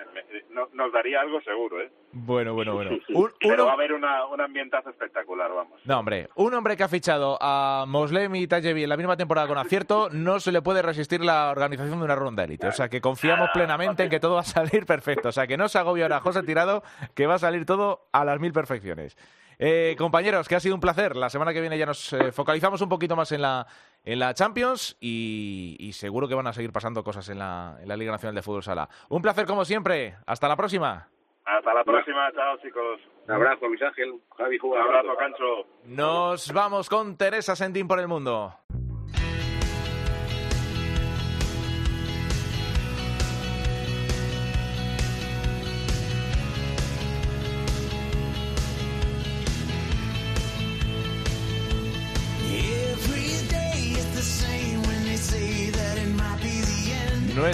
nos 0.73 0.91
daría 0.91 1.21
algo 1.21 1.39
seguro 1.41 1.81
eh 1.81 1.91
bueno 2.11 2.53
bueno 2.53 2.73
bueno. 2.73 2.97
Pero 3.39 3.65
va 3.65 3.71
a 3.71 3.73
haber 3.75 3.93
una, 3.93 4.25
un 4.25 4.41
ambientazo 4.41 4.89
espectacular 4.89 5.51
vamos. 5.53 5.79
No 5.85 5.99
hombre 5.99 6.29
un 6.35 6.53
hombre 6.53 6.75
que 6.75 6.83
ha 6.83 6.87
fichado 6.87 7.37
a 7.39 7.85
Moslem 7.87 8.35
y 8.35 8.47
Tajevi 8.47 8.83
en 8.83 8.89
la 8.89 8.97
misma 8.97 9.17
temporada 9.17 9.47
con 9.47 9.57
acierto 9.57 10.09
no 10.11 10.39
se 10.39 10.51
le 10.51 10.61
puede 10.61 10.81
resistir 10.81 11.21
la 11.23 11.51
organización 11.51 11.99
de 11.99 12.05
una 12.05 12.15
ronda 12.15 12.43
élite. 12.43 12.67
O 12.67 12.71
sea 12.71 12.89
que 12.89 13.01
confiamos 13.01 13.49
plenamente 13.53 14.03
en 14.03 14.09
que 14.09 14.19
todo 14.19 14.35
va 14.35 14.41
a 14.41 14.43
salir 14.43 14.85
perfecto. 14.87 15.29
O 15.29 15.31
sea 15.31 15.47
que 15.47 15.57
no 15.57 15.67
se 15.69 15.77
agobie 15.77 16.03
ahora 16.03 16.21
José 16.21 16.43
Tirado 16.43 16.83
que 17.13 17.27
va 17.27 17.35
a 17.35 17.39
salir 17.39 17.65
todo 17.65 18.07
a 18.11 18.25
las 18.25 18.39
mil 18.39 18.53
perfecciones 18.53 19.15
eh, 19.59 19.95
compañeros, 19.97 20.47
que 20.47 20.55
ha 20.55 20.59
sido 20.59 20.75
un 20.75 20.81
placer. 20.81 21.15
La 21.15 21.29
semana 21.29 21.53
que 21.53 21.61
viene 21.61 21.77
ya 21.77 21.85
nos 21.85 22.13
eh, 22.13 22.31
focalizamos 22.31 22.81
un 22.81 22.89
poquito 22.89 23.15
más 23.15 23.31
en 23.31 23.41
la, 23.41 23.65
en 24.03 24.19
la 24.19 24.33
Champions 24.33 24.97
y, 24.99 25.91
seguro 25.93 26.27
que 26.27 26.35
van 26.35 26.47
a 26.47 26.53
seguir 26.53 26.71
pasando 26.71 27.03
cosas 27.03 27.29
en 27.29 27.39
la, 27.39 27.77
en 27.81 27.87
la 27.87 27.97
Liga 27.97 28.11
Nacional 28.11 28.35
de 28.35 28.41
Fútbol 28.41 28.63
Sala. 28.63 28.89
Un 29.09 29.21
placer 29.21 29.45
como 29.45 29.65
siempre. 29.65 30.15
Hasta 30.25 30.47
la 30.47 30.55
próxima. 30.55 31.07
Hasta 31.45 31.73
la 31.73 31.83
próxima. 31.83 32.31
Chao, 32.33 32.57
chicos. 32.61 32.99
Un 33.27 33.33
abrazo, 33.33 33.67
Luis 33.67 33.81
Ángel. 33.81 34.19
Javi, 34.37 34.57
Un 34.61 34.77
abrazo, 34.77 35.15
Cancho. 35.17 35.67
Nos 35.85 36.51
vamos 36.51 36.89
con 36.89 37.17
Teresa 37.17 37.55
Sendín 37.55 37.87
por 37.87 37.99
el 37.99 38.07
mundo. 38.07 38.53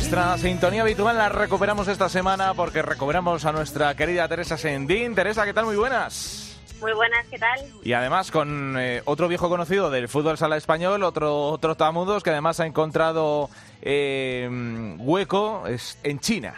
Nuestra 0.09 0.39
sintonía 0.39 0.81
habitual 0.81 1.15
la 1.15 1.29
recuperamos 1.29 1.87
esta 1.87 2.09
semana 2.09 2.55
porque 2.55 2.81
recuperamos 2.81 3.45
a 3.45 3.51
nuestra 3.51 3.95
querida 3.95 4.27
Teresa 4.27 4.57
Sendín. 4.57 5.13
Teresa, 5.13 5.45
¿qué 5.45 5.53
tal? 5.53 5.65
Muy 5.65 5.75
buenas. 5.75 6.59
Muy 6.81 6.93
buenas, 6.93 7.27
¿qué 7.27 7.37
tal? 7.37 7.59
Y 7.83 7.93
además 7.93 8.31
con 8.31 8.75
eh, 8.79 9.03
otro 9.05 9.27
viejo 9.27 9.49
conocido 9.49 9.91
del 9.91 10.07
fútbol 10.07 10.39
sala 10.39 10.57
español, 10.57 11.03
otro, 11.03 11.49
otro 11.49 11.75
Tamudos, 11.75 12.23
que 12.23 12.31
además 12.31 12.59
ha 12.59 12.65
encontrado 12.65 13.51
eh, 13.83 14.49
hueco 14.97 15.67
es 15.67 15.99
en 16.01 16.19
China. 16.19 16.55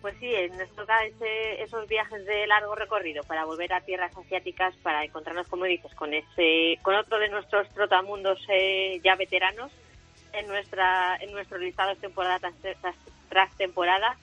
Pues 0.00 0.16
sí, 0.18 0.32
nos 0.58 0.68
toca 0.70 0.96
esos 1.60 1.86
viajes 1.86 2.26
de 2.26 2.44
largo 2.48 2.74
recorrido 2.74 3.22
para 3.22 3.44
volver 3.44 3.72
a 3.72 3.82
tierras 3.82 4.10
asiáticas 4.16 4.74
para 4.82 5.04
encontrarnos, 5.04 5.46
como 5.46 5.66
dices, 5.66 5.94
con 5.94 6.12
ese, 6.12 6.76
con 6.82 6.96
otro 6.96 7.20
de 7.20 7.28
nuestros 7.28 7.68
trotamundos 7.68 8.40
eh, 8.48 9.00
ya 9.04 9.14
veteranos 9.14 9.70
en 10.32 10.46
nuestra 10.48 11.16
en 11.16 11.32
nuestro 11.32 11.58
listado 11.58 11.94
temporada 11.96 12.50
tras, 13.28 13.56
temporada 13.56 14.16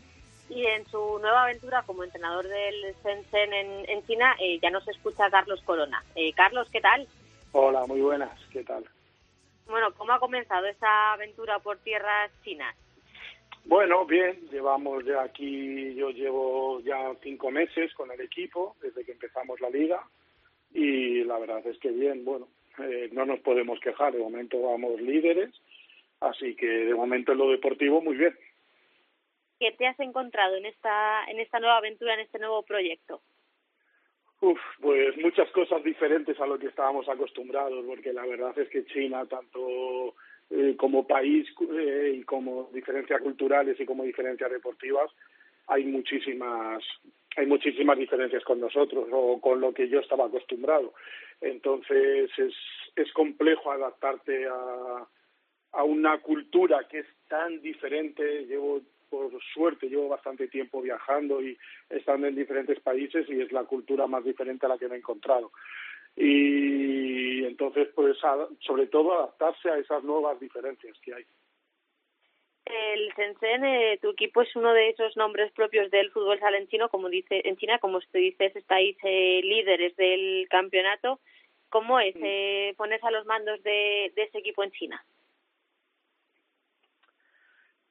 y 0.50 0.66
en 0.66 0.86
su 0.88 1.20
nueva 1.20 1.44
aventura 1.44 1.84
como 1.86 2.04
entrenador 2.04 2.48
del 2.48 2.96
Shenzhen 3.04 3.54
en, 3.54 3.90
en 3.90 4.06
China 4.06 4.36
eh, 4.40 4.60
ya 4.62 4.70
nos 4.70 4.88
escucha 4.88 5.30
Carlos 5.30 5.62
Corona. 5.64 6.04
Eh, 6.16 6.34
Carlos, 6.34 6.68
¿qué 6.72 6.82
tal? 6.82 7.08
Hola, 7.52 7.86
muy 7.88 8.02
buenas, 8.02 8.32
¿qué 8.52 8.64
tal? 8.64 8.84
Bueno, 9.68 9.94
¿cómo 9.96 10.14
ha 10.14 10.20
comenzado 10.20 10.66
esa 10.66 11.14
aventura 11.14 11.60
por 11.60 11.78
tierras 11.78 12.32
chinas? 12.44 12.76
Bueno, 13.66 14.06
bien, 14.06 14.48
llevamos 14.52 15.06
ya 15.06 15.22
aquí, 15.22 15.94
yo 15.94 16.10
llevo 16.10 16.80
ya 16.82 17.14
cinco 17.22 17.52
meses 17.52 17.94
con 17.94 18.10
el 18.12 18.22
equipo 18.22 18.76
desde 18.82 19.06
que 19.06 19.12
empezamos 19.12 19.60
la 19.62 19.70
liga 19.70 20.02
y 20.74 21.24
la 21.24 21.38
verdad 21.38 21.66
es 21.68 21.78
que 21.80 21.92
bien, 21.92 22.26
bueno, 22.26 22.48
eh, 22.80 23.10
no 23.12 23.26
nos 23.26 23.40
podemos 23.42 23.80
quejar, 23.80 24.14
de 24.14 24.20
momento 24.20 24.62
vamos 24.62 25.00
líderes, 25.02 25.52
así 26.22 26.56
que 26.56 26.68
de 26.68 26.94
momento 26.94 27.32
en 27.32 27.38
lo 27.38 27.50
deportivo 27.50 28.02
muy 28.02 28.18
bien. 28.18 28.36
¿Qué 29.60 29.72
te 29.74 29.88
has 29.88 30.00
encontrado 30.00 30.56
en 30.56 30.66
esta, 30.66 31.26
en 31.26 31.40
esta 31.40 31.60
nueva 31.60 31.78
aventura, 31.78 32.14
en 32.14 32.22
este 32.22 32.40
nuevo 32.40 32.64
proyecto? 32.64 33.22
Uf, 34.42 34.60
pues 34.80 35.18
muchas 35.18 35.50
cosas 35.52 35.84
diferentes 35.84 36.40
a 36.40 36.46
lo 36.46 36.58
que 36.58 36.68
estábamos 36.68 37.10
acostumbrados, 37.10 37.86
porque 37.86 38.14
la 38.14 38.26
verdad 38.26 38.58
es 38.58 38.70
que 38.70 38.86
China, 38.86 39.26
tanto 39.26 40.16
eh, 40.50 40.76
como 40.78 41.06
país 41.06 41.46
eh, 41.78 42.14
y 42.16 42.24
como 42.24 42.70
diferencias 42.74 43.22
culturales 43.22 43.78
y 43.80 43.86
como 43.86 44.06
diferencias 44.06 44.50
deportivas, 44.50 45.12
hay 45.68 45.84
muchísimas 45.84 46.84
hay 47.36 47.46
muchísimas 47.46 47.98
diferencias 47.98 48.44
con 48.44 48.60
nosotros 48.60 49.08
o 49.12 49.40
con 49.40 49.62
lo 49.62 49.74
que 49.74 49.88
yo 49.88 50.00
estaba 50.00 50.26
acostumbrado. 50.26 50.94
Entonces 51.42 52.32
es, 52.38 52.54
es 52.96 53.12
complejo 53.14 53.72
adaptarte 53.72 54.48
a, 54.48 55.08
a 55.72 55.84
una 55.84 56.20
cultura 56.20 56.88
que 56.88 57.00
es 57.00 57.08
tan 57.28 57.62
diferente. 57.62 58.46
Llevo, 58.46 58.82
por 59.10 59.32
suerte, 59.54 59.90
llevo 59.90 60.08
bastante 60.08 60.48
tiempo 60.48 60.82
viajando 60.82 61.42
y 61.42 61.58
estando 61.90 62.28
en 62.28 62.36
diferentes 62.36 62.80
países 62.80 63.28
y 63.30 63.42
es 63.42 63.52
la 63.52 63.64
cultura 63.64 64.08
más 64.08 64.24
diferente 64.24 64.66
a 64.66 64.70
la 64.70 64.78
que 64.78 64.88
me 64.88 64.96
he 64.96 65.00
encontrado. 65.00 65.52
Y 66.16 67.46
entonces, 67.46 67.88
pues, 67.96 68.18
sobre 68.60 68.88
todo 68.88 69.14
adaptarse 69.14 69.70
a 69.70 69.78
esas 69.78 70.04
nuevas 70.04 70.40
diferencias 70.40 70.98
que 71.02 71.14
hay. 71.14 71.26
El 72.66 73.12
Shenzhen, 73.18 73.66
eh, 73.66 73.98
tu 74.00 74.12
equipo 74.12 74.44
es 74.44 74.56
uno 74.56 74.74
de 74.74 74.90
esos 74.90 75.18
nombres 75.18 75.52
propios 75.54 75.90
del 75.90 76.12
fútbol 76.12 76.40
en 76.54 76.88
como 76.90 77.10
dice 77.10 77.42
en 77.44 77.58
China, 77.58 77.80
como 77.80 77.98
usted 77.98 78.20
dice, 78.20 78.52
estáis 78.54 78.96
eh, 79.04 79.42
líderes 79.44 79.96
del 79.96 80.48
campeonato. 80.50 81.20
¿Cómo 81.70 82.00
es 82.00 82.16
mm. 82.16 82.24
eh, 82.24 82.74
ponerse 82.78 83.08
a 83.08 83.12
los 83.12 83.26
mandos 83.26 83.62
de, 83.64 84.12
de 84.16 84.24
ese 84.24 84.38
equipo 84.38 84.64
en 84.64 84.72
China? 84.72 85.04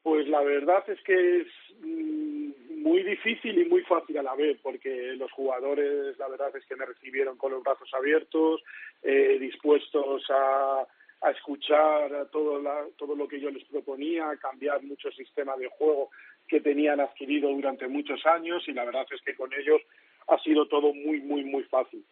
Pues 0.08 0.26
la 0.26 0.40
verdad 0.40 0.82
es 0.88 0.98
que 1.02 1.42
es 1.42 1.46
mm, 1.82 2.80
muy 2.80 3.02
difícil 3.02 3.58
y 3.58 3.66
muy 3.66 3.82
fácil 3.82 4.16
a 4.16 4.22
la 4.22 4.34
vez, 4.34 4.58
porque 4.62 5.12
los 5.16 5.30
jugadores, 5.32 6.16
la 6.16 6.28
verdad 6.28 6.50
es 6.56 6.64
que 6.64 6.76
me 6.76 6.86
recibieron 6.86 7.36
con 7.36 7.52
los 7.52 7.62
brazos 7.62 7.92
abiertos, 7.92 8.62
eh, 9.02 9.36
dispuestos 9.38 10.24
a, 10.30 10.86
a 11.20 11.30
escuchar 11.30 12.26
todo, 12.32 12.62
todo 12.96 13.14
lo 13.16 13.28
que 13.28 13.38
yo 13.38 13.50
les 13.50 13.64
proponía, 13.64 14.30
a 14.30 14.38
cambiar 14.38 14.82
mucho 14.82 15.10
sistema 15.10 15.58
de 15.58 15.68
juego 15.68 16.08
que 16.48 16.62
tenían 16.62 17.00
adquirido 17.00 17.50
durante 17.50 17.86
muchos 17.86 18.24
años 18.24 18.66
y 18.66 18.72
la 18.72 18.86
verdad 18.86 19.04
es 19.14 19.20
que 19.20 19.34
con 19.34 19.52
ellos 19.52 19.82
ha 20.28 20.38
sido 20.38 20.68
todo 20.68 20.94
muy, 20.94 21.20
muy, 21.20 21.44
muy 21.44 21.64
fácil. 21.64 22.02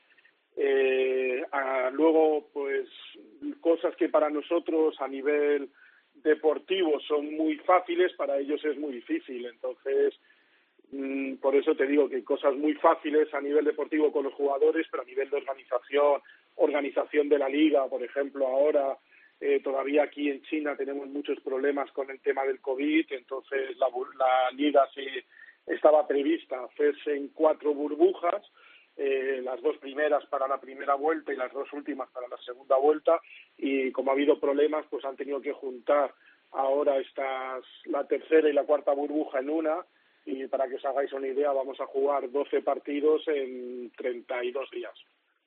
Eh, 0.54 1.42
luego, 1.92 2.46
pues, 2.52 2.90
cosas 3.62 3.96
que 3.96 4.10
para 4.10 4.28
nosotros 4.28 5.00
a 5.00 5.08
nivel 5.08 5.70
deportivos 6.22 7.04
son 7.06 7.34
muy 7.34 7.56
fáciles, 7.58 8.12
para 8.14 8.38
ellos 8.38 8.64
es 8.64 8.76
muy 8.78 8.92
difícil. 8.92 9.46
Entonces, 9.46 10.14
mm, 10.92 11.34
por 11.36 11.54
eso 11.54 11.74
te 11.74 11.86
digo 11.86 12.08
que 12.08 12.16
hay 12.16 12.22
cosas 12.22 12.54
muy 12.54 12.74
fáciles 12.74 13.32
a 13.34 13.40
nivel 13.40 13.64
deportivo 13.64 14.12
con 14.12 14.24
los 14.24 14.34
jugadores, 14.34 14.86
pero 14.90 15.02
a 15.02 15.06
nivel 15.06 15.30
de 15.30 15.36
organización, 15.36 16.20
organización 16.56 17.28
de 17.28 17.38
la 17.38 17.48
liga, 17.48 17.86
por 17.88 18.02
ejemplo, 18.02 18.46
ahora 18.46 18.96
eh, 19.40 19.60
todavía 19.62 20.04
aquí 20.04 20.30
en 20.30 20.42
China 20.42 20.76
tenemos 20.76 21.08
muchos 21.08 21.38
problemas 21.40 21.90
con 21.92 22.10
el 22.10 22.20
tema 22.20 22.44
del 22.44 22.60
COVID, 22.60 23.06
entonces 23.10 23.76
la, 23.76 23.88
la 24.18 24.50
liga 24.52 24.88
sí 24.94 25.06
estaba 25.66 26.06
prevista 26.06 26.64
hacerse 26.64 27.14
en 27.14 27.28
cuatro 27.28 27.74
burbujas, 27.74 28.42
eh, 28.96 29.40
las 29.44 29.60
dos 29.62 29.76
primeras 29.78 30.24
para 30.26 30.48
la 30.48 30.58
primera 30.58 30.94
vuelta 30.94 31.32
y 31.32 31.36
las 31.36 31.52
dos 31.52 31.72
últimas 31.72 32.08
para 32.10 32.28
la 32.28 32.38
segunda 32.38 32.76
vuelta 32.76 33.20
y 33.58 33.92
como 33.92 34.10
ha 34.10 34.14
habido 34.14 34.40
problemas 34.40 34.86
pues 34.88 35.04
han 35.04 35.16
tenido 35.16 35.40
que 35.40 35.52
juntar 35.52 36.14
ahora 36.52 36.96
estas 36.98 37.64
la 37.84 38.06
tercera 38.06 38.48
y 38.48 38.52
la 38.52 38.64
cuarta 38.64 38.92
burbuja 38.92 39.40
en 39.40 39.50
una 39.50 39.84
y 40.24 40.46
para 40.48 40.68
que 40.68 40.74
os 40.76 40.84
hagáis 40.84 41.12
una 41.12 41.28
idea 41.28 41.52
vamos 41.52 41.80
a 41.80 41.86
jugar 41.86 42.30
12 42.30 42.62
partidos 42.62 43.26
en 43.28 43.90
32 43.96 44.70
días. 44.70 44.94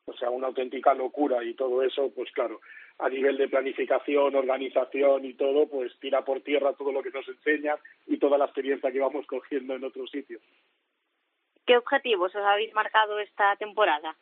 O 0.05 0.13
sea, 0.13 0.31
una 0.31 0.47
auténtica 0.47 0.93
locura 0.93 1.43
y 1.43 1.53
todo 1.53 1.83
eso, 1.83 2.11
pues 2.15 2.31
claro, 2.31 2.61
a 2.97 3.09
nivel 3.09 3.37
de 3.37 3.47
planificación, 3.47 4.35
organización 4.35 5.25
y 5.25 5.33
todo, 5.33 5.67
pues 5.67 5.91
tira 5.99 6.25
por 6.25 6.41
tierra 6.41 6.73
todo 6.73 6.91
lo 6.91 7.03
que 7.03 7.11
nos 7.11 7.27
enseña 7.27 7.75
y 8.07 8.17
toda 8.17 8.37
la 8.37 8.45
experiencia 8.45 8.91
que 8.91 8.99
vamos 8.99 9.27
cogiendo 9.27 9.75
en 9.75 9.83
otros 9.83 10.09
sitios. 10.09 10.41
¿Qué 11.69 11.77
objetivos 11.77 12.33
os 12.35 12.43
habéis 12.43 12.73
marcado 12.73 13.19
esta 13.19 13.55
temporada? 13.57 14.15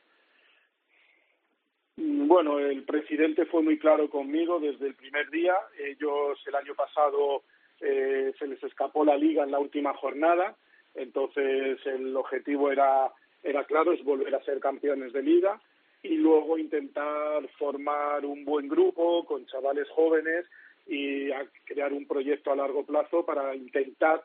Mm, 1.96 2.28
bueno, 2.28 2.60
el 2.60 2.84
presidente 2.84 3.46
fue 3.46 3.62
muy 3.62 3.80
claro 3.80 4.10
conmigo 4.10 4.60
desde 4.60 4.88
el 4.88 4.96
primer 4.96 5.30
día. 5.30 5.56
Ellos 5.80 6.38
el 6.46 6.56
año 6.56 6.76
pasado 6.76 7.44
eh, 7.80 8.34
se 8.38 8.48
les 8.48 8.62
escapó 8.62 9.06
la 9.06 9.16
liga 9.16 9.46
en 9.46 9.52
la 9.52 9.60
última 9.60 9.94
jornada, 9.94 10.58
entonces 10.94 11.80
el 11.86 12.18
objetivo 12.18 12.70
era, 12.70 13.14
era 13.42 13.64
claro, 13.64 13.94
es 13.94 14.04
volver 14.04 14.36
a 14.36 14.44
ser 14.44 14.60
campeones 14.60 15.14
de 15.14 15.24
liga 15.24 15.58
y 16.04 16.18
luego 16.18 16.58
intentar 16.58 17.48
formar 17.58 18.26
un 18.26 18.44
buen 18.44 18.68
grupo 18.68 19.24
con 19.24 19.46
chavales 19.46 19.88
jóvenes 19.92 20.46
y 20.86 21.30
crear 21.64 21.94
un 21.94 22.06
proyecto 22.08 22.52
a 22.52 22.58
largo 22.58 22.86
plazo 22.86 23.26
para 23.26 23.56
intentar 23.56 24.22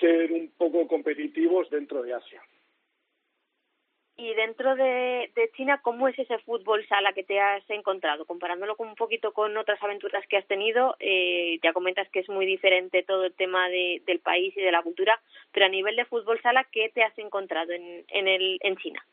ser 0.00 0.32
un 0.32 0.50
poco 0.56 0.86
competitivos 0.86 1.68
dentro 1.70 2.02
de 2.02 2.14
Asia. 2.14 2.42
Y 4.18 4.32
dentro 4.32 4.74
de, 4.76 5.30
China, 5.56 5.80
¿cómo 5.82 6.08
es 6.08 6.18
ese 6.18 6.38
fútbol 6.38 6.86
sala 6.88 7.12
que 7.12 7.22
te 7.22 7.38
has 7.38 7.62
encontrado? 7.68 8.24
Comparándolo 8.24 8.74
con 8.74 8.88
un 8.88 8.94
poquito 8.94 9.32
con 9.34 9.54
otras 9.58 9.82
aventuras 9.82 10.26
que 10.26 10.38
has 10.38 10.46
tenido, 10.46 10.96
eh, 11.00 11.58
ya 11.62 11.74
comentas 11.74 12.08
que 12.08 12.20
es 12.20 12.28
muy 12.30 12.46
diferente 12.46 13.02
todo 13.02 13.26
el 13.26 13.34
tema 13.34 13.68
de, 13.68 14.02
del 14.06 14.20
país 14.20 14.56
y 14.56 14.62
de 14.62 14.72
la 14.72 14.82
cultura, 14.82 15.20
pero 15.52 15.66
a 15.66 15.68
nivel 15.68 15.96
de 15.96 16.06
fútbol 16.06 16.40
sala, 16.40 16.64
¿qué 16.72 16.88
te 16.94 17.02
has 17.02 17.16
encontrado 17.18 17.72
en, 17.72 18.06
en, 18.08 18.26
el, 18.26 18.58
en 18.62 18.76
China? 18.78 19.04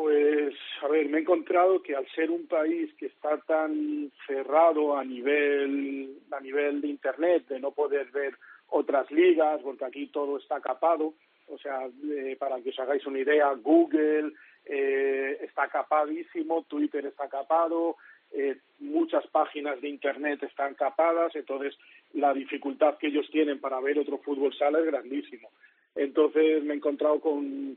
Pues, 0.00 0.54
a 0.80 0.86
ver, 0.86 1.08
me 1.08 1.18
he 1.18 1.20
encontrado 1.22 1.82
que 1.82 1.96
al 1.96 2.06
ser 2.10 2.30
un 2.30 2.46
país 2.46 2.94
que 2.94 3.06
está 3.06 3.36
tan 3.38 4.12
cerrado 4.28 4.96
a 4.96 5.02
nivel, 5.02 6.20
a 6.30 6.38
nivel 6.38 6.80
de 6.80 6.86
Internet, 6.86 7.48
de 7.48 7.58
no 7.58 7.72
poder 7.72 8.08
ver 8.12 8.36
otras 8.68 9.10
ligas, 9.10 9.60
porque 9.60 9.84
aquí 9.84 10.06
todo 10.06 10.38
está 10.38 10.60
capado, 10.60 11.14
o 11.48 11.58
sea, 11.58 11.88
eh, 12.12 12.36
para 12.38 12.60
que 12.60 12.70
os 12.70 12.78
hagáis 12.78 13.04
una 13.06 13.18
idea, 13.18 13.52
Google 13.54 14.34
eh, 14.66 15.36
está 15.42 15.66
capadísimo, 15.66 16.62
Twitter 16.68 17.06
está 17.06 17.28
capado, 17.28 17.96
eh, 18.30 18.56
muchas 18.78 19.26
páginas 19.26 19.80
de 19.80 19.88
Internet 19.88 20.44
están 20.44 20.74
capadas, 20.74 21.34
entonces 21.34 21.76
la 22.12 22.32
dificultad 22.32 22.98
que 22.98 23.08
ellos 23.08 23.28
tienen 23.32 23.58
para 23.58 23.80
ver 23.80 23.98
otro 23.98 24.18
fútbol 24.18 24.54
sala 24.54 24.78
es 24.78 24.86
grandísimo. 24.86 25.50
Entonces 25.96 26.62
me 26.62 26.74
he 26.74 26.76
encontrado 26.76 27.18
con 27.18 27.76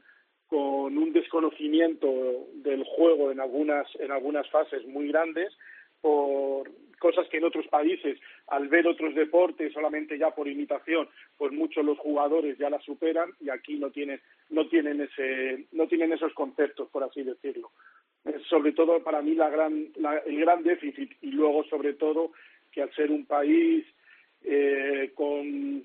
con 0.51 0.97
un 0.97 1.13
desconocimiento 1.13 2.45
del 2.55 2.83
juego 2.83 3.31
en 3.31 3.39
algunas, 3.39 3.87
en 4.01 4.11
algunas 4.11 4.49
fases 4.49 4.85
muy 4.85 5.07
grandes 5.07 5.49
por 6.01 6.69
cosas 6.99 7.25
que 7.29 7.37
en 7.37 7.45
otros 7.45 7.65
países, 7.67 8.19
al 8.47 8.67
ver 8.67 8.85
otros 8.85 9.15
deportes 9.15 9.71
solamente 9.71 10.17
ya 10.17 10.31
por 10.31 10.49
imitación, 10.49 11.07
pues 11.37 11.53
muchos 11.53 11.85
los 11.85 11.97
jugadores 11.99 12.57
ya 12.57 12.69
la 12.69 12.81
superan 12.81 13.31
y 13.39 13.49
aquí 13.49 13.75
no 13.75 13.91
tienen, 13.91 14.19
no 14.49 14.67
tienen 14.67 14.99
ese, 14.99 15.67
no 15.71 15.87
tienen 15.87 16.11
esos 16.11 16.33
conceptos, 16.33 16.89
por 16.89 17.05
así 17.05 17.23
decirlo. 17.23 17.71
sobre 18.49 18.73
todo 18.73 19.01
para 19.01 19.21
mí 19.21 19.35
la 19.35 19.49
gran, 19.49 19.87
el 20.25 20.37
gran 20.37 20.63
déficit 20.63 21.13
y 21.21 21.31
luego 21.31 21.63
sobre 21.63 21.93
todo 21.93 22.33
que 22.73 22.81
al 22.81 22.93
ser 22.93 23.09
un 23.09 23.25
país 23.25 23.85
eh, 24.43 25.11
con, 25.15 25.81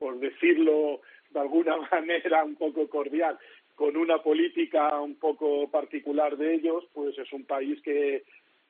por 0.00 0.18
decirlo 0.18 1.00
de 1.30 1.38
alguna 1.38 1.76
manera 1.92 2.42
un 2.42 2.56
poco 2.56 2.88
cordial, 2.88 3.38
con 3.74 3.96
una 3.96 4.18
política 4.22 5.00
un 5.00 5.16
poco 5.16 5.68
particular 5.70 6.36
de 6.36 6.54
ellos, 6.54 6.84
pues 6.92 7.18
es 7.18 7.32
un 7.32 7.44
país 7.44 7.80
que, 7.82 8.24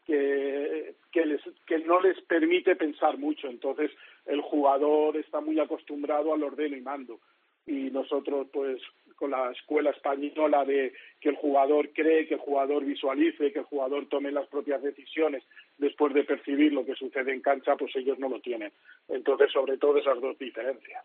que, 0.06 0.94
les, 1.26 1.40
que 1.66 1.78
no 1.80 2.00
les 2.00 2.20
permite 2.22 2.76
pensar 2.76 3.18
mucho. 3.18 3.48
Entonces, 3.48 3.90
el 4.26 4.40
jugador 4.40 5.16
está 5.16 5.40
muy 5.40 5.58
acostumbrado 5.60 6.32
al 6.32 6.42
ordeno 6.42 6.76
y 6.76 6.80
mando. 6.80 7.20
Y 7.66 7.90
nosotros, 7.90 8.48
pues, 8.52 8.80
con 9.16 9.30
la 9.30 9.52
escuela 9.52 9.90
española 9.90 10.64
de 10.64 10.92
que 11.20 11.30
el 11.30 11.36
jugador 11.36 11.90
cree, 11.92 12.26
que 12.26 12.34
el 12.34 12.40
jugador 12.40 12.84
visualice, 12.84 13.52
que 13.52 13.60
el 13.60 13.64
jugador 13.64 14.06
tome 14.08 14.32
las 14.32 14.46
propias 14.48 14.82
decisiones 14.82 15.44
después 15.78 16.12
de 16.14 16.24
percibir 16.24 16.72
lo 16.72 16.84
que 16.84 16.94
sucede 16.94 17.32
en 17.32 17.40
cancha, 17.40 17.76
pues 17.76 17.94
ellos 17.96 18.18
no 18.18 18.28
lo 18.28 18.40
tienen. 18.40 18.72
Entonces, 19.08 19.52
sobre 19.52 19.78
todo 19.78 19.98
esas 19.98 20.20
dos 20.20 20.38
diferencias 20.38 21.04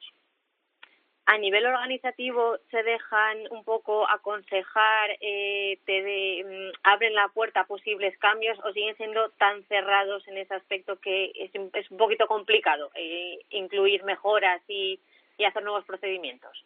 a 1.29 1.37
nivel 1.37 1.63
organizativo 1.67 2.57
se 2.71 2.81
dejan 2.81 3.37
un 3.51 3.63
poco 3.63 4.09
aconsejar, 4.09 5.11
eh, 5.21 5.77
te 5.85 6.43
mm, 6.43 6.71
abren 6.81 7.13
la 7.13 7.27
puerta 7.27 7.59
a 7.59 7.67
posibles 7.67 8.17
cambios 8.17 8.57
o 8.63 8.73
siguen 8.73 8.97
siendo 8.97 9.29
tan 9.37 9.63
cerrados 9.65 10.27
en 10.27 10.39
ese 10.39 10.55
aspecto 10.55 10.99
que 10.99 11.31
es, 11.35 11.51
un 11.91 11.97
poquito 11.97 12.25
complicado 12.25 12.89
eh, 12.95 13.37
incluir 13.51 14.03
mejoras 14.05 14.59
y, 14.67 14.99
hacer 15.45 15.63
nuevos 15.63 15.85
procedimientos? 15.85 16.65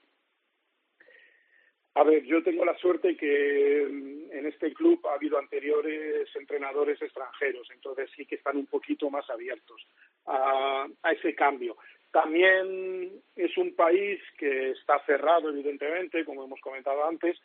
A 1.96 2.04
ver, 2.04 2.24
yo 2.24 2.42
tengo 2.42 2.66
la 2.66 2.76
suerte 2.78 3.16
que 3.18 3.82
en 3.84 4.46
este 4.48 4.74
club 4.74 5.06
ha 5.08 5.14
habido 5.14 5.38
anteriores 5.38 6.28
entrenadores 6.36 7.00
extranjeros, 7.02 7.70
entonces 7.70 8.10
sí 8.16 8.26
que 8.26 8.36
están 8.36 8.58
un 8.58 8.66
poquito 8.66 9.12
más 9.12 9.30
abiertos 9.30 9.86
a 10.26 11.12
ese 11.12 11.36
cambio. 11.36 11.78
También 12.14 13.10
es 13.36 13.58
un 13.58 13.76
país 13.76 14.22
que 14.38 14.70
está 14.70 15.04
cerrado, 15.04 15.50
evidentemente, 15.50 16.24
como 16.24 16.44
hemos 16.44 16.62
comentado 16.62 17.04
antes, 17.06 17.36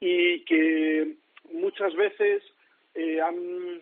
y 0.00 0.42
que 0.46 1.16
muchas 1.52 1.94
veces 1.94 2.42
eh, 2.94 3.20
han 3.20 3.80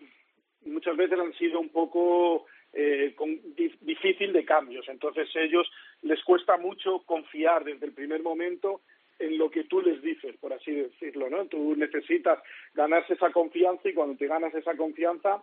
muchas 0.65 0.97
veces 0.97 1.17
han 1.17 1.31
sido 1.35 1.61
un 1.61 1.69
poco 1.69 2.47
eh, 2.73 3.13
con, 3.15 3.39
difícil 3.55 4.33
de 4.33 4.43
cambios. 4.43 4.85
Entonces 4.89 5.29
ellos 5.35 5.71
les 6.01 6.21
cuesta 6.25 6.57
mucho 6.57 6.99
confiar 7.05 7.63
desde 7.63 7.85
el 7.85 7.93
primer 7.93 8.21
momento 8.21 8.81
en 9.17 9.37
lo 9.37 9.49
que 9.49 9.63
tú 9.63 9.81
les 9.81 10.01
dices, 10.01 10.35
por 10.41 10.51
así 10.51 10.71
decirlo, 10.71 11.29
¿no? 11.29 11.45
Tú 11.45 11.77
necesitas 11.77 12.39
ganarse 12.73 13.13
esa 13.13 13.31
confianza 13.31 13.87
y 13.87 13.93
cuando 13.93 14.17
te 14.17 14.27
ganas 14.27 14.53
esa 14.53 14.75
confianza, 14.75 15.41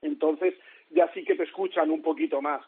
entonces 0.00 0.54
ya 0.88 1.12
sí 1.12 1.24
que 1.24 1.34
te 1.34 1.42
escuchan 1.42 1.90
un 1.90 2.00
poquito 2.00 2.40
más. 2.40 2.62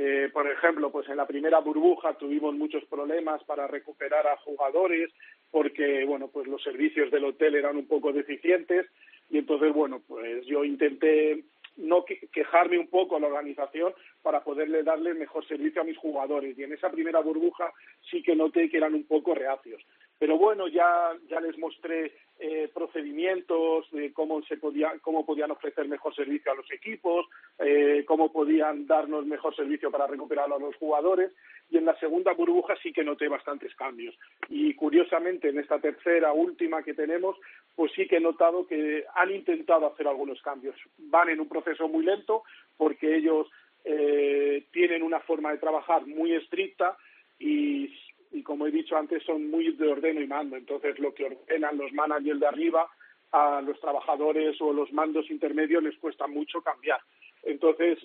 Eh, 0.00 0.30
por 0.32 0.48
ejemplo, 0.48 0.92
pues 0.92 1.08
en 1.08 1.16
la 1.16 1.26
primera 1.26 1.58
burbuja 1.58 2.14
tuvimos 2.14 2.54
muchos 2.54 2.84
problemas 2.84 3.42
para 3.42 3.66
recuperar 3.66 4.28
a 4.28 4.36
jugadores 4.36 5.10
porque, 5.50 6.04
bueno, 6.04 6.28
pues 6.28 6.46
los 6.46 6.62
servicios 6.62 7.10
del 7.10 7.24
hotel 7.24 7.56
eran 7.56 7.76
un 7.76 7.88
poco 7.88 8.12
deficientes 8.12 8.86
y 9.28 9.38
entonces, 9.38 9.72
bueno, 9.74 10.00
pues 10.06 10.46
yo 10.46 10.62
intenté 10.62 11.42
no 11.78 12.04
quejarme 12.04 12.78
un 12.78 12.86
poco 12.86 13.16
a 13.16 13.20
la 13.20 13.26
organización 13.26 13.92
para 14.22 14.44
poderle 14.44 14.84
darle 14.84 15.14
mejor 15.14 15.44
servicio 15.48 15.82
a 15.82 15.84
mis 15.84 15.98
jugadores 15.98 16.56
y 16.56 16.62
en 16.62 16.74
esa 16.74 16.92
primera 16.92 17.18
burbuja 17.18 17.72
sí 18.08 18.22
que 18.22 18.36
noté 18.36 18.70
que 18.70 18.76
eran 18.76 18.94
un 18.94 19.04
poco 19.04 19.34
reacios 19.34 19.82
pero 20.18 20.36
bueno 20.36 20.68
ya 20.68 21.12
ya 21.28 21.40
les 21.40 21.56
mostré 21.58 22.12
eh, 22.40 22.70
procedimientos 22.72 23.90
de 23.90 24.12
cómo 24.12 24.42
se 24.42 24.56
podía 24.56 24.92
cómo 25.00 25.26
podían 25.26 25.50
ofrecer 25.50 25.88
mejor 25.88 26.14
servicio 26.14 26.52
a 26.52 26.54
los 26.54 26.70
equipos 26.70 27.26
eh, 27.58 28.04
cómo 28.06 28.32
podían 28.32 28.86
darnos 28.86 29.26
mejor 29.26 29.54
servicio 29.56 29.90
para 29.90 30.06
recuperar 30.06 30.52
a 30.52 30.58
los 30.58 30.76
jugadores. 30.76 31.32
Y 31.70 31.76
en 31.76 31.84
la 31.84 31.98
segunda 31.98 32.32
burbuja 32.32 32.74
sí 32.82 32.92
que 32.92 33.04
noté 33.04 33.28
bastantes 33.28 33.74
cambios. 33.74 34.14
Y 34.48 34.74
curiosamente 34.74 35.48
en 35.48 35.58
esta 35.58 35.78
tercera 35.80 36.32
última 36.32 36.82
que 36.82 36.94
tenemos 36.94 37.36
pues 37.74 37.92
sí 37.92 38.06
que 38.08 38.16
he 38.16 38.20
notado 38.20 38.66
que 38.66 39.04
han 39.14 39.30
intentado 39.30 39.86
hacer 39.86 40.08
algunos 40.08 40.40
cambios. 40.42 40.74
Van 40.98 41.28
en 41.28 41.40
un 41.40 41.48
proceso 41.48 41.88
muy 41.88 42.04
lento 42.04 42.42
porque 42.76 43.16
ellos 43.16 43.46
eh, 43.84 44.64
tienen 44.72 45.02
una 45.02 45.20
forma 45.20 45.52
de 45.52 45.58
trabajar 45.58 46.06
muy 46.06 46.32
estricta 46.34 46.96
y 47.38 47.88
y 48.32 48.42
como 48.42 48.66
he 48.66 48.70
dicho 48.70 48.96
antes 48.96 49.22
son 49.24 49.50
muy 49.50 49.72
de 49.72 49.88
ordeno 49.88 50.20
y 50.20 50.26
mando. 50.26 50.56
Entonces 50.56 50.98
lo 50.98 51.14
que 51.14 51.26
ordenan 51.26 51.78
los 51.78 51.92
managers 51.92 52.40
de 52.40 52.46
arriba 52.46 52.88
a 53.32 53.60
los 53.60 53.78
trabajadores 53.80 54.60
o 54.60 54.72
los 54.72 54.92
mandos 54.92 55.30
intermedios 55.30 55.82
les 55.82 55.96
cuesta 55.98 56.26
mucho 56.26 56.62
cambiar. 56.62 57.00
Entonces 57.42 57.98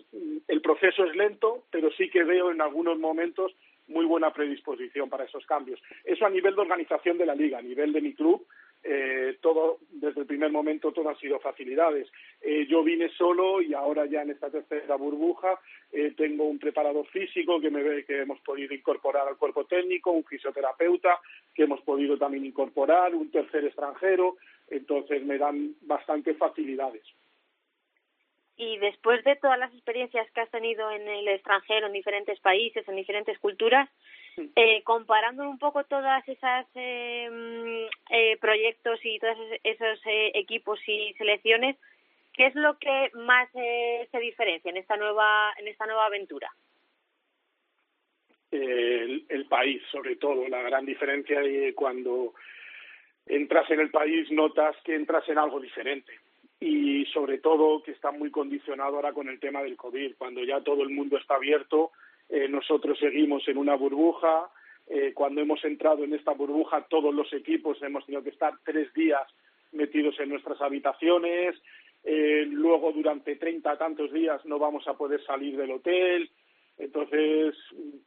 el 0.47 0.61
proceso 0.61 1.05
es 1.05 1.15
lento, 1.15 1.65
pero 1.71 1.91
sí 1.91 2.09
que 2.09 2.23
veo 2.23 2.51
en 2.51 2.61
algunos 2.61 2.99
momentos 2.99 3.53
muy 3.87 4.05
buena 4.05 4.31
predisposición 4.31 5.09
para 5.09 5.25
esos 5.25 5.45
cambios. 5.45 5.79
Eso 6.03 6.25
a 6.25 6.29
nivel 6.29 6.55
de 6.55 6.61
organización 6.61 7.17
de 7.17 7.25
la 7.25 7.35
liga, 7.35 7.59
a 7.59 7.61
nivel 7.61 7.91
de 7.91 8.01
mi 8.01 8.13
club, 8.13 8.45
eh, 8.83 9.37
todo 9.41 9.79
desde 9.89 10.21
el 10.21 10.27
primer 10.27 10.51
momento 10.51 10.91
todo 10.91 11.09
han 11.09 11.17
sido 11.17 11.39
facilidades. 11.39 12.11
Eh, 12.41 12.65
yo 12.67 12.83
vine 12.83 13.09
solo 13.17 13.61
y 13.61 13.73
ahora 13.73 14.05
ya 14.05 14.23
en 14.23 14.31
esta 14.31 14.49
tercera 14.49 14.95
burbuja 14.95 15.59
eh, 15.91 16.13
tengo 16.17 16.43
un 16.43 16.59
preparador 16.59 17.07
físico 17.07 17.61
que 17.61 17.71
me 17.71 17.81
ve 17.81 18.03
que 18.03 18.21
hemos 18.21 18.39
podido 18.41 18.73
incorporar 18.73 19.27
al 19.27 19.37
cuerpo 19.37 19.65
técnico, 19.65 20.11
un 20.11 20.25
fisioterapeuta 20.25 21.19
que 21.55 21.63
hemos 21.63 21.81
podido 21.81 22.17
también 22.17 22.45
incorporar, 22.45 23.15
un 23.15 23.31
tercer 23.31 23.63
extranjero, 23.65 24.35
entonces 24.69 25.23
me 25.23 25.37
dan 25.37 25.75
bastantes 25.81 26.37
facilidades. 26.37 27.03
Y 28.55 28.77
después 28.77 29.23
de 29.23 29.35
todas 29.35 29.57
las 29.57 29.73
experiencias 29.73 30.29
que 30.31 30.41
has 30.41 30.51
tenido 30.51 30.91
en 30.91 31.07
el 31.07 31.27
extranjero, 31.27 31.87
en 31.87 31.93
diferentes 31.93 32.39
países, 32.39 32.87
en 32.87 32.95
diferentes 32.95 33.39
culturas, 33.39 33.89
eh, 34.55 34.83
comparando 34.83 35.47
un 35.49 35.57
poco 35.57 35.83
todas 35.85 36.27
esas 36.27 36.67
eh, 36.75 37.87
eh, 38.09 38.37
proyectos 38.37 38.99
y 39.03 39.19
todos 39.19 39.37
esos 39.63 39.99
eh, 40.05 40.31
equipos 40.35 40.79
y 40.87 41.13
selecciones, 41.13 41.77
¿qué 42.33 42.47
es 42.47 42.55
lo 42.55 42.77
que 42.77 43.11
más 43.15 43.49
eh, 43.55 44.07
se 44.11 44.19
diferencia 44.19 44.69
en 44.69 44.77
esta 44.77 44.97
nueva 44.97 45.53
en 45.57 45.67
esta 45.67 45.85
nueva 45.85 46.05
aventura? 46.05 46.51
El, 48.51 49.25
el, 49.29 49.45
país, 49.45 49.81
sobre 49.91 50.15
todo, 50.17 50.47
la 50.47 50.61
gran 50.61 50.85
diferencia 50.85 51.39
de 51.39 51.73
cuando 51.73 52.35
entras 53.25 53.69
en 53.71 53.79
el 53.79 53.89
país 53.89 54.29
notas 54.31 54.75
que 54.83 54.93
entras 54.93 55.27
en 55.27 55.39
algo 55.39 55.59
diferente 55.59 56.13
y 56.63 57.05
sobre 57.07 57.39
todo 57.39 57.83
que 57.83 57.91
está 57.91 58.11
muy 58.11 58.31
condicionado 58.31 58.95
ahora 58.95 59.13
con 59.13 59.27
el 59.27 59.39
tema 59.39 59.61
del 59.61 59.75
COVID, 59.75 60.15
cuando 60.17 60.43
ya 60.43 60.61
todo 60.61 60.83
el 60.83 60.89
mundo 60.89 61.17
está 61.17 61.35
abierto 61.35 61.91
eh, 62.29 62.47
nosotros 62.47 62.97
seguimos 62.99 63.47
en 63.47 63.57
una 63.57 63.75
burbuja. 63.75 64.49
Eh, 64.87 65.13
cuando 65.13 65.41
hemos 65.41 65.63
entrado 65.63 66.03
en 66.03 66.13
esta 66.13 66.31
burbuja, 66.31 66.85
todos 66.89 67.13
los 67.13 67.31
equipos 67.33 67.81
hemos 67.83 68.05
tenido 68.05 68.23
que 68.23 68.31
estar 68.31 68.53
tres 68.63 68.93
días 68.93 69.21
metidos 69.71 70.19
en 70.19 70.29
nuestras 70.29 70.61
habitaciones. 70.61 71.55
Eh, 72.03 72.45
luego, 72.49 72.91
durante 72.91 73.35
treinta 73.35 73.77
tantos 73.77 74.11
días, 74.11 74.43
no 74.45 74.59
vamos 74.59 74.87
a 74.87 74.95
poder 74.95 75.23
salir 75.25 75.55
del 75.57 75.71
hotel. 75.71 76.29
Entonces, 76.77 77.55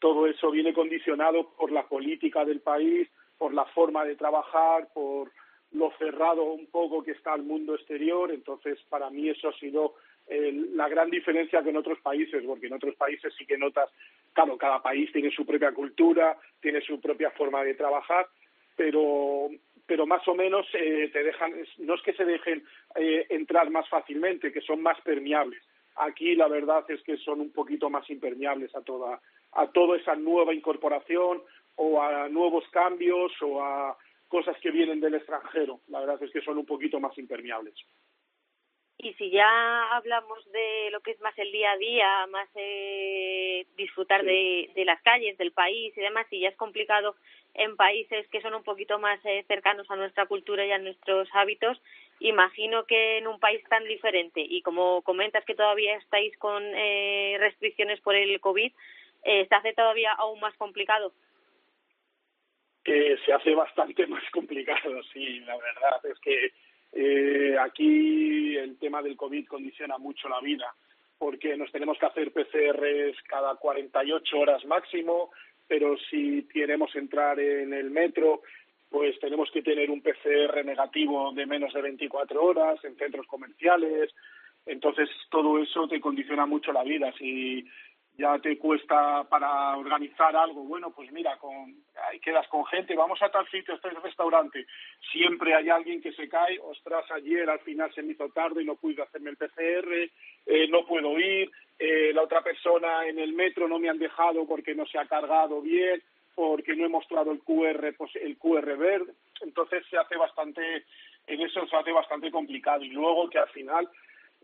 todo 0.01 0.27
eso 0.27 0.51
viene 0.51 0.75
condicionado 0.75 1.51
por 1.57 1.71
la 1.71 1.87
política 1.87 2.45
del 2.45 2.61
país, 2.61 3.09
por 3.39 3.55
la 3.55 3.65
forma 3.67 4.05
de 4.05 4.17
trabajar, 4.17 4.89
por 4.93 5.31
lo 5.73 5.91
cerrado 5.99 6.45
un 6.45 6.67
poco 6.67 7.03
que 7.03 7.13
está 7.13 7.35
el 7.35 7.43
mundo 7.43 7.75
exterior. 7.75 8.31
Entonces, 8.31 8.79
para 8.89 9.11
mí 9.11 9.29
eso 9.29 9.49
ha 9.49 9.59
sido 9.59 9.95
la 10.29 10.89
gran 10.89 11.09
diferencia 11.09 11.63
que 11.63 11.71
en 11.71 11.77
otros 11.77 12.01
países, 12.01 12.43
porque 12.45 12.67
en 12.67 12.73
otros 12.73 12.97
países 12.97 13.33
sí 13.39 13.47
que 13.47 13.57
notas, 13.57 13.89
claro, 14.33 14.59
cada 14.59 14.83
país 14.83 15.11
tiene 15.13 15.31
su 15.31 15.47
propia 15.47 15.73
cultura, 15.73 16.37
tiene 16.61 16.81
su 16.81 17.01
propia 17.01 17.31
forma 17.31 17.63
de 17.63 17.75
trabajar, 17.75 18.27
pero 18.77 19.51
pero 19.87 20.05
más 20.05 20.27
o 20.27 20.35
menos 20.35 20.67
eh, 20.75 21.09
te 21.13 21.23
dejan, 21.23 21.55
no 21.79 21.95
es 21.95 22.03
que 22.03 22.13
se 22.15 22.25
dejen 22.25 22.65
eh, 22.97 23.25
entrar 23.31 23.71
más 23.71 23.89
fácilmente, 23.89 24.53
que 24.53 24.61
son 24.61 24.83
más 24.83 25.01
permeables. 25.03 25.63
Aquí 25.95 26.35
la 26.35 26.49
verdad 26.49 26.85
es 26.89 27.01
que 27.03 27.17
son 27.19 27.41
un 27.41 27.53
poquito 27.53 27.89
más 27.89 28.11
impermeables 28.11 28.75
a 28.75 28.83
toda 28.83 29.21
a 29.53 29.69
toda 29.69 29.97
esa 29.97 30.17
nueva 30.17 30.53
incorporación 30.53 31.41
o 31.77 32.03
a 32.03 32.29
nuevos 32.29 32.65
cambios 32.71 33.33
o 33.41 33.63
a 33.63 33.97
cosas 34.29 34.57
que 34.61 34.71
vienen 34.71 35.01
del 35.01 35.15
extranjero. 35.15 35.81
La 35.89 36.01
verdad 36.01 36.23
es 36.23 36.31
que 36.31 36.43
son 36.43 36.59
un 36.59 36.67
poquito 36.67 37.01
más 37.01 37.17
impermeables. 37.19 37.75
Y 38.99 39.13
si 39.15 39.31
ya 39.31 39.95
hablamos 39.95 40.51
de 40.53 40.91
lo 40.91 41.01
que 41.01 41.11
es 41.11 41.21
más 41.21 41.37
el 41.39 41.53
día 41.53 41.73
a 41.73 41.77
día, 41.77 42.27
más 42.29 42.49
eh, 42.55 43.67
disfrutar 43.77 44.25
de, 44.25 44.71
de, 44.75 44.85
las 44.87 45.03
calles, 45.03 45.37
del 45.37 45.53
país 45.53 45.93
y 45.97 46.01
demás, 46.01 46.27
si 46.31 46.41
ya 46.41 46.49
es 46.49 46.57
complicado 46.57 47.15
en 47.57 47.77
países 47.77 48.27
que 48.29 48.41
son 48.41 48.55
un 48.55 48.63
poquito 48.63 48.99
más 48.99 49.19
eh, 49.25 49.45
cercanos 49.49 49.91
a 49.91 49.97
nuestra 49.97 50.27
cultura 50.27 50.65
y 50.65 50.73
a 50.73 50.79
nuestros 50.79 51.29
hábitos, 51.33 51.81
imagino 52.21 52.85
que 52.85 53.19
en 53.19 53.27
un 53.27 53.41
país 53.41 53.63
tan 53.69 53.85
diferente 53.85 54.41
y 54.41 54.63
como 54.63 55.03
comentas 55.03 55.45
que 55.45 55.55
todavía 55.55 55.97
estáis 55.97 56.37
con 56.39 56.63
eh, 56.65 57.37
restricciones 57.39 58.01
por 58.01 58.15
el 58.15 58.41
COVID, 58.41 58.73
eh, 59.25 59.47
¿se 59.49 59.55
hace 59.55 59.73
todavía 59.73 60.13
aún 60.13 60.39
más 60.41 60.55
complicado? 60.57 61.13
Se 63.25 63.33
hace 63.33 63.55
bastante 63.55 64.07
más 64.09 64.23
complicado, 64.31 65.03
sí, 65.13 65.41
la 65.41 65.57
verdad 65.57 66.05
es 66.11 66.19
que 66.21 66.53
eh, 66.93 67.57
aquí 67.59 68.57
el 68.57 68.79
tema 68.79 69.03
del 69.03 69.17
COVID 69.17 69.47
condiciona 69.47 69.99
mucho 69.99 70.29
la 70.29 70.41
vida 70.41 70.73
porque 71.19 71.57
nos 71.57 71.73
tenemos 71.73 71.99
que 71.99 72.07
hacer 72.07 72.33
PCRs 72.33 73.23
cada 73.29 73.57
48 73.57 74.39
horas 74.39 74.65
máximo, 74.67 75.31
pero 75.67 75.97
si 76.11 76.47
queremos 76.53 76.95
entrar 76.95 77.41
en 77.41 77.73
el 77.73 77.91
metro, 77.91 78.43
pues 78.91 79.19
tenemos 79.19 79.51
que 79.51 79.63
tener 79.63 79.91
un 79.91 80.03
PCR 80.03 80.65
negativo 80.65 81.33
de 81.33 81.47
menos 81.47 81.73
de 81.73 81.83
24 81.83 82.43
horas 82.43 82.85
en 82.85 82.97
centros 82.97 83.27
comerciales. 83.27 84.15
Entonces, 84.65 85.09
todo 85.31 85.59
eso 85.59 85.89
te 85.89 86.01
condiciona 86.01 86.47
mucho 86.47 86.73
la 86.73 86.85
vida. 86.85 87.13
Si 87.19 87.67
ya 88.19 88.39
te 88.39 88.57
cuesta 88.59 89.25
para 89.25 89.77
organizar 89.77 90.35
algo, 90.37 90.63
bueno, 90.65 90.91
pues 90.91 91.13
mira, 91.13 91.37
con, 91.37 91.75
ahí 92.09 92.19
quedas 92.21 92.49
con 92.49 92.65
gente, 92.67 92.97
vamos 92.97 93.21
a 93.23 93.31
tal 93.31 93.49
sitio, 93.51 93.75
este 93.75 93.91
restaurante, 93.91 94.67
siempre 95.13 95.55
hay 95.55 95.69
alguien 95.69 96.01
que 96.01 96.13
se 96.13 96.29
cae, 96.29 96.59
ostras, 96.61 97.05
ayer 97.11 97.49
al 97.49 97.61
final 97.61 97.93
se 97.95 98.03
me 98.03 98.13
hizo 98.13 98.29
tarde 98.31 98.63
y 98.63 98.67
no 98.67 98.77
pude 98.77 99.03
hacerme 99.03 99.31
el 99.31 99.37
PCR, 99.37 100.11
eh, 100.47 100.69
no 100.69 100.87
puedo 100.87 101.19
ir, 101.19 101.51
eh, 101.79 102.13
la 102.15 102.23
otra 102.23 102.43
persona 102.43 103.07
en 103.07 103.19
el 103.19 103.35
metro 103.35 103.69
no 103.69 103.79
me 103.79 103.91
han 103.91 103.99
dejado 103.99 104.47
porque 104.47 104.75
no 104.75 104.87
se 104.87 104.99
ha 104.99 105.07
cargado 105.07 105.61
bien, 105.61 106.03
porque 106.35 106.77
no 106.77 106.85
he 106.85 106.89
mostrado 106.89 107.33
el 107.33 107.41
QR, 107.41 107.95
pues 107.97 108.15
el 108.17 108.37
QR 108.37 108.77
verde, 108.77 109.13
entonces 109.41 109.85
se 109.91 109.97
hace 109.97 110.17
bastante, 110.17 110.85
en 111.27 111.41
eso 111.41 111.67
se 111.67 111.77
hace 111.77 111.93
bastante 111.93 112.31
complicado. 112.31 112.85
Y 112.85 112.91
luego 112.91 113.29
que 113.31 113.39
al 113.39 113.49
final 113.49 113.89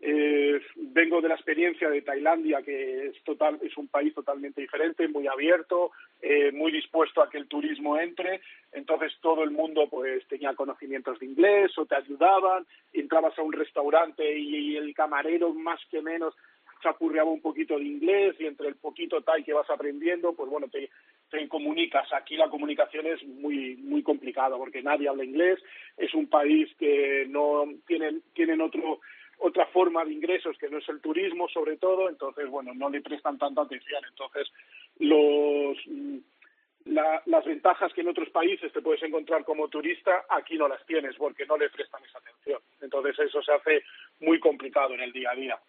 Eh, 0.05 0.59
vengo 0.75 1.21
de 1.21 1.29
la 1.29 1.35
experiencia 1.35 1.89
de 1.89 2.01
Tailandia, 2.01 2.61
que 2.61 3.07
es, 3.07 3.23
total, 3.23 3.57
es 3.61 3.77
un 3.77 3.87
país 3.87 4.13
totalmente 4.13 4.59
diferente, 4.59 5.07
muy 5.07 5.27
abierto, 5.27 5.91
eh, 6.21 6.51
muy 6.51 6.73
dispuesto 6.73 7.21
a 7.21 7.29
que 7.29 7.37
el 7.37 7.47
turismo 7.47 7.97
entre. 7.97 8.41
Entonces 8.73 9.13
todo 9.21 9.45
el 9.45 9.51
mundo 9.51 9.87
pues 9.89 10.27
tenía 10.27 10.55
conocimientos 10.55 11.19
de 11.19 11.27
inglés 11.27 11.71
o 11.77 11.85
te 11.85 11.95
ayudaban. 11.95 12.65
Entrabas 12.91 13.39
a 13.39 13.43
un 13.43 13.53
restaurante 13.53 14.37
y, 14.37 14.75
el 14.75 14.93
camarero 14.93 15.53
más 15.53 15.79
que 15.89 16.01
menos 16.01 16.35
chapurreaba 16.81 17.29
un 17.29 17.39
poquito 17.39 17.77
de 17.77 17.85
inglés 17.85 18.35
y 18.39 18.45
entre 18.45 18.67
el 18.67 18.75
poquito 18.75 19.21
tal 19.21 19.41
que 19.45 19.53
vas 19.53 19.69
aprendiendo, 19.69 20.33
pues 20.33 20.49
bueno, 20.49 20.67
te, 20.67 20.89
te 21.29 21.47
comunicas. 21.47 22.11
Aquí 22.11 22.35
la 22.35 22.49
comunicación 22.49 23.07
es 23.07 23.23
muy 23.23 23.77
muy 23.77 24.03
complicada 24.03 24.57
porque 24.57 24.83
nadie 24.83 25.07
habla 25.07 25.23
inglés. 25.23 25.59
Es 25.95 26.13
un 26.13 26.27
país 26.27 26.69
que 26.77 27.25
no 27.29 27.63
tienen 27.87 28.21
tienen 28.33 28.59
otro 28.59 28.99
otra 29.43 29.65
forma 29.67 30.05
de 30.05 30.13
ingresos 30.13 30.57
que 30.57 30.69
no 30.69 30.77
es 30.77 30.87
el 30.87 31.01
turismo 31.01 31.49
sobre 31.49 31.75
todo, 31.75 32.07
entonces 32.07 32.49
bueno, 32.49 32.73
no 32.73 32.89
le 32.89 33.01
prestan 33.01 33.37
tanta 33.37 33.61
atención. 33.61 34.01
Entonces 34.09 34.47
los 34.99 35.77
las 36.85 37.45
ventajas 37.45 37.93
que 37.93 38.01
en 38.01 38.09
otros 38.09 38.29
países 38.29 38.71
te 38.73 38.81
puedes 38.81 39.01
encontrar 39.03 39.45
como 39.45 39.69
turista, 39.69 40.25
aquí 40.29 40.57
no 40.57 40.67
las 40.67 40.85
tienes 40.85 41.15
porque 41.15 41.45
no 41.45 41.57
le 41.57 41.69
prestan 41.69 42.03
esa 42.03 42.19
atención. 42.19 42.59
Entonces 42.81 43.17
eso 43.19 43.41
se 43.41 43.53
hace 43.53 43.83
muy 44.19 44.39
complicado 44.39 44.93
en 44.93 45.01
el 45.01 45.11
día 45.11 45.31
a 45.31 45.35
día. 45.35 45.59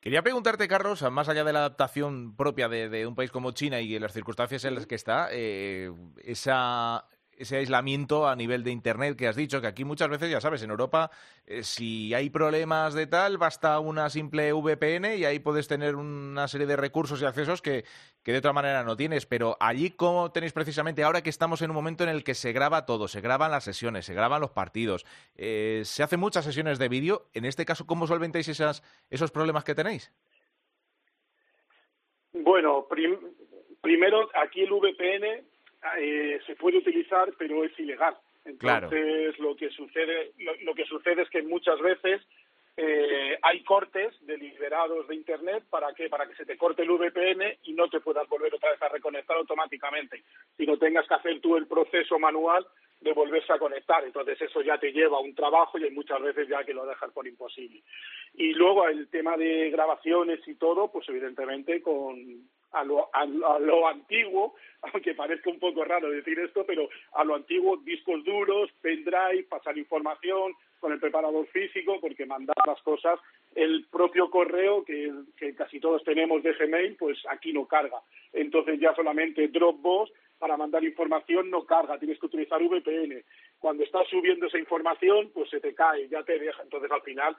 Quería 0.00 0.22
preguntarte, 0.22 0.68
Carlos, 0.68 1.02
más 1.10 1.28
allá 1.28 1.44
de 1.44 1.52
la 1.52 1.60
adaptación 1.60 2.36
propia 2.36 2.68
de, 2.68 3.06
un 3.06 3.14
país 3.14 3.30
como 3.30 3.52
China 3.52 3.80
y 3.80 3.98
las 3.98 4.12
circunstancias 4.12 4.64
en 4.64 4.74
las 4.74 4.86
que 4.86 4.96
está, 4.96 5.28
eh, 5.32 5.90
esa 6.24 7.08
ese 7.38 7.56
aislamiento 7.56 8.28
a 8.28 8.36
nivel 8.36 8.64
de 8.64 8.70
Internet 8.70 9.16
que 9.16 9.28
has 9.28 9.36
dicho, 9.36 9.60
que 9.60 9.66
aquí 9.66 9.84
muchas 9.84 10.08
veces, 10.08 10.30
ya 10.30 10.40
sabes, 10.40 10.62
en 10.62 10.70
Europa, 10.70 11.10
eh, 11.46 11.62
si 11.62 12.14
hay 12.14 12.30
problemas 12.30 12.94
de 12.94 13.06
tal, 13.06 13.38
basta 13.38 13.78
una 13.78 14.10
simple 14.10 14.52
VPN 14.52 15.16
y 15.16 15.24
ahí 15.24 15.38
puedes 15.38 15.68
tener 15.68 15.96
una 15.96 16.48
serie 16.48 16.66
de 16.66 16.76
recursos 16.76 17.20
y 17.20 17.24
accesos 17.24 17.62
que, 17.62 17.84
que 18.22 18.32
de 18.32 18.38
otra 18.38 18.52
manera 18.52 18.84
no 18.84 18.96
tienes. 18.96 19.26
Pero 19.26 19.56
allí, 19.60 19.90
¿cómo 19.90 20.32
tenéis 20.32 20.52
precisamente 20.52 21.02
ahora 21.02 21.22
que 21.22 21.30
estamos 21.30 21.62
en 21.62 21.70
un 21.70 21.76
momento 21.76 22.04
en 22.04 22.10
el 22.10 22.24
que 22.24 22.34
se 22.34 22.52
graba 22.52 22.86
todo? 22.86 23.08
Se 23.08 23.20
graban 23.20 23.50
las 23.50 23.64
sesiones, 23.64 24.06
se 24.06 24.14
graban 24.14 24.40
los 24.40 24.50
partidos, 24.50 25.04
eh, 25.36 25.82
se 25.84 26.02
hacen 26.02 26.20
muchas 26.20 26.44
sesiones 26.44 26.78
de 26.78 26.88
vídeo. 26.88 27.26
En 27.34 27.44
este 27.44 27.64
caso, 27.64 27.86
¿cómo 27.86 28.06
solventáis 28.06 28.48
esas, 28.48 28.82
esos 29.10 29.30
problemas 29.30 29.64
que 29.64 29.74
tenéis? 29.74 30.12
Bueno, 32.32 32.86
primero, 33.80 34.28
aquí 34.34 34.62
el 34.62 34.72
VPN 34.72 35.53
eh, 35.98 36.40
se 36.46 36.56
puede 36.56 36.78
utilizar, 36.78 37.32
pero 37.38 37.64
es 37.64 37.78
ilegal. 37.78 38.16
Entonces, 38.44 39.38
lo 39.38 39.56
que 39.56 39.70
sucede, 39.70 40.32
lo, 40.62 40.74
que 40.74 40.84
sucede 40.84 41.22
es 41.22 41.30
que 41.30 41.42
muchas 41.42 41.80
veces 41.80 42.20
eh, 42.76 43.38
hay 43.40 43.62
cortes 43.64 44.14
deliberados 44.26 45.08
de 45.08 45.14
Internet 45.14 45.64
para 45.70 45.94
que 45.94 46.08
para 46.08 46.26
que 46.26 46.34
se 46.34 46.44
te 46.44 46.58
corte 46.58 46.82
el 46.82 46.90
VPN 46.90 47.58
y 47.62 47.72
no 47.72 47.88
te 47.88 48.00
puedas 48.00 48.28
volver 48.28 48.54
otra 48.54 48.72
vez 48.72 48.82
a 48.82 48.88
reconectar 48.88 49.36
automáticamente, 49.36 50.24
sino 50.56 50.76
tengas 50.76 51.06
que 51.08 51.14
hacer 51.14 51.40
tú 51.40 51.56
el 51.56 51.66
proceso 51.66 52.18
manual 52.18 52.66
de 53.00 53.12
volverse 53.12 53.52
a 53.52 53.58
conectar. 53.58 54.04
Entonces 54.04 54.40
eso 54.42 54.60
ya 54.62 54.78
te 54.78 54.92
lleva 54.92 55.18
a 55.18 55.20
un 55.20 55.34
trabajo 55.34 55.78
y 55.78 55.84
hay 55.84 55.90
muchas 55.90 56.20
veces 56.20 56.48
ya 56.48 56.64
que 56.64 56.74
lo 56.74 56.84
dejas 56.84 57.12
por 57.12 57.26
imposible. 57.26 57.82
Y 58.34 58.52
luego 58.54 58.88
el 58.88 59.08
tema 59.08 59.36
de 59.36 59.70
grabaciones 59.70 60.40
y 60.46 60.54
todo, 60.56 60.90
pues 60.90 61.08
evidentemente 61.08 61.80
con 61.80 62.48
a 62.74 62.84
lo, 62.84 63.08
a, 63.12 63.24
lo 63.24 63.88
antiguo, 63.88 64.54
aunque 64.82 65.14
parezca 65.14 65.50
un 65.50 65.58
poco 65.58 65.84
raro 65.84 66.10
decir 66.10 66.38
esto, 66.38 66.64
pero 66.66 66.88
a 67.14 67.24
lo 67.24 67.34
antiguo, 67.34 67.76
discos 67.78 68.24
duros, 68.24 68.70
pendrive, 68.80 69.46
pasar 69.48 69.78
información 69.78 70.54
con 70.80 70.92
el 70.92 71.00
preparador 71.00 71.46
físico, 71.46 71.98
porque 72.00 72.26
mandar 72.26 72.56
las 72.66 72.80
cosas, 72.82 73.18
el 73.54 73.86
propio 73.90 74.28
correo 74.28 74.84
que, 74.84 75.10
que 75.36 75.54
casi 75.54 75.80
todos 75.80 76.04
tenemos 76.04 76.42
de 76.42 76.52
Gmail, 76.52 76.96
pues 76.96 77.18
aquí 77.30 77.52
no 77.52 77.66
carga. 77.66 78.02
Entonces 78.34 78.78
ya 78.78 78.94
solamente 78.94 79.48
Dropbox 79.48 80.12
para 80.38 80.56
mandar 80.58 80.84
información 80.84 81.48
no 81.48 81.64
carga, 81.64 81.98
tienes 81.98 82.18
que 82.18 82.26
utilizar 82.26 82.60
VPN. 82.62 83.24
Cuando 83.58 83.82
estás 83.82 84.06
subiendo 84.08 84.46
esa 84.46 84.58
información, 84.58 85.30
pues 85.32 85.48
se 85.48 85.58
te 85.58 85.74
cae, 85.74 86.06
ya 86.08 86.22
te 86.22 86.38
deja. 86.38 86.62
Entonces 86.62 86.90
al 86.90 87.00
final 87.00 87.34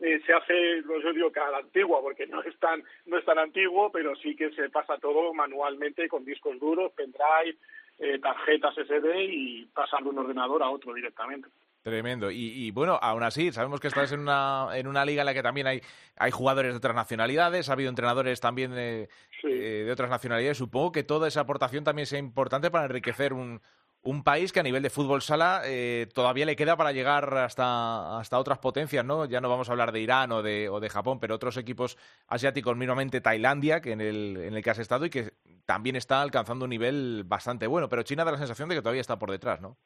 eh, 0.00 0.20
se 0.26 0.32
hace, 0.32 0.82
pues 0.86 1.02
yo 1.02 1.12
digo 1.12 1.32
que 1.32 1.40
a 1.40 1.50
la 1.50 1.58
antigua, 1.58 2.00
porque 2.02 2.26
no 2.26 2.42
es 2.42 2.56
tan, 2.58 2.82
no 3.06 3.18
es 3.18 3.24
tan 3.24 3.38
antiguo, 3.38 3.90
pero 3.90 4.14
sí 4.16 4.36
que 4.36 4.50
se 4.50 4.68
pasa 4.68 4.98
todo 4.98 5.32
manualmente 5.32 6.08
con 6.08 6.24
discos 6.24 6.58
duros, 6.58 6.92
pendrive, 6.92 7.56
eh, 7.98 8.18
tarjetas 8.18 8.74
SD 8.74 9.24
y 9.24 9.66
pasar 9.66 10.02
de 10.02 10.10
un 10.10 10.18
ordenador 10.18 10.62
a 10.62 10.70
otro 10.70 10.92
directamente. 10.92 11.48
Tremendo. 11.82 12.32
Y, 12.32 12.72
bueno, 12.72 12.98
aún 13.00 13.22
así, 13.22 13.52
sabemos 13.52 13.78
que 13.78 13.86
estás 13.86 14.10
en 14.10 14.18
una, 14.18 14.70
en 14.74 14.88
una 14.88 15.04
liga 15.04 15.22
en 15.22 15.26
la 15.26 15.34
que 15.34 15.42
también 15.42 15.68
hay, 15.68 15.80
hay 16.16 16.32
jugadores 16.32 16.72
de 16.72 16.78
otras 16.78 16.96
nacionalidades, 16.96 17.68
ha 17.68 17.74
habido 17.74 17.90
entrenadores 17.90 18.40
también 18.40 18.72
de, 18.72 19.08
eh, 19.44 19.84
de 19.86 19.92
otras 19.92 20.10
nacionalidades. 20.10 20.58
Supongo 20.58 20.90
que 20.90 21.04
toda 21.04 21.28
esa 21.28 21.42
aportación 21.42 21.84
también 21.84 22.06
sea 22.06 22.18
importante 22.18 22.72
para 22.72 22.86
enriquecer 22.86 23.32
un, 23.32 23.60
un 24.06 24.22
país 24.22 24.52
que 24.52 24.60
a 24.60 24.62
nivel 24.62 24.82
de 24.82 24.90
fútbol 24.90 25.20
sala 25.20 25.62
eh, 25.64 26.06
todavía 26.14 26.46
le 26.46 26.54
queda 26.54 26.76
para 26.76 26.92
llegar 26.92 27.36
hasta, 27.36 28.18
hasta 28.18 28.38
otras 28.38 28.58
potencias, 28.58 29.04
¿no? 29.04 29.26
Ya 29.26 29.40
no 29.40 29.48
vamos 29.48 29.68
a 29.68 29.72
hablar 29.72 29.90
de 29.90 30.00
Irán 30.00 30.30
o 30.30 30.42
de, 30.42 30.68
o 30.68 30.78
de 30.78 30.88
Japón, 30.88 31.18
pero 31.20 31.34
otros 31.34 31.56
equipos 31.56 31.98
asiáticos, 32.28 32.76
mínimamente 32.76 33.20
Tailandia, 33.20 33.80
que 33.80 33.92
en 33.92 34.00
el, 34.00 34.36
en 34.36 34.54
el 34.54 34.62
que 34.62 34.70
has 34.70 34.78
estado 34.78 35.06
y 35.06 35.10
que 35.10 35.32
también 35.66 35.96
está 35.96 36.22
alcanzando 36.22 36.64
un 36.64 36.70
nivel 36.70 37.24
bastante 37.24 37.66
bueno, 37.66 37.88
pero 37.88 38.04
China 38.04 38.24
da 38.24 38.30
la 38.30 38.38
sensación 38.38 38.68
de 38.68 38.76
que 38.76 38.80
todavía 38.80 39.00
está 39.00 39.18
por 39.18 39.32
detrás, 39.32 39.60
¿no? 39.60 39.76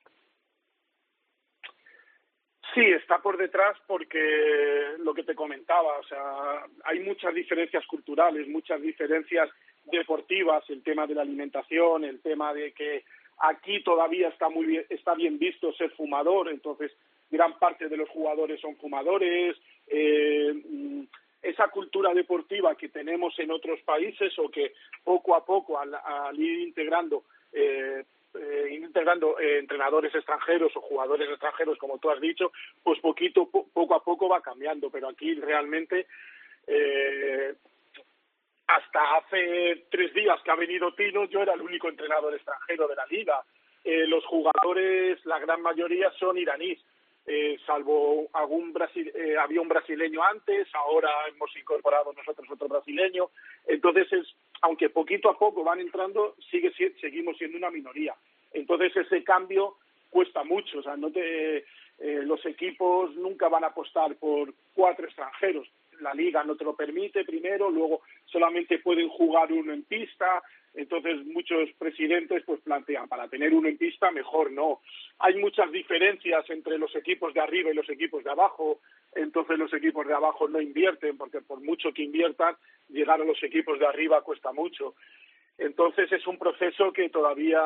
Sí, 2.75 2.85
está 2.85 3.19
por 3.19 3.37
detrás 3.37 3.77
porque 3.87 4.95
lo 4.99 5.13
que 5.15 5.25
te 5.25 5.35
comentaba, 5.35 5.99
o 5.99 6.05
sea, 6.05 6.67
hay 6.85 7.01
muchas 7.01 7.35
diferencias 7.35 7.85
culturales, 7.87 8.47
muchas 8.47 8.81
diferencias 8.81 9.49
deportivas, 9.91 10.63
el 10.69 10.83
tema 10.83 11.07
de 11.07 11.15
la 11.15 11.23
alimentación, 11.23 12.05
el 12.05 12.21
tema 12.21 12.55
de 12.55 12.73
que 12.73 13.05
Aquí 13.41 13.83
todavía 13.83 14.29
está 14.29 14.51
muy 14.51 14.67
bien, 14.67 14.85
está 14.91 15.15
bien 15.15 15.39
visto 15.39 15.73
ser 15.73 15.91
fumador, 15.93 16.51
entonces 16.51 16.93
gran 17.31 17.59
parte 17.59 17.89
de 17.89 17.97
los 17.97 18.09
jugadores 18.11 18.61
son 18.61 18.77
fumadores. 18.77 19.57
Eh, 19.87 20.53
mm, 20.53 21.03
esa 21.43 21.69
cultura 21.69 22.13
deportiva 22.13 22.75
que 22.75 22.91
tenemos 22.91 23.39
en 23.39 23.51
otros 23.51 23.81
países 23.81 24.39
o 24.39 24.51
que 24.51 24.75
poco 25.03 25.35
a 25.35 25.43
poco 25.43 25.79
al, 25.79 26.39
ir 26.39 26.61
integrando 26.61 27.25
eh, 27.51 28.05
eh, 28.35 28.79
integrando 28.79 29.41
entrenadores 29.41 30.15
extranjeros 30.15 30.77
o 30.77 30.83
jugadores 30.83 31.31
extranjeros, 31.31 31.79
como 31.79 31.99
tú 31.99 32.11
has 32.11 32.21
dicho, 32.21 32.53
pues 32.83 33.01
poquito, 33.01 33.49
poco 33.49 33.95
a 33.95 34.05
poco 34.05 34.29
va 34.29 34.43
cambiando, 34.43 34.91
pero 34.91 35.09
aquí 35.09 35.35
realmente 35.35 36.07
hasta 38.77 39.17
hace 39.17 39.87
tres 39.91 40.15
días 40.15 40.41
que 40.43 40.51
ha 40.51 40.55
venido 40.55 40.93
Tino, 40.95 41.25
yo 41.25 41.43
era 41.43 41.55
el 41.55 41.61
único 41.61 41.89
entrenador 41.89 42.35
extranjero 42.35 42.87
de 42.89 42.95
la 42.95 43.07
liga. 43.07 43.43
Eh, 43.85 44.07
los 44.07 44.25
jugadores, 44.27 45.25
la 45.25 45.39
gran 45.39 45.63
mayoría 45.63 46.11
son 46.19 46.39
iraníes, 46.39 46.79
eh, 47.27 47.59
salvo 47.67 48.29
algún 48.33 48.73
Brasil, 48.73 49.11
eh, 49.15 49.37
había 49.39 49.61
un 49.61 49.69
brasileño 49.69 50.23
antes, 50.23 50.69
ahora 50.75 51.11
hemos 51.29 51.55
incorporado 51.57 52.13
nosotros 52.13 52.47
otro 52.51 52.69
brasileño. 52.69 53.31
Entonces, 53.67 54.13
es, 54.13 54.27
aunque 54.63 54.91
poquito 54.91 55.31
a 55.31 55.39
poco 55.39 55.65
van 55.65 55.81
entrando, 55.81 56.37
sigue 56.51 56.73
seguimos 57.01 57.37
siendo 57.39 57.59
una 57.59 57.71
minoría. 57.71 58.15
Entonces, 58.53 58.95
ese 58.97 59.25
cambio 59.25 59.77
cuesta 60.11 60.45
mucho. 60.45 60.79
O 60.79 60.83
sea, 60.83 60.97
no 60.97 61.11
te, 61.11 61.65
los 61.99 62.45
equipos 62.47 63.15
nunca 63.17 63.49
van 63.49 63.65
a 63.65 63.69
apostar 63.69 64.17
por 64.17 64.53
cuatro 64.75 65.07
extranjeros 65.07 65.69
la 66.01 66.15
liga 66.15 66.45
no 66.45 66.57
te 66.57 66.65
lo 66.65 66.75
permite 66.75 67.25
primero, 67.25 67.71
luego 67.71 68.03
solamente 68.27 68.79
pueden 68.79 69.09
jugar 69.09 69.53
uno 69.53 69.73
en 69.73 69.85
pista, 69.85 70.43
entonces 70.75 71.25
muchos 71.27 71.71
presidentes 71.79 72.43
pues 72.45 72.61
plantean 72.61 73.09
para 73.09 73.29
tener 73.29 73.53
uno 73.53 73.69
en 73.69 73.77
pista 73.77 74.11
mejor 74.11 74.53
no. 74.53 74.81
Hay 75.19 75.37
muchas 75.37 75.71
diferencias 75.73 76.49
entre 76.51 76.79
los 76.79 76.95
equipos 76.95 77.35
de 77.35 77.41
arriba 77.41 77.71
y 77.71 77.75
los 77.75 77.89
equipos 77.91 78.23
de 78.25 78.31
abajo, 78.31 78.81
entonces 79.15 79.59
los 79.59 79.73
equipos 79.75 80.07
de 80.07 80.15
abajo 80.15 80.49
no 80.49 80.61
invierten 80.61 81.17
porque 81.17 81.41
por 81.41 81.61
mucho 81.61 81.93
que 81.93 82.03
inviertan 82.03 82.57
llegar 82.89 83.21
a 83.21 83.25
los 83.25 83.43
equipos 83.43 83.79
de 83.79 83.87
arriba 83.87 84.23
cuesta 84.23 84.53
mucho. 84.53 84.95
Entonces 85.59 86.11
es 86.13 86.27
un 86.27 86.39
proceso 86.39 86.93
que 86.93 87.11
todavía 87.11 87.61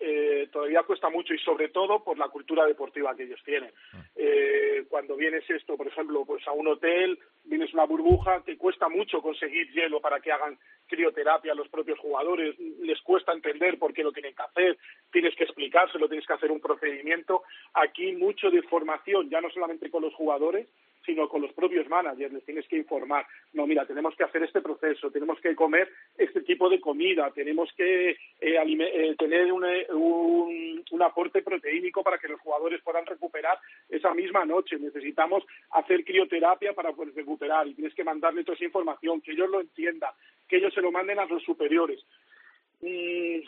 eh, 0.00 0.48
todavía 0.52 0.82
cuesta 0.82 1.08
mucho 1.08 1.34
y 1.34 1.38
sobre 1.38 1.68
todo 1.68 2.02
por 2.02 2.18
la 2.18 2.28
cultura 2.28 2.66
deportiva 2.66 3.14
que 3.14 3.24
ellos 3.24 3.40
tienen. 3.44 3.72
Ah. 3.92 4.04
Eh, 4.16 4.84
cuando 4.88 5.16
vienes 5.16 5.48
esto, 5.48 5.76
por 5.76 5.86
ejemplo, 5.86 6.24
pues 6.24 6.46
a 6.46 6.52
un 6.52 6.66
hotel, 6.68 7.18
vienes 7.44 7.72
una 7.72 7.84
burbuja, 7.84 8.42
te 8.44 8.56
cuesta 8.56 8.88
mucho 8.88 9.22
conseguir 9.22 9.70
hielo 9.72 10.00
para 10.00 10.20
que 10.20 10.32
hagan 10.32 10.58
crioterapia 10.86 11.52
a 11.52 11.56
los 11.56 11.68
propios 11.68 11.98
jugadores, 11.98 12.58
les 12.58 13.00
cuesta 13.02 13.32
entender 13.32 13.78
por 13.78 13.92
qué 13.92 14.02
lo 14.02 14.12
tienen 14.12 14.34
que 14.34 14.42
hacer, 14.42 14.78
tienes 15.10 15.34
que 15.36 15.44
explicárselo, 15.44 16.08
tienes 16.08 16.26
que 16.26 16.34
hacer 16.34 16.50
un 16.50 16.60
procedimiento. 16.60 17.42
Aquí 17.74 18.12
mucho 18.12 18.50
de 18.50 18.62
formación, 18.62 19.30
ya 19.30 19.40
no 19.40 19.50
solamente 19.50 19.90
con 19.90 20.02
los 20.02 20.14
jugadores, 20.14 20.68
sino 21.04 21.28
con 21.28 21.42
los 21.42 21.52
propios 21.52 21.88
managers, 21.88 22.32
les 22.32 22.44
tienes 22.44 22.66
que 22.68 22.76
informar, 22.76 23.26
no, 23.52 23.66
mira, 23.66 23.86
tenemos 23.86 24.14
que 24.16 24.24
hacer 24.24 24.42
este 24.42 24.60
proceso, 24.60 25.10
tenemos 25.10 25.40
que 25.40 25.54
comer 25.54 25.90
este 26.16 26.42
tipo 26.42 26.68
de 26.68 26.80
comida, 26.80 27.30
tenemos 27.32 27.70
que 27.76 28.10
eh, 28.10 28.16
eh, 28.40 29.14
tener 29.18 29.52
un, 29.52 29.64
un, 30.90 31.02
aporte 31.02 31.42
proteínico 31.42 32.02
para 32.02 32.18
que 32.18 32.28
los 32.28 32.40
jugadores 32.40 32.80
puedan 32.82 33.04
recuperar 33.04 33.58
esa 33.88 34.14
misma 34.14 34.44
noche, 34.44 34.78
necesitamos 34.78 35.44
hacer 35.72 36.04
crioterapia 36.04 36.72
para 36.72 36.92
poder 36.92 37.14
recuperar 37.14 37.66
y 37.68 37.74
tienes 37.74 37.94
que 37.94 38.04
mandarle 38.04 38.44
toda 38.44 38.56
esa 38.56 38.64
información, 38.64 39.20
que 39.20 39.32
ellos 39.32 39.50
lo 39.50 39.60
entiendan, 39.60 40.10
que 40.48 40.56
ellos 40.56 40.72
se 40.72 40.80
lo 40.80 40.90
manden 40.90 41.18
a 41.18 41.26
los 41.26 41.42
superiores. 41.42 42.00
Mm, 42.80 43.40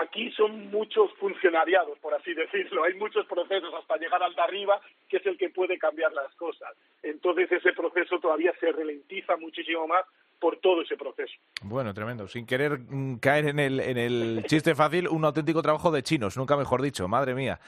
aquí 0.00 0.30
son 0.32 0.70
muchos 0.70 1.10
funcionariados, 1.18 1.98
por 1.98 2.14
así 2.14 2.34
decirlo. 2.34 2.84
Hay 2.84 2.94
muchos 2.94 3.26
procesos 3.26 3.72
hasta 3.74 3.96
llegar 3.96 4.22
al 4.22 4.34
de 4.34 4.42
arriba, 4.42 4.80
que 5.08 5.18
es 5.18 5.26
el 5.26 5.38
que 5.38 5.50
puede 5.50 5.78
cambiar 5.78 6.12
las 6.12 6.34
cosas. 6.34 6.70
Entonces 7.02 7.50
ese 7.50 7.72
proceso 7.72 8.18
todavía 8.18 8.52
se 8.60 8.72
ralentiza 8.72 9.36
muchísimo 9.36 9.86
más 9.86 10.04
por 10.38 10.58
todo 10.58 10.82
ese 10.82 10.96
proceso. 10.96 11.34
Bueno, 11.62 11.94
tremendo. 11.94 12.28
Sin 12.28 12.46
querer 12.46 12.78
mm, 12.78 13.18
caer 13.18 13.48
en 13.48 13.58
el, 13.58 13.80
en 13.80 13.96
el 13.96 14.44
chiste 14.46 14.74
fácil, 14.74 15.08
un 15.08 15.24
auténtico 15.24 15.62
trabajo 15.62 15.90
de 15.90 16.02
chinos, 16.02 16.36
nunca 16.36 16.56
mejor 16.56 16.82
dicho, 16.82 17.08
madre 17.08 17.34
mía. 17.34 17.58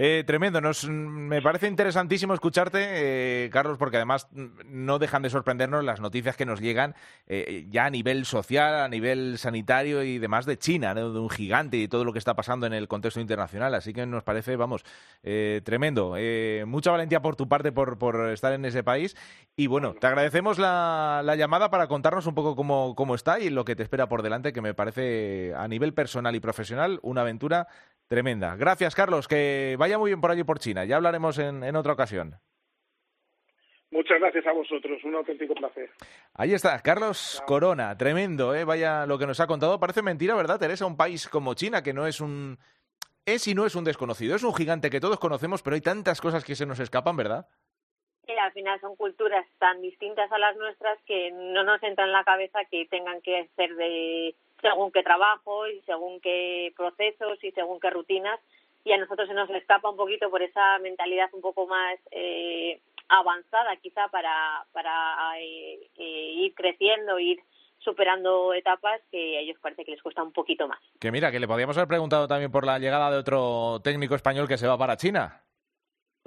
Eh, 0.00 0.22
tremendo, 0.24 0.60
Nos, 0.60 0.88
me 0.88 1.42
parece 1.42 1.66
interesantísimo 1.66 2.32
escucharte, 2.32 2.78
eh, 3.46 3.50
Carlos, 3.50 3.78
porque 3.78 3.96
además 3.96 4.28
no 4.64 5.00
dejan 5.00 5.22
de 5.22 5.30
sorprendernos 5.30 5.82
las 5.82 6.00
noticias 6.00 6.36
que 6.36 6.46
nos 6.46 6.60
llegan 6.60 6.94
eh, 7.26 7.66
ya 7.68 7.86
a 7.86 7.90
nivel 7.90 8.24
social, 8.24 8.76
a 8.76 8.88
nivel 8.88 9.38
sanitario 9.38 10.04
y 10.04 10.18
demás 10.20 10.46
de 10.46 10.56
China, 10.56 10.94
de 10.94 11.02
un 11.02 11.28
gigante 11.28 11.78
y 11.78 11.88
todo 11.88 12.04
lo 12.04 12.12
que 12.12 12.20
está 12.20 12.36
pasando 12.36 12.64
en 12.64 12.74
el 12.74 12.86
contexto 12.86 13.18
internacional. 13.18 13.74
Así 13.74 13.92
que 13.92 14.06
nos 14.06 14.22
parece, 14.22 14.54
vamos, 14.54 14.84
tremendo. 15.64 16.14
mucha 16.66 16.92
valentía 16.92 17.20
por 17.20 17.34
tu 17.34 17.48
parte 17.48 17.72
por, 17.72 17.98
por, 17.98 18.30
estar 18.30 18.52
en 18.52 18.64
ese 18.66 18.84
país. 18.84 19.16
Y 19.56 19.66
bueno, 19.66 19.94
te 19.94 20.06
agradecemos 20.06 20.60
la, 20.60 21.22
la 21.24 21.34
llamada 21.34 21.70
para 21.70 21.88
contarnos 21.88 22.28
un 22.28 22.36
poco 22.36 22.54
cómo, 22.54 22.94
cómo 22.94 23.16
está 23.16 23.40
y 23.40 23.50
lo 23.50 23.64
que 23.64 23.74
te 23.74 23.82
espera 23.82 24.08
por 24.08 24.22
delante, 24.22 24.52
que 24.52 24.60
me 24.60 24.74
parece 24.74 25.54
a 25.56 25.66
nivel 25.66 25.92
personal 25.92 26.36
y 26.36 26.40
profesional 26.40 27.00
una 27.02 27.22
aventura 27.22 27.66
Tremenda. 28.08 28.56
Gracias, 28.56 28.94
Carlos. 28.94 29.28
Que 29.28 29.76
vaya 29.78 29.98
muy 29.98 30.10
bien 30.10 30.20
por 30.20 30.30
allí 30.30 30.42
por 30.42 30.58
China. 30.58 30.84
Ya 30.84 30.96
hablaremos 30.96 31.38
en, 31.38 31.76
otra 31.76 31.92
ocasión. 31.92 32.34
Muchas 33.90 34.18
gracias 34.18 34.46
a 34.46 34.52
vosotros, 34.52 35.02
un 35.04 35.14
auténtico 35.14 35.54
placer. 35.54 35.90
Ahí 36.34 36.52
está, 36.52 36.78
Carlos 36.82 37.42
Corona, 37.46 37.96
tremendo, 37.96 38.54
¿eh? 38.54 38.64
vaya 38.64 39.06
lo 39.06 39.18
que 39.18 39.26
nos 39.26 39.40
ha 39.40 39.46
contado. 39.46 39.80
Parece 39.80 40.02
mentira, 40.02 40.34
¿verdad, 40.34 40.58
Teresa? 40.58 40.84
Un 40.84 40.96
país 40.96 41.26
como 41.28 41.54
China, 41.54 41.82
que 41.82 41.94
no 41.94 42.06
es 42.06 42.20
un... 42.20 42.58
Es 43.24 43.46
y 43.46 43.54
no 43.54 43.66
es 43.66 43.74
un 43.74 43.84
desconocido, 43.84 44.36
es 44.36 44.42
un 44.42 44.54
gigante 44.54 44.90
que 44.90 45.00
todos 45.00 45.18
conocemos, 45.18 45.62
pero 45.62 45.74
hay 45.74 45.82
tantas 45.82 46.20
cosas 46.20 46.44
que 46.44 46.54
se 46.54 46.66
nos 46.66 46.80
escapan, 46.80 47.16
¿verdad? 47.16 47.46
Sí, 48.26 48.32
al 48.32 48.52
final 48.52 48.78
son 48.80 48.96
culturas 48.96 49.46
tan 49.58 49.80
distintas 49.80 50.30
a 50.32 50.38
las 50.38 50.56
nuestras 50.56 50.98
que 51.06 51.30
no 51.32 51.64
nos 51.64 51.82
entra 51.82 52.04
en 52.04 52.12
la 52.12 52.24
cabeza 52.24 52.60
que 52.70 52.86
tengan 52.86 53.20
que 53.22 53.48
ser 53.56 53.74
de 53.74 54.34
según 54.60 54.90
qué 54.92 55.02
trabajo 55.02 55.66
y 55.68 55.80
según 55.82 56.20
qué 56.20 56.72
procesos 56.76 57.42
y 57.42 57.50
según 57.52 57.80
qué 57.80 57.90
rutinas 57.90 58.40
y 58.84 58.92
a 58.92 58.98
nosotros 58.98 59.28
se 59.28 59.34
nos 59.34 59.50
escapa 59.50 59.90
un 59.90 59.96
poquito 59.96 60.30
por 60.30 60.42
esa 60.42 60.78
mentalidad 60.78 61.28
un 61.32 61.40
poco 61.40 61.66
más 61.66 61.98
eh, 62.10 62.80
avanzada 63.08 63.76
quizá 63.76 64.08
para, 64.08 64.64
para 64.72 65.38
eh, 65.40 65.90
eh, 65.96 66.32
ir 66.36 66.54
creciendo, 66.54 67.18
ir 67.18 67.38
superando 67.78 68.52
etapas 68.54 69.00
que 69.10 69.38
a 69.38 69.40
ellos 69.40 69.58
parece 69.60 69.84
que 69.84 69.92
les 69.92 70.02
cuesta 70.02 70.22
un 70.22 70.32
poquito 70.32 70.66
más. 70.66 70.80
Que 71.00 71.12
mira, 71.12 71.30
que 71.30 71.40
le 71.40 71.46
podríamos 71.46 71.76
haber 71.76 71.88
preguntado 71.88 72.26
también 72.26 72.50
por 72.50 72.66
la 72.66 72.78
llegada 72.78 73.10
de 73.10 73.18
otro 73.18 73.80
técnico 73.82 74.14
español 74.14 74.48
que 74.48 74.58
se 74.58 74.66
va 74.66 74.76
para 74.76 74.96
China. 74.96 75.42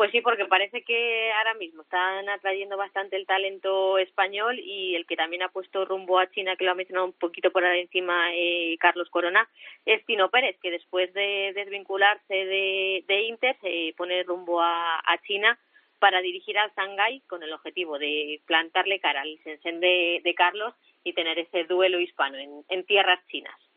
Pues 0.02 0.10
sí, 0.10 0.22
porque 0.22 0.46
parece 0.46 0.82
que 0.82 1.32
ahora 1.32 1.54
mismo 1.54 1.84
están 1.84 2.28
atrayendo 2.28 2.76
bastante 2.76 3.18
el 3.18 3.28
talento 3.28 4.00
español 4.00 4.58
y 4.58 4.96
el 4.96 5.06
que 5.06 5.16
también 5.16 5.44
ha 5.44 5.50
puesto 5.50 5.86
rumbo 5.86 6.18
a 6.18 6.28
China, 6.32 6.56
que 6.56 6.66
lo 6.66 6.72
ha 6.72 6.74
mencionado 6.74 7.06
un 7.06 7.14
poquito 7.14 7.52
por 7.52 7.64
encima 7.64 8.34
eh, 8.34 8.78
Carlos 8.80 9.12
Corona, 9.12 9.48
es 9.86 10.04
Tino 10.08 10.32
Pérez, 10.32 10.58
que 10.60 10.72
después 10.72 11.14
de 11.14 11.52
desvincularse 11.54 12.34
de, 12.34 13.22
Inter 13.30 13.56
se 13.62 13.94
pone 13.96 14.24
rumbo 14.24 14.60
a, 14.60 15.04
China 15.28 15.56
para 16.00 16.20
dirigir 16.22 16.58
al 16.58 16.72
Shanghái 16.76 17.22
con 17.28 17.44
el 17.44 17.54
objetivo 17.54 18.00
de 18.00 18.42
plantarle 18.48 19.00
cara 19.00 19.22
al 19.22 19.38
Shenzhen 19.46 19.82
de, 19.82 20.22
de 20.24 20.34
Carlos 20.34 20.74
y 21.04 21.14
tener 21.14 21.38
ese 21.38 21.66
duelo 21.66 22.00
hispano 22.00 22.40
en 22.40 22.86
tierras 22.88 23.24
chinas. 23.28 23.71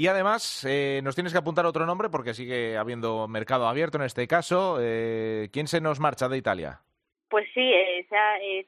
Y 0.00 0.06
además, 0.06 0.64
eh, 0.64 1.00
nos 1.02 1.16
tienes 1.16 1.32
que 1.32 1.40
apuntar 1.40 1.66
otro 1.66 1.84
nombre 1.84 2.08
porque 2.08 2.32
sigue 2.32 2.76
habiendo 2.76 3.26
mercado 3.26 3.66
abierto 3.66 3.98
en 3.98 4.04
este 4.04 4.28
caso. 4.28 4.78
Eh, 4.80 5.48
¿Quién 5.52 5.66
se 5.66 5.80
nos 5.80 5.98
marcha 5.98 6.28
de 6.28 6.38
Italia? 6.38 6.80
Pues 7.28 7.48
sí, 7.52 7.60
eh, 7.60 8.06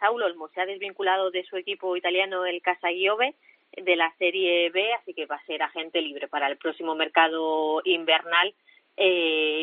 Saúl 0.00 0.24
Olmo 0.24 0.48
se 0.48 0.60
ha 0.60 0.66
desvinculado 0.66 1.30
de 1.30 1.44
su 1.44 1.56
equipo 1.56 1.96
italiano, 1.96 2.44
el 2.44 2.60
Casa 2.60 2.88
Giove, 2.88 3.36
de 3.76 3.94
la 3.94 4.12
Serie 4.18 4.70
B, 4.70 4.92
así 4.94 5.14
que 5.14 5.26
va 5.26 5.36
a 5.36 5.46
ser 5.46 5.62
agente 5.62 6.02
libre 6.02 6.26
para 6.26 6.48
el 6.48 6.58
próximo 6.58 6.96
mercado 6.96 7.80
invernal 7.84 8.52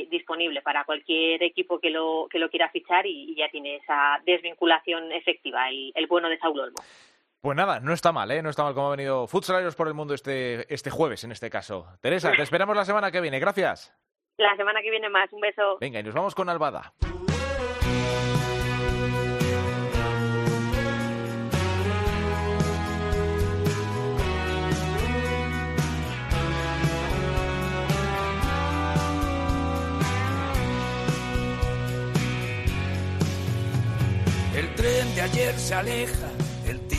disponible 0.10 0.64
para 0.64 0.84
cualquier 0.84 1.44
equipo 1.44 1.78
que 1.80 1.92
lo, 1.92 2.28
que 2.32 2.40
lo 2.40 2.50
quiera 2.50 2.70
fichar 2.70 3.06
y, 3.06 3.36
ya 3.36 3.50
tiene 3.50 3.76
esa 3.76 4.20
desvinculación 4.26 5.12
efectiva, 5.12 5.70
el, 5.70 5.92
el 5.94 6.08
bueno 6.08 6.28
de 6.28 6.40
Saúl 6.40 6.62
Olmo. 6.62 6.78
Pues 7.42 7.56
nada, 7.56 7.80
no 7.80 7.94
está 7.94 8.12
mal, 8.12 8.32
¿eh? 8.32 8.42
No 8.42 8.50
está 8.50 8.64
mal 8.64 8.74
cómo 8.74 8.88
ha 8.88 8.96
venido 8.96 9.28
Futsaleros 9.28 9.76
por 9.76 9.88
el 9.88 9.94
mundo 9.94 10.14
este, 10.14 10.72
este 10.74 10.90
jueves, 10.90 11.24
en 11.24 11.32
este 11.32 11.50
caso. 11.50 11.88
Teresa, 12.02 12.32
te 12.32 12.42
esperamos 12.42 12.76
la 12.76 12.86
semana 12.86 13.12
que 13.12 13.22
viene. 13.22 13.40
Gracias. 13.40 13.94
La 14.38 14.56
semana 14.56 14.82
que 14.82 14.90
viene 14.90 15.10
más. 15.10 15.32
Un 15.32 15.42
beso. 15.42 15.78
Venga, 15.80 16.00
y 16.00 16.04
nos 16.04 16.14
vamos 16.14 16.36
con 16.36 16.50
Albada. 16.50 16.94
El 34.56 34.74
tren 34.74 35.16
de 35.16 35.22
ayer 35.22 35.54
se 35.54 35.76
aleja 35.76 36.27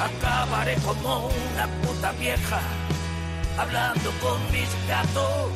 acabaré 0.00 0.76
como 0.76 1.26
una 1.26 1.66
puta 1.82 2.12
vieja 2.12 2.60
hablando 3.58 4.10
con 4.20 4.40
mis 4.52 4.68
gatos. 4.88 5.52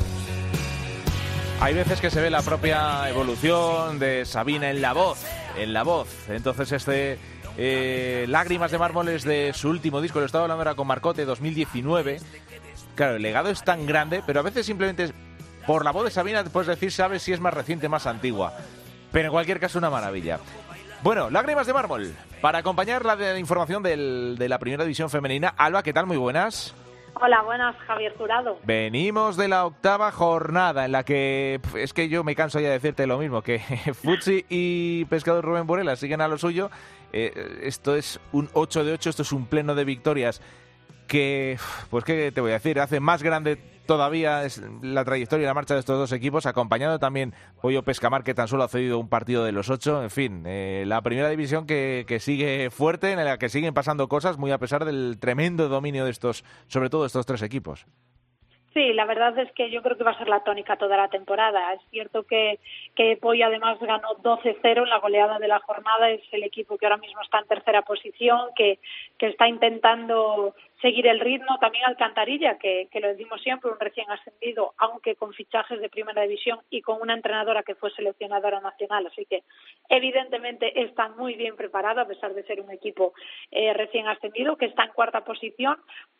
Hay 1.60 1.74
veces 1.74 2.00
que 2.00 2.10
se 2.10 2.20
ve 2.20 2.30
la 2.30 2.42
propia 2.42 3.08
evolución 3.08 3.98
de 3.98 4.24
Sabina 4.24 4.70
en 4.70 4.80
la 4.80 4.92
voz, 4.92 5.24
en 5.56 5.72
la 5.72 5.82
voz. 5.82 6.08
Entonces 6.28 6.70
este 6.70 7.18
eh, 7.56 8.26
Lágrimas 8.28 8.70
de 8.70 8.78
mármoles 8.78 9.24
de 9.24 9.52
su 9.52 9.68
último 9.68 10.00
disco, 10.00 10.20
lo 10.20 10.26
estaba 10.26 10.44
hablando 10.44 10.60
ahora 10.60 10.76
con 10.76 10.86
Marcote, 10.86 11.24
2019. 11.24 12.20
Claro, 12.94 13.16
el 13.16 13.22
legado 13.22 13.50
es 13.50 13.64
tan 13.64 13.86
grande, 13.86 14.22
pero 14.24 14.38
a 14.40 14.44
veces 14.44 14.64
simplemente 14.64 15.12
por 15.66 15.84
la 15.84 15.90
voz 15.90 16.04
de 16.04 16.10
Sabina 16.12 16.44
puedes 16.44 16.68
decir, 16.68 16.92
sabes 16.92 17.22
si 17.22 17.32
es 17.32 17.40
más 17.40 17.52
reciente, 17.52 17.88
más 17.88 18.06
antigua. 18.06 18.54
Pero 19.10 19.26
en 19.26 19.32
cualquier 19.32 19.58
caso, 19.58 19.78
una 19.78 19.90
maravilla. 19.90 20.38
Bueno, 21.02 21.30
lágrimas 21.30 21.66
de 21.66 21.72
mármol. 21.72 22.12
Para 22.40 22.58
acompañar 22.58 23.04
la, 23.04 23.38
información 23.38 23.82
de 23.82 24.48
la 24.48 24.58
primera 24.58 24.84
división 24.84 25.10
femenina, 25.10 25.54
Alba, 25.56 25.82
¿qué 25.82 25.92
tal? 25.92 26.06
Muy 26.06 26.16
buenas. 26.16 26.74
Hola, 27.20 27.42
buenas, 27.42 27.76
Javier 27.86 28.14
Jurado. 28.16 28.58
Venimos 28.64 29.36
de 29.36 29.48
la 29.48 29.64
octava 29.66 30.12
jornada 30.12 30.84
en 30.84 30.92
la 30.92 31.04
que 31.04 31.60
es 31.74 31.92
que 31.92 32.08
yo 32.08 32.22
me 32.22 32.36
canso 32.36 32.60
ya 32.60 32.68
de 32.68 32.74
decirte 32.74 33.06
lo 33.06 33.18
mismo, 33.18 33.42
que 33.42 33.58
Futsi 34.02 34.44
y 34.48 35.04
Pescador 35.06 35.44
Rubén 35.44 35.66
Burela 35.66 35.96
siguen 35.96 36.20
a 36.20 36.28
lo 36.28 36.38
suyo. 36.38 36.70
Eh, 37.12 37.60
esto 37.62 37.96
es 37.96 38.20
un 38.32 38.48
8 38.52 38.84
de 38.84 38.92
8, 38.92 39.10
esto 39.10 39.22
es 39.22 39.32
un 39.32 39.46
pleno 39.46 39.74
de 39.74 39.84
victorias 39.84 40.40
que, 41.08 41.58
pues 41.90 42.04
qué 42.04 42.30
te 42.30 42.40
voy 42.40 42.50
a 42.50 42.54
decir, 42.54 42.78
hace 42.78 43.00
más 43.00 43.22
grande 43.22 43.58
todavía 43.88 44.44
es 44.44 44.62
la 44.82 45.04
trayectoria 45.04 45.44
y 45.44 45.46
la 45.46 45.54
marcha 45.54 45.74
de 45.74 45.80
estos 45.80 45.98
dos 45.98 46.12
equipos, 46.12 46.46
acompañado 46.46 47.00
también 47.00 47.32
Pollo 47.60 47.82
Pescamar, 47.82 48.22
que 48.22 48.34
tan 48.34 48.46
solo 48.46 48.62
ha 48.62 48.68
cedido 48.68 48.98
un 48.98 49.08
partido 49.08 49.44
de 49.44 49.50
los 49.50 49.70
ocho. 49.70 50.02
En 50.02 50.10
fin, 50.10 50.44
eh, 50.46 50.84
la 50.86 51.00
primera 51.00 51.30
división 51.30 51.66
que, 51.66 52.04
que, 52.06 52.20
sigue 52.20 52.70
fuerte, 52.70 53.10
en 53.10 53.24
la 53.24 53.38
que 53.38 53.48
siguen 53.48 53.74
pasando 53.74 54.06
cosas, 54.06 54.38
muy 54.38 54.52
a 54.52 54.58
pesar 54.58 54.84
del 54.84 55.18
tremendo 55.18 55.68
dominio 55.68 56.04
de 56.04 56.10
estos, 56.10 56.44
sobre 56.68 56.90
todo 56.90 57.06
estos 57.06 57.26
tres 57.26 57.42
equipos. 57.42 57.86
Sí, 58.74 58.92
la 58.92 59.06
verdad 59.06 59.36
es 59.38 59.50
que 59.52 59.70
yo 59.70 59.82
creo 59.82 59.96
que 59.96 60.04
va 60.04 60.12
a 60.12 60.18
ser 60.18 60.28
la 60.28 60.44
tónica 60.44 60.76
toda 60.76 60.96
la 60.96 61.08
temporada. 61.08 61.72
Es 61.72 61.80
cierto 61.90 62.24
que, 62.24 62.60
que 62.94 63.16
Poi 63.16 63.42
además 63.42 63.78
ganó 63.80 64.10
12-0 64.22 64.62
en 64.62 64.88
la 64.88 64.98
goleada 64.98 65.38
de 65.38 65.48
la 65.48 65.58
jornada. 65.60 66.10
Es 66.10 66.22
el 66.30 66.44
equipo 66.44 66.76
que 66.76 66.86
ahora 66.86 66.98
mismo 66.98 67.20
está 67.22 67.40
en 67.40 67.48
tercera 67.48 67.82
posición, 67.82 68.50
que, 68.54 68.78
que 69.18 69.28
está 69.28 69.48
intentando 69.48 70.54
seguir 70.80 71.06
el 71.06 71.20
ritmo. 71.20 71.58
También 71.60 71.84
Alcantarilla, 71.86 72.58
que, 72.58 72.88
que 72.90 73.00
lo 73.00 73.08
decimos 73.08 73.40
siempre, 73.42 73.70
un 73.70 73.80
recién 73.80 74.10
ascendido, 74.10 74.74
aunque 74.78 75.16
con 75.16 75.32
fichajes 75.32 75.80
de 75.80 75.88
primera 75.88 76.22
división 76.22 76.60
y 76.70 76.82
con 76.82 77.00
una 77.00 77.14
entrenadora 77.14 77.62
que 77.62 77.74
fue 77.74 77.90
seleccionadora 77.90 78.60
nacional. 78.60 79.06
Así 79.06 79.26
que 79.26 79.42
evidentemente 79.88 80.82
está 80.82 81.08
muy 81.08 81.34
bien 81.34 81.56
preparado, 81.56 82.00
a 82.00 82.06
pesar 82.06 82.34
de 82.34 82.44
ser 82.44 82.60
un 82.60 82.70
equipo 82.70 83.12
eh, 83.50 83.72
recién 83.74 84.08
ascendido, 84.08 84.56
que 84.56 84.66
está 84.66 84.84
en 84.84 84.92
cuarta 84.92 85.24
posición. 85.24 85.76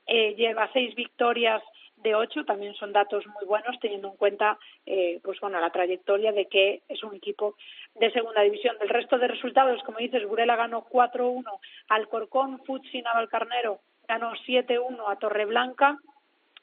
Eh, 0.07 0.35
lleva 0.37 0.71
seis 0.73 0.95
victorias 0.95 1.63
de 2.03 2.15
ocho 2.15 2.45
también 2.45 2.75
son 2.75 2.93
datos 2.93 3.27
muy 3.27 3.45
buenos 3.45 3.79
teniendo 3.81 4.09
en 4.09 4.17
cuenta 4.17 4.59
eh, 4.87 5.21
pues 5.23 5.41
bueno 5.41 5.61
la 5.61 5.71
trayectoria 5.71 6.33
de 6.33 6.47
que 6.47 6.83
es 6.89 7.03
un 7.03 7.15
equipo 7.15 7.57
de 7.97 8.11
segunda 8.13 8.43
división 8.43 8.79
del 8.79 8.89
resto 8.89 9.19
de 9.19 9.27
resultados 9.27 9.83
como 9.83 9.99
dices 9.99 10.27
Burela 10.27 10.57
ganó 10.57 10.87
4-1 10.87 11.45
al 11.89 12.09
Corcón 12.09 12.61
Futsi 12.65 13.03
Navalcarnero 13.03 13.81
ganó 14.09 14.33
7-1 14.33 15.05
a 15.07 15.17
Torreblanca 15.17 15.99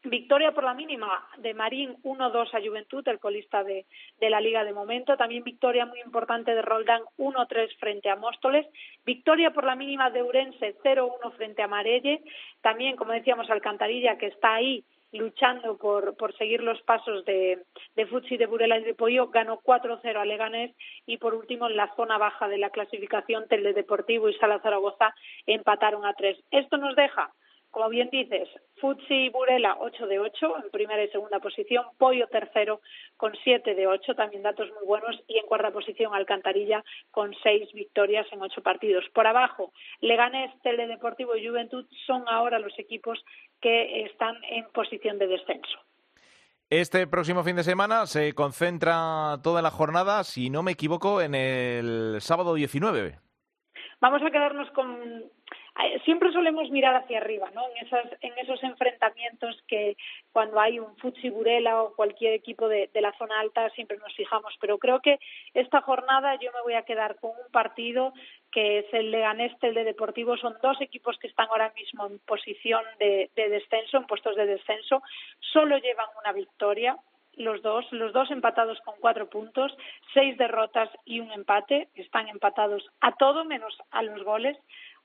Victoria 0.05 0.51
por 0.51 0.63
la 0.63 0.73
mínima 0.73 1.27
de 1.37 1.53
Marín 1.53 1.95
1-2 2.03 2.53
a 2.53 2.61
Juventud, 2.61 3.07
el 3.07 3.19
colista 3.19 3.63
de, 3.63 3.85
de, 4.19 4.29
la 4.29 4.39
liga 4.39 4.63
de 4.63 4.73
momento. 4.73 5.17
También 5.17 5.43
victoria 5.43 5.85
muy 5.85 5.99
importante 5.99 6.53
de 6.53 6.61
Roldán 6.61 7.01
1-3 7.17 7.75
frente 7.79 8.09
a 8.09 8.15
Móstoles. 8.15 8.67
Victoria 9.03 9.51
por 9.51 9.63
la 9.63 9.75
mínima 9.75 10.11
de 10.11 10.21
Urense 10.21 10.75
0-1 10.83 11.33
frente 11.35 11.63
a 11.63 11.67
Marelle. 11.67 12.21
También, 12.61 12.95
como 12.95 13.13
decíamos, 13.13 13.49
Alcantarilla, 13.49 14.17
que 14.17 14.27
está 14.27 14.53
ahí 14.53 14.83
luchando 15.15 15.77
por, 15.77 16.15
por 16.15 16.35
seguir 16.37 16.61
los 16.61 16.81
pasos 16.83 17.25
de, 17.25 17.63
de 17.95 18.05
Futsi, 18.05 18.37
de 18.37 18.45
Burela 18.45 18.77
y 18.77 18.83
de 18.83 18.93
Pollo, 18.93 19.27
ganó 19.27 19.59
4-0 19.61 20.15
a 20.15 20.25
Leganés 20.25 20.75
y 21.05 21.17
por 21.17 21.33
último 21.33 21.67
en 21.67 21.77
la 21.77 21.93
zona 21.95 22.17
baja 22.17 22.47
de 22.47 22.57
la 22.57 22.69
clasificación 22.69 23.47
Teledeportivo 23.47 24.29
y 24.29 24.33
Sala 24.35 24.59
Zaragoza 24.59 25.13
empataron 25.45 26.05
a 26.05 26.13
3. 26.13 26.37
Esto 26.51 26.77
nos 26.77 26.95
deja 26.95 27.33
como 27.75 27.89
bien 27.89 28.09
dices, 28.09 28.47
Futsi 28.79 29.25
y 29.25 29.29
Burela 29.29 29.75
8 29.81 30.07
de 30.07 30.17
8 30.17 30.63
en 30.63 30.71
primera 30.71 31.03
y 31.03 31.09
segunda 31.09 31.41
posición, 31.41 31.83
Pollo 31.97 32.25
tercero 32.27 32.79
con 33.17 33.33
7 33.43 33.75
de 33.75 33.85
8, 33.85 34.15
también 34.15 34.43
datos 34.43 34.69
muy 34.75 34.85
buenos, 34.87 35.21
y 35.27 35.39
en 35.39 35.45
cuarta 35.45 35.71
posición 35.71 36.15
Alcantarilla 36.15 36.85
con 37.11 37.35
6 37.43 37.73
victorias 37.73 38.27
en 38.31 38.41
8 38.41 38.61
partidos. 38.63 39.03
Por 39.13 39.27
abajo, 39.27 39.73
Leganés, 39.99 40.51
Teledeportivo 40.61 41.35
y 41.35 41.45
Juventud 41.45 41.85
son 42.07 42.23
ahora 42.29 42.59
los 42.59 42.79
equipos 42.79 43.21
que 43.59 44.05
están 44.05 44.41
en 44.45 44.71
posición 44.71 45.19
de 45.19 45.27
descenso. 45.27 45.77
Este 46.69 47.05
próximo 47.07 47.43
fin 47.43 47.57
de 47.57 47.63
semana 47.63 48.05
se 48.05 48.31
concentra 48.31 49.37
toda 49.43 49.61
la 49.61 49.69
jornada, 49.69 50.23
si 50.23 50.49
no 50.49 50.63
me 50.63 50.71
equivoco, 50.71 51.19
en 51.19 51.35
el 51.35 52.21
sábado 52.21 52.53
19. 52.53 53.19
Vamos 53.99 54.21
a 54.21 54.31
quedarnos 54.31 54.69
con 54.71 55.25
siempre 56.05 56.31
solemos 56.31 56.69
mirar 56.69 56.95
hacia 56.95 57.17
arriba, 57.17 57.49
¿no? 57.53 57.63
En, 57.69 57.85
esas, 57.85 58.05
en 58.21 58.33
esos 58.37 58.63
enfrentamientos 58.63 59.61
que 59.67 59.97
cuando 60.31 60.59
hay 60.59 60.79
un 60.79 60.95
Futsi 60.97 61.29
Burela 61.29 61.81
o 61.83 61.95
cualquier 61.95 62.33
equipo 62.33 62.69
de, 62.69 62.89
la 62.93 63.11
zona 63.17 63.39
alta 63.39 63.69
siempre 63.71 63.97
nos 63.97 64.13
fijamos, 64.15 64.55
pero 64.61 64.77
creo 64.77 65.01
que 65.01 65.19
esta 65.53 65.81
jornada 65.81 66.35
yo 66.35 66.51
me 66.53 66.61
voy 66.61 66.73
a 66.75 66.83
quedar 66.83 67.17
con 67.17 67.31
un 67.31 67.51
partido 67.51 68.13
que 68.51 68.79
es 68.79 68.93
el 68.93 69.11
Leganés, 69.11 69.51
el 69.61 69.73
de 69.73 69.83
Deportivo, 69.83 70.37
son 70.37 70.55
dos 70.63 70.79
equipos 70.79 71.17
que 71.19 71.27
están 71.27 71.47
ahora 71.49 71.73
mismo 71.75 72.05
en 72.07 72.19
posición 72.19 72.83
de, 72.99 73.29
de 73.35 73.49
descenso, 73.49 73.97
en 73.97 74.07
puestos 74.07 74.35
de 74.37 74.45
descenso, 74.45 75.03
solo 75.39 75.77
llevan 75.77 76.07
una 76.21 76.31
victoria, 76.31 76.97
los 77.37 77.61
dos, 77.61 77.85
los 77.91 78.13
dos 78.13 78.31
empatados 78.31 78.79
con 78.81 78.95
cuatro 78.99 79.29
puntos, 79.29 79.75
seis 80.13 80.37
derrotas 80.37 80.89
y 81.05 81.19
un 81.19 81.31
empate, 81.31 81.89
están 81.95 82.27
empatados 82.29 82.85
a 83.01 83.11
todo 83.13 83.43
menos 83.45 83.77
a 83.91 84.03
los 84.03 84.23
goles. 84.23 84.57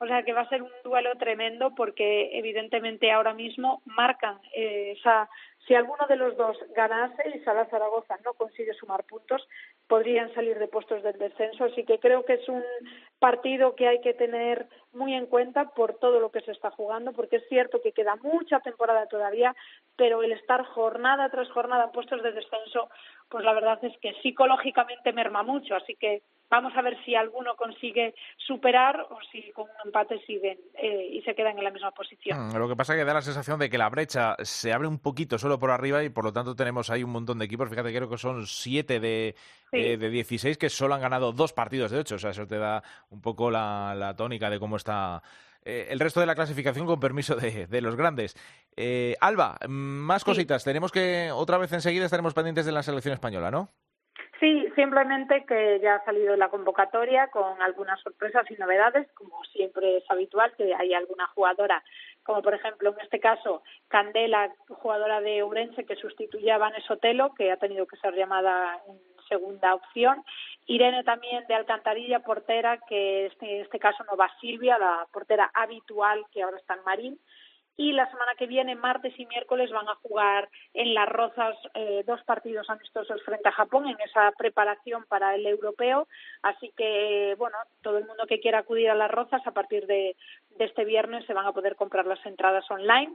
O 0.03 0.07
sea 0.07 0.22
que 0.22 0.32
va 0.32 0.42
a 0.42 0.48
ser 0.48 0.62
un 0.62 0.72
duelo 0.82 1.14
tremendo 1.16 1.74
porque 1.74 2.30
evidentemente 2.32 3.12
ahora 3.12 3.34
mismo 3.34 3.82
marcan 3.84 4.40
eh, 4.55 4.94
esa 4.96 5.28
si 5.66 5.74
alguno 5.74 6.07
de 6.09 6.16
los 6.16 6.36
dos 6.36 6.57
ganase 6.74 7.22
y 7.34 7.38
Sala 7.40 7.66
Zaragoza 7.66 8.16
no 8.24 8.32
consigue 8.34 8.72
sumar 8.74 9.05
puntos, 9.05 9.46
podrían 9.86 10.32
salir 10.34 10.59
de 10.59 10.68
puestos 10.68 11.03
del 11.03 11.18
descenso. 11.18 11.64
Así 11.64 11.84
que 11.84 11.98
creo 11.98 12.24
que 12.24 12.34
es 12.34 12.48
un 12.48 12.64
partido 13.18 13.76
que 13.76 13.86
hay 13.86 14.01
que 14.01 14.14
tener 14.14 14.66
muy 14.92 15.14
en 15.14 15.26
cuenta 15.26 15.70
por 15.70 15.98
todo 15.98 16.18
lo 16.18 16.30
que 16.32 16.40
se 16.40 16.53
está 16.53 16.70
jugando, 16.70 17.12
porque 17.12 17.36
es 17.36 17.48
cierto 17.48 17.80
que 17.82 17.92
queda 17.92 18.16
mucha 18.16 18.61
temporada 18.61 19.07
todavía, 19.07 19.55
pero 19.96 20.22
el 20.22 20.32
estar 20.32 20.64
jornada 20.64 21.28
tras 21.28 21.51
jornada 21.51 21.84
en 21.84 21.92
puestos 21.92 22.22
de 22.22 22.32
descenso, 22.32 22.88
pues 23.28 23.44
la 23.44 23.53
verdad 23.53 23.78
es 23.84 23.96
que 23.98 24.14
psicológicamente 24.22 25.12
merma 25.12 25.42
mucho. 25.42 25.76
Así 25.76 25.94
que 25.94 26.22
Vamos 26.51 26.72
a 26.76 26.82
ver 26.82 26.96
si 27.05 27.14
alguno 27.14 27.55
consigue 27.57 28.14
superar 28.36 29.01
o 29.11 29.18
si 29.30 29.51
con 29.53 29.64
un 29.64 29.86
empate 29.86 30.20
siguen 30.26 30.59
eh, 30.74 31.09
y 31.12 31.22
se 31.22 31.34
quedan 31.34 31.57
en 31.59 31.64
la 31.64 31.70
misma 31.70 31.92
posición. 31.92 32.48
Mm, 32.48 32.57
lo 32.57 32.68
que 32.68 32.76
pasa 32.76 32.94
es 32.94 32.98
que 32.98 33.05
da 33.05 33.14
la 33.14 33.22
sensación 33.22 33.59
de 33.59 33.70
que 33.70 33.78
la 33.78 33.88
brecha 33.88 34.36
se 34.40 34.72
abre 34.72 34.88
un 34.88 34.98
poquito 34.98 35.38
solo 35.38 35.59
por 35.59 35.70
arriba 35.70 36.03
y 36.03 36.09
por 36.11 36.24
lo 36.24 36.32
tanto 36.32 36.57
tenemos 36.57 36.90
ahí 36.90 37.05
un 37.05 37.11
montón 37.11 37.38
de 37.38 37.44
equipos. 37.44 37.68
Fíjate, 37.68 37.94
creo 37.94 38.09
que 38.09 38.18
son 38.18 38.46
siete 38.46 39.01
de, 39.01 39.34
eh, 39.72 39.96
de 39.96 40.11
16 40.11 40.59
que 40.59 40.68
solo 40.68 40.94
han 40.94 41.01
ganado 41.01 41.32
dos 41.32 41.53
partidos 41.53 41.90
de 41.90 41.98
ocho. 41.98 42.16
O 42.16 42.18
sea, 42.18 42.30
eso 42.30 42.46
te 42.46 42.59
da 42.59 42.82
un 43.11 43.20
poco 43.20 43.51
la, 43.51 43.94
la 43.96 44.16
tónica 44.16 44.51
de 44.51 44.59
cómo 44.59 44.76
está 44.76 45.22
eh, 45.64 45.88
el 45.90 46.01
resto 46.01 46.20
de 46.20 46.26
la 46.26 46.34
clasificación 46.34 46.86
con 46.86 47.01
permiso 47.01 47.36
de, 47.36 47.66
de 47.66 47.80
los 47.80 47.96
grandes. 47.96 48.36
Eh, 48.76 49.16
Alba, 49.20 49.59
más 49.68 50.24
cositas. 50.24 50.64
Tenemos 50.64 50.90
que, 50.90 51.30
otra 51.32 51.59
vez 51.59 51.72
enseguida 51.72 52.05
estaremos 52.05 52.34
pendientes 52.34 52.66
de 52.66 52.72
la 52.72 52.82
selección 52.82 53.14
española, 53.14 53.51
¿no? 53.51 53.70
Sí, 54.41 54.66
simplemente 54.74 55.45
que 55.45 55.80
ya 55.80 55.97
ha 55.97 56.05
salido 56.07 56.34
la 56.34 56.49
convocatoria 56.49 57.28
con 57.28 57.61
algunas 57.61 58.01
sorpresas 58.01 58.51
y 58.51 58.55
novedades, 58.55 59.07
como 59.12 59.45
siempre 59.45 59.99
es 59.99 60.05
habitual, 60.11 60.51
que 60.57 60.74
hay 60.74 60.95
alguna 60.95 61.26
jugadora, 61.26 61.84
como 62.22 62.41
por 62.41 62.55
ejemplo 62.55 62.95
en 62.95 63.05
este 63.05 63.20
caso 63.20 63.62
Candela, 63.88 64.51
jugadora 64.68 65.20
de 65.20 65.45
Urense, 65.45 65.84
que 65.84 65.95
sustituye 65.95 66.51
a 66.51 66.57
Vanessa 66.57 66.95
Otelo, 66.95 67.34
que 67.34 67.53
ha 67.53 67.59
tenido 67.59 67.86
que 67.86 67.99
ser 67.99 68.14
llamada 68.14 68.80
en 68.88 68.99
segunda 69.28 69.74
opción. 69.74 70.24
Irene 70.64 71.05
también 71.05 71.47
de 71.47 71.55
Alcantarilla, 71.55 72.20
portera, 72.20 72.78
que 72.88 73.26
este, 73.26 73.57
en 73.57 73.61
este 73.62 73.78
caso 73.78 74.03
no 74.05 74.16
va 74.16 74.32
Silvia, 74.41 74.78
la 74.78 75.07
portera 75.12 75.51
habitual 75.53 76.24
que 76.32 76.43
ahora 76.43 76.57
está 76.57 76.74
en 76.76 76.84
Marín 76.84 77.20
y 77.81 77.93
la 77.93 78.11
semana 78.11 78.35
que 78.37 78.47
viene, 78.47 78.74
martes 78.74 79.18
y 79.18 79.24
miércoles, 79.24 79.70
van 79.70 79.89
a 79.89 79.95
jugar 80.03 80.51
en 80.74 80.93
Las 80.93 81.09
Rozas 81.09 81.57
eh, 81.72 82.05
dos 82.07 82.22
partidos 82.24 82.68
amistosos 82.68 83.22
frente 83.22 83.49
a 83.49 83.53
Japón 83.53 83.89
en 83.89 83.99
esa 84.05 84.31
preparación 84.37 85.07
para 85.09 85.35
el 85.35 85.47
europeo. 85.47 86.07
Así 86.43 86.74
que, 86.76 87.35
bueno, 87.39 87.57
todo 87.81 87.97
el 87.97 88.05
mundo 88.05 88.26
que 88.26 88.39
quiera 88.39 88.59
acudir 88.59 88.91
a 88.91 88.95
Las 88.95 89.11
Rozas 89.11 89.41
a 89.47 89.53
partir 89.53 89.87
de, 89.87 90.14
este 90.59 90.85
viernes 90.85 91.24
se 91.24 91.33
van 91.33 91.47
a 91.47 91.53
poder 91.53 91.74
comprar 91.74 92.05
las 92.05 92.24
entradas 92.26 92.70
online. 92.70 93.14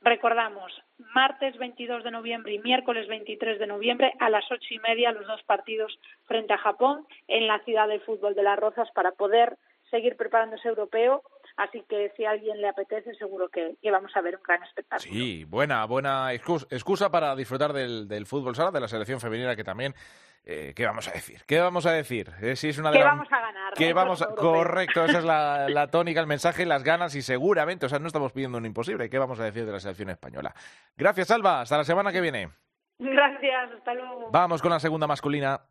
Recordamos, 0.00 0.72
martes 1.12 1.58
22 1.58 2.04
de 2.04 2.12
noviembre 2.12 2.54
y 2.54 2.60
miércoles 2.60 3.08
23 3.08 3.58
de 3.58 3.66
noviembre 3.66 4.12
a 4.20 4.30
las 4.30 4.44
ocho 4.48 4.74
y 4.74 4.78
media 4.78 5.10
los 5.10 5.26
dos 5.26 5.42
partidos 5.42 5.98
frente 6.26 6.52
a 6.52 6.58
Japón 6.58 7.04
en 7.26 7.48
la 7.48 7.58
ciudad 7.64 7.88
de 7.88 7.98
fútbol 7.98 8.36
de 8.36 8.44
Las 8.44 8.60
Rozas 8.60 8.88
para 8.92 9.10
poder 9.10 9.56
seguir 9.90 10.16
preparándose 10.16 10.68
europeo 10.68 11.24
Así 11.56 11.84
que 11.88 12.12
si 12.16 12.24
a 12.24 12.30
alguien 12.30 12.60
le 12.60 12.68
apetece, 12.68 13.14
seguro 13.14 13.48
que, 13.48 13.76
vamos 13.90 14.10
a 14.16 14.20
ver 14.20 14.36
un 14.36 14.42
gran 14.42 14.62
espectáculo. 14.64 15.12
Sí, 15.12 15.44
buena, 15.44 15.84
buena 15.84 16.32
excusa 16.32 17.10
para 17.10 17.36
disfrutar 17.36 17.72
del, 17.72 18.08
del 18.08 18.26
fútbol 18.26 18.56
sala, 18.56 18.72
de 18.72 18.80
la 18.80 18.88
selección 18.88 19.20
femenina 19.20 19.54
que 19.54 19.64
también 19.64 19.94
eh, 20.46 20.74
¿Qué 20.76 20.84
vamos 20.84 21.08
a 21.08 21.12
decir? 21.12 21.40
¿Qué 21.46 21.58
vamos 21.58 21.86
a 21.86 21.92
decir? 21.92 22.30
Eh, 22.42 22.54
si 22.54 22.68
es 22.68 22.78
una 22.78 22.90
de 22.90 22.98
que 22.98 23.04
vamos 23.04 23.32
a 23.32 23.40
ganar. 23.40 23.72
Que 23.72 23.94
vamos 23.94 24.22
Correcto, 24.36 25.06
esa 25.06 25.18
es 25.18 25.24
la, 25.24 25.68
la, 25.70 25.86
tónica, 25.86 26.20
el 26.20 26.26
mensaje, 26.26 26.66
las 26.66 26.84
ganas 26.84 27.14
y 27.14 27.22
seguramente, 27.22 27.86
o 27.86 27.88
sea, 27.88 27.98
no 27.98 28.06
estamos 28.06 28.32
pidiendo 28.32 28.58
un 28.58 28.66
imposible. 28.66 29.08
¿Qué 29.08 29.18
vamos 29.18 29.40
a 29.40 29.44
decir 29.44 29.64
de 29.64 29.72
la 29.72 29.80
selección 29.80 30.10
española? 30.10 30.54
Gracias, 30.96 31.30
Alba. 31.30 31.62
Hasta 31.62 31.78
la 31.78 31.84
semana 31.84 32.12
que 32.12 32.20
viene. 32.20 32.50
Gracias, 32.98 33.72
hasta 33.72 33.94
luego. 33.94 34.30
Vamos 34.30 34.60
con 34.60 34.70
la 34.70 34.80
segunda 34.80 35.06
masculina. 35.06 35.62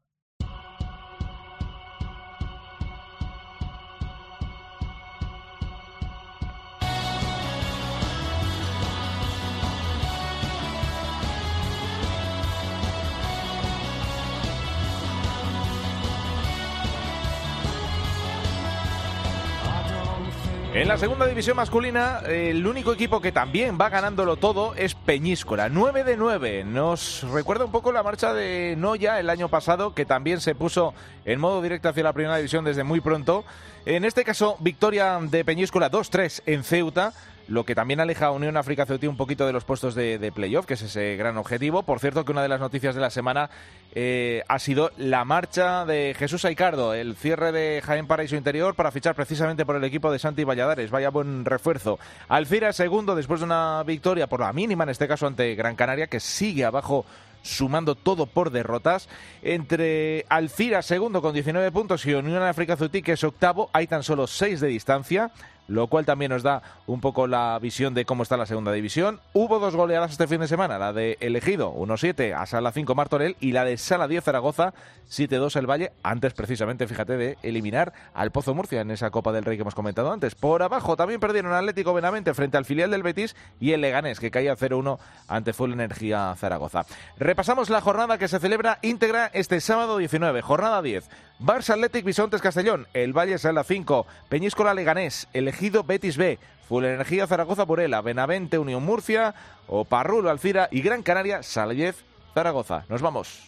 En 20.83 20.89
la 20.89 20.97
segunda 20.97 21.25
división 21.25 21.55
masculina, 21.55 22.19
el 22.27 22.67
único 22.67 22.91
equipo 22.91 23.21
que 23.21 23.31
también 23.31 23.77
va 23.79 23.87
ganándolo 23.87 24.35
todo 24.35 24.75
es 24.75 24.95
Peñíscola. 24.95 25.69
9 25.69 26.03
de 26.03 26.17
9. 26.17 26.65
Nos 26.65 27.23
recuerda 27.31 27.63
un 27.63 27.71
poco 27.71 27.93
la 27.93 28.03
marcha 28.03 28.33
de 28.33 28.75
Noya 28.77 29.17
el 29.17 29.29
año 29.29 29.47
pasado, 29.47 29.95
que 29.95 30.03
también 30.05 30.41
se 30.41 30.55
puso 30.55 30.93
en 31.23 31.39
modo 31.39 31.61
directo 31.61 31.87
hacia 31.87 32.03
la 32.03 32.11
primera 32.11 32.35
división 32.35 32.65
desde 32.65 32.83
muy 32.83 32.99
pronto. 32.99 33.45
En 33.85 34.03
este 34.03 34.25
caso, 34.25 34.57
victoria 34.59 35.17
de 35.21 35.45
Peñíscola 35.45 35.89
2-3 35.89 36.41
en 36.47 36.65
Ceuta. 36.65 37.13
Lo 37.47 37.65
que 37.65 37.75
también 37.75 37.99
aleja 37.99 38.27
a 38.27 38.31
Unión 38.31 38.57
África 38.57 38.85
Ceutí 38.85 39.07
un 39.07 39.17
poquito 39.17 39.45
de 39.45 39.53
los 39.53 39.65
puestos 39.65 39.95
de, 39.95 40.17
de 40.17 40.31
playoff, 40.31 40.65
que 40.65 40.75
es 40.75 40.81
ese 40.81 41.15
gran 41.15 41.37
objetivo. 41.37 41.83
Por 41.83 41.99
cierto, 41.99 42.23
que 42.25 42.31
una 42.31 42.41
de 42.41 42.49
las 42.49 42.59
noticias 42.59 42.95
de 42.95 43.01
la 43.01 43.09
semana 43.09 43.49
eh, 43.95 44.43
ha 44.47 44.59
sido 44.59 44.91
la 44.97 45.25
marcha 45.25 45.85
de 45.85 46.15
Jesús 46.17 46.45
Aicardo, 46.45 46.93
el 46.93 47.15
cierre 47.15 47.51
de 47.51 47.81
Jaén 47.83 48.07
Paraíso 48.07 48.35
Interior 48.35 48.75
para 48.75 48.91
fichar 48.91 49.15
precisamente 49.15 49.65
por 49.65 49.75
el 49.75 49.83
equipo 49.83 50.11
de 50.11 50.19
Santi 50.19 50.43
Valladares. 50.43 50.89
Vaya 50.89 51.09
buen 51.09 51.45
refuerzo. 51.45 51.99
Alcira 52.27 52.73
segundo 52.73 53.15
después 53.15 53.41
de 53.41 53.45
una 53.45 53.83
victoria 53.83 54.27
por 54.27 54.39
la 54.39 54.53
mínima, 54.53 54.83
en 54.83 54.89
este 54.89 55.07
caso 55.07 55.27
ante 55.27 55.53
Gran 55.55 55.75
Canaria, 55.75 56.07
que 56.07 56.19
sigue 56.19 56.65
abajo 56.65 57.05
sumando 57.43 57.93
todo 57.95 58.25
por 58.25 58.49
derrotas. 58.49 59.07
Entre 59.43 60.25
Alcira 60.29 60.81
segundo 60.81 61.21
con 61.21 61.33
19 61.33 61.71
puntos 61.71 62.05
y 62.05 62.13
Unión 62.13 62.41
África 62.41 62.75
Ceutí, 62.75 63.03
que 63.03 63.13
es 63.13 63.23
octavo, 63.23 63.69
hay 63.73 63.85
tan 63.85 64.01
solo 64.01 64.25
6 64.25 64.59
de 64.59 64.67
distancia 64.69 65.31
lo 65.67 65.87
cual 65.87 66.05
también 66.05 66.31
nos 66.31 66.43
da 66.43 66.61
un 66.87 67.01
poco 67.01 67.27
la 67.27 67.57
visión 67.59 67.93
de 67.93 68.05
cómo 68.05 68.23
está 68.23 68.37
la 68.37 68.45
segunda 68.45 68.71
división. 68.71 69.19
Hubo 69.33 69.59
dos 69.59 69.75
goleadas 69.75 70.11
este 70.11 70.27
fin 70.27 70.41
de 70.41 70.47
semana, 70.47 70.77
la 70.77 70.93
de 70.93 71.17
Elegido 71.19 71.73
1-7 71.73 72.35
a 72.35 72.45
Sala 72.45 72.71
5 72.71 72.95
Martorell 72.95 73.35
y 73.39 73.51
la 73.51 73.65
de 73.65 73.77
Sala 73.77 74.07
10 74.07 74.23
Zaragoza 74.23 74.73
7-2 75.09 75.55
el 75.57 75.69
Valle, 75.69 75.91
antes 76.03 76.33
precisamente, 76.33 76.87
fíjate, 76.87 77.17
de 77.17 77.37
eliminar 77.43 77.93
al 78.13 78.31
Pozo 78.31 78.53
Murcia 78.53 78.81
en 78.81 78.91
esa 78.91 79.11
Copa 79.11 79.31
del 79.31 79.45
Rey 79.45 79.57
que 79.57 79.61
hemos 79.61 79.75
comentado 79.75 80.11
antes. 80.11 80.35
Por 80.35 80.63
abajo 80.63 80.95
también 80.95 81.19
perdieron 81.19 81.53
Atlético 81.53 81.93
Benavente 81.93 82.33
frente 82.33 82.57
al 82.57 82.65
filial 82.65 82.91
del 82.91 83.03
Betis 83.03 83.35
y 83.59 83.71
el 83.71 83.81
Leganés 83.81 84.19
que 84.19 84.31
caía 84.31 84.55
0-1 84.55 84.97
ante 85.27 85.53
Full 85.53 85.73
Energía 85.73 86.33
Zaragoza. 86.37 86.85
Repasamos 87.17 87.69
la 87.69 87.81
jornada 87.81 88.17
que 88.17 88.27
se 88.27 88.39
celebra 88.39 88.79
íntegra 88.81 89.29
este 89.33 89.59
sábado 89.61 89.97
19, 89.97 90.41
jornada 90.41 90.81
10. 90.81 91.09
Barça 91.39 91.73
Athletic 91.73 92.05
Bisontes 92.05 92.41
Castellón, 92.41 92.87
el 92.93 93.11
Valle 93.11 93.37
Sala 93.37 93.63
5, 93.63 94.05
Peñíscola 94.29 94.73
Leganés, 94.73 95.27
elegido 95.33 95.83
Betis 95.83 96.17
B, 96.17 96.39
Full 96.69 96.85
Energía 96.85 97.27
Zaragoza 97.27 97.63
Burela, 97.63 98.01
Benavente 98.01 98.57
Unión 98.57 98.83
Murcia, 98.83 99.35
Oparrulo 99.67 100.29
Alcira 100.29 100.69
y 100.71 100.81
Gran 100.81 101.03
Canaria 101.03 101.43
Salayez 101.43 102.03
Zaragoza. 102.33 102.85
Nos 102.87 103.01
vamos. 103.01 103.41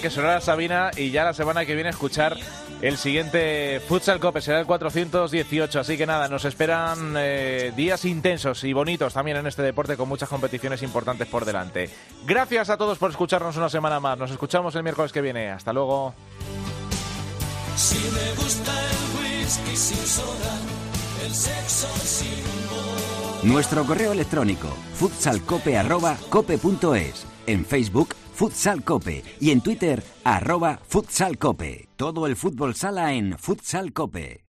Que 0.00 0.10
sonara 0.10 0.40
Sabina 0.40 0.90
y 0.96 1.10
ya 1.10 1.24
la 1.24 1.34
semana 1.34 1.66
que 1.66 1.74
viene 1.74 1.90
escuchar 1.90 2.36
el 2.80 2.96
siguiente 2.96 3.80
Futsal 3.86 4.18
Cope, 4.18 4.40
será 4.40 4.60
el 4.60 4.66
418. 4.66 5.80
Así 5.80 5.98
que 5.98 6.06
nada, 6.06 6.28
nos 6.28 6.44
esperan 6.44 7.14
eh, 7.18 7.72
días 7.76 8.04
intensos 8.04 8.64
y 8.64 8.72
bonitos 8.72 9.12
también 9.12 9.36
en 9.36 9.46
este 9.46 9.62
deporte 9.62 9.96
con 9.96 10.08
muchas 10.08 10.28
competiciones 10.28 10.82
importantes 10.82 11.28
por 11.28 11.44
delante. 11.44 11.90
Gracias 12.24 12.70
a 12.70 12.76
todos 12.76 12.98
por 12.98 13.10
escucharnos 13.10 13.56
una 13.56 13.68
semana 13.68 14.00
más. 14.00 14.18
Nos 14.18 14.30
escuchamos 14.30 14.74
el 14.74 14.82
miércoles 14.82 15.12
que 15.12 15.20
viene. 15.20 15.50
Hasta 15.50 15.72
luego. 15.72 16.14
Nuestro 23.42 23.84
correo 23.84 24.12
electrónico 24.12 24.68
futsalcope.cope.es. 24.94 27.26
En 27.46 27.64
Facebook 27.64 28.14
Futsal 28.40 28.82
Cope 28.82 29.22
y 29.38 29.50
en 29.50 29.60
Twitter 29.60 30.02
arroba 30.24 30.80
Futsal 30.88 31.36
Cope. 31.36 31.90
Todo 31.96 32.26
el 32.26 32.36
fútbol 32.36 32.74
sala 32.74 33.12
en 33.12 33.36
Futsal 33.38 33.92
Cope. 33.92 34.46